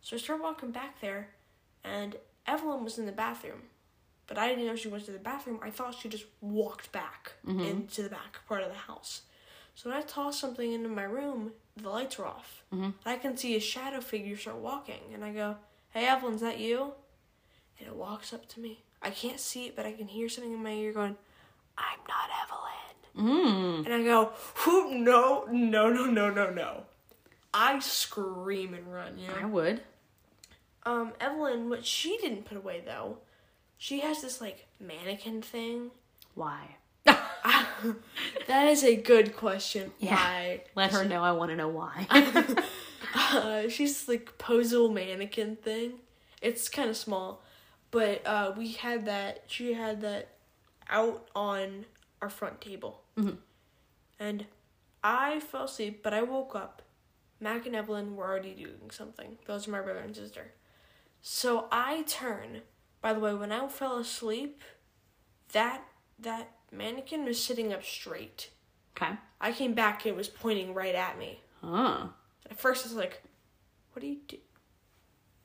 So 0.00 0.16
I 0.16 0.18
started 0.18 0.42
walking 0.42 0.70
back 0.70 1.00
there, 1.00 1.28
and 1.84 2.16
Evelyn 2.46 2.82
was 2.82 2.98
in 2.98 3.06
the 3.06 3.12
bathroom. 3.12 3.62
But 4.26 4.38
I 4.38 4.48
didn't 4.48 4.66
know 4.66 4.74
she 4.76 4.88
went 4.88 5.04
to 5.06 5.10
the 5.12 5.18
bathroom. 5.18 5.60
I 5.62 5.70
thought 5.70 5.94
she 5.94 6.08
just 6.08 6.24
walked 6.40 6.90
back 6.92 7.32
into 7.46 8.02
the 8.02 8.08
back 8.08 8.40
part 8.48 8.62
of 8.62 8.68
the 8.68 8.74
house. 8.74 9.22
So 9.74 9.88
when 9.88 9.98
I 9.98 10.02
tossed 10.02 10.40
something 10.40 10.72
into 10.72 10.88
my 10.88 11.04
room, 11.04 11.52
the 11.82 11.88
lights 11.90 12.18
were 12.18 12.26
off. 12.26 12.62
Mhm. 12.72 12.94
I 13.04 13.16
can 13.16 13.36
see 13.36 13.56
a 13.56 13.60
shadow 13.60 14.00
figure 14.00 14.36
start 14.36 14.58
walking, 14.58 15.14
and 15.14 15.24
I 15.24 15.32
go, 15.32 15.56
"Hey, 15.90 16.06
Evelyn, 16.06 16.34
is 16.34 16.40
that 16.40 16.58
you?" 16.58 16.94
And 17.78 17.88
it 17.88 17.94
walks 17.94 18.32
up 18.32 18.48
to 18.48 18.60
me. 18.60 18.82
I 19.00 19.10
can't 19.10 19.40
see 19.40 19.66
it, 19.66 19.76
but 19.76 19.86
I 19.86 19.92
can 19.92 20.08
hear 20.08 20.28
something 20.28 20.52
in 20.52 20.62
my 20.62 20.72
ear 20.72 20.92
going, 20.92 21.16
"I'm 21.76 22.00
not 22.08 22.30
Evelyn." 22.42 22.78
Mm. 23.18 23.84
And 23.84 23.94
I 23.94 24.02
go, 24.04 24.32
Who? 24.56 24.94
No, 24.94 25.44
no, 25.50 25.90
no, 25.90 26.06
no, 26.06 26.30
no, 26.30 26.50
no. 26.50 26.84
I 27.52 27.78
scream 27.80 28.74
and 28.74 28.92
run, 28.92 29.18
you 29.18 29.30
I 29.32 29.44
would. 29.44 29.82
Um, 30.84 31.12
Evelyn, 31.20 31.68
what 31.68 31.84
she 31.84 32.16
didn't 32.18 32.44
put 32.44 32.56
away 32.56 32.80
though, 32.84 33.18
she 33.76 34.00
has 34.00 34.22
this 34.22 34.40
like 34.40 34.66
mannequin 34.78 35.42
thing. 35.42 35.90
Why? 36.34 36.76
that 38.46 38.68
is 38.68 38.84
a 38.84 38.96
good 38.96 39.36
question. 39.36 39.92
Yeah. 39.98 40.14
Why? 40.16 40.62
Let 40.74 40.92
her 40.92 41.04
know 41.04 41.22
I 41.22 41.32
want 41.32 41.50
to 41.50 41.56
know 41.56 41.68
why. 41.68 42.06
Uh, 43.14 43.68
she's 43.70 44.06
like 44.06 44.36
posable 44.36 44.92
mannequin 44.92 45.56
thing. 45.56 45.94
It's 46.42 46.68
kind 46.68 46.90
of 46.90 46.96
small, 46.96 47.42
but 47.90 48.24
uh, 48.26 48.52
we 48.56 48.72
had 48.72 49.06
that. 49.06 49.44
She 49.46 49.72
had 49.72 50.02
that 50.02 50.28
out 50.90 51.26
on 51.34 51.86
our 52.20 52.28
front 52.28 52.60
table, 52.60 53.00
Mhm. 53.16 53.38
and 54.20 54.44
I 55.02 55.40
fell 55.40 55.64
asleep. 55.64 56.02
But 56.02 56.12
I 56.12 56.22
woke 56.22 56.54
up. 56.54 56.82
Mac 57.40 57.64
and 57.66 57.74
Evelyn 57.74 58.14
were 58.14 58.26
already 58.26 58.52
doing 58.52 58.90
something. 58.90 59.38
Those 59.46 59.66
are 59.66 59.70
my 59.70 59.80
brother 59.80 60.00
and 60.00 60.14
sister. 60.14 60.52
So 61.22 61.66
I 61.72 62.02
turn. 62.02 62.60
By 63.00 63.14
the 63.14 63.20
way, 63.20 63.32
when 63.34 63.52
I 63.52 63.66
fell 63.68 63.96
asleep, 63.96 64.60
that 65.52 65.82
that 66.18 66.50
mannequin 66.72 67.24
was 67.24 67.42
sitting 67.42 67.72
up 67.72 67.84
straight. 67.84 68.50
okay. 68.96 69.12
I 69.40 69.52
came 69.52 69.74
back. 69.74 70.04
It 70.06 70.16
was 70.16 70.28
pointing 70.28 70.74
right 70.74 70.94
at 70.94 71.18
me. 71.18 71.40
Huh. 71.62 72.08
At 72.50 72.58
first, 72.58 72.84
I 72.84 72.88
was 72.88 72.96
like, 72.96 73.22
"What 73.92 74.00
do 74.00 74.06
you 74.08 74.18
do? 74.26 74.36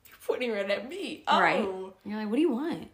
You're 0.07 0.17
pointing 0.25 0.51
right 0.51 0.69
at 0.69 0.89
me." 0.89 1.23
Right. 1.27 1.61
Oh. 1.61 1.93
You're 2.05 2.17
like, 2.19 2.29
what 2.29 2.35
do 2.37 2.41
you 2.41 2.51
want? 2.51 2.89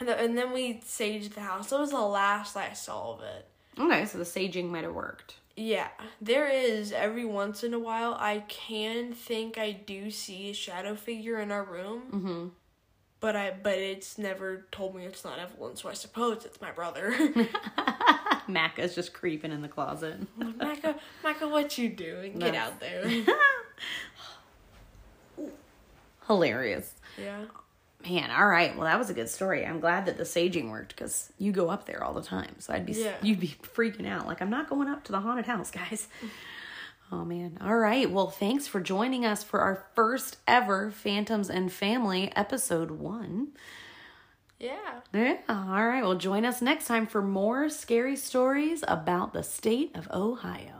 And, 0.00 0.06
th- 0.08 0.18
and 0.20 0.36
then 0.38 0.52
we 0.52 0.74
saged 0.84 1.34
the 1.34 1.40
house. 1.40 1.70
That 1.70 1.80
was 1.80 1.90
the 1.90 2.00
last 2.00 2.56
I 2.56 2.72
saw 2.74 3.14
of 3.14 3.22
it. 3.22 3.46
Okay, 3.78 4.04
so 4.06 4.18
the 4.18 4.24
saging 4.24 4.68
might 4.68 4.84
have 4.84 4.94
worked. 4.94 5.34
Yeah, 5.56 5.88
there 6.20 6.46
is 6.48 6.92
every 6.92 7.24
once 7.24 7.64
in 7.64 7.74
a 7.74 7.78
while. 7.80 8.14
I 8.20 8.44
can 8.48 9.12
think 9.12 9.58
I 9.58 9.72
do 9.72 10.10
see 10.10 10.50
a 10.50 10.54
shadow 10.54 10.94
figure 10.94 11.40
in 11.40 11.50
our 11.50 11.64
room, 11.64 12.02
Mm-hmm. 12.12 12.48
But 13.20 13.36
I 13.36 13.52
but 13.62 13.78
it's 13.78 14.18
never 14.18 14.66
told 14.70 14.94
me 14.94 15.04
it's 15.04 15.24
not 15.24 15.38
Evelyn, 15.38 15.76
so 15.76 15.88
I 15.88 15.94
suppose 15.94 16.44
it's 16.44 16.60
my 16.60 16.70
brother. 16.70 17.12
Macca's 18.48 18.94
just 18.94 19.12
creeping 19.12 19.52
in 19.52 19.60
the 19.62 19.68
closet. 19.68 20.16
Micah, 20.36 20.96
Micah, 21.22 21.48
what 21.48 21.76
you 21.78 21.88
doing? 21.90 22.38
Get 22.38 22.54
out 22.54 22.80
there. 22.80 23.04
Hilarious. 26.26 26.92
yeah. 27.20 27.44
Man, 28.08 28.30
all 28.30 28.46
right. 28.46 28.74
Well, 28.76 28.84
that 28.84 28.96
was 28.98 29.10
a 29.10 29.14
good 29.14 29.28
story. 29.28 29.66
I'm 29.66 29.80
glad 29.80 30.06
that 30.06 30.16
the 30.16 30.22
saging 30.22 30.70
worked 30.70 30.94
because 30.94 31.32
you 31.36 31.50
go 31.50 31.68
up 31.68 31.84
there 31.84 32.02
all 32.04 32.14
the 32.14 32.22
time. 32.22 32.54
So 32.60 32.72
I'd 32.72 32.86
be, 32.86 32.92
Yeah. 32.92 33.14
you'd 33.22 33.40
be 33.40 33.48
freaking 33.74 34.06
out. 34.06 34.24
Like, 34.26 34.40
I'm 34.40 34.50
not 34.50 34.70
going 34.70 34.88
up 34.88 35.02
to 35.04 35.12
the 35.12 35.18
haunted 35.20 35.46
house, 35.46 35.70
guys. 35.72 36.06
Oh, 37.10 37.24
man. 37.24 37.58
All 37.60 37.76
right. 37.76 38.10
Well, 38.10 38.28
thanks 38.28 38.66
for 38.66 38.80
joining 38.80 39.24
us 39.24 39.42
for 39.42 39.60
our 39.60 39.86
first 39.94 40.36
ever 40.46 40.90
Phantoms 40.90 41.48
and 41.48 41.72
Family 41.72 42.30
episode 42.36 42.90
one. 42.90 43.48
Yeah. 44.58 45.00
Yeah. 45.14 45.38
All 45.48 45.86
right. 45.86 46.02
Well, 46.02 46.16
join 46.16 46.44
us 46.44 46.60
next 46.60 46.86
time 46.86 47.06
for 47.06 47.22
more 47.22 47.68
scary 47.70 48.16
stories 48.16 48.84
about 48.86 49.32
the 49.32 49.42
state 49.42 49.96
of 49.96 50.10
Ohio. 50.10 50.77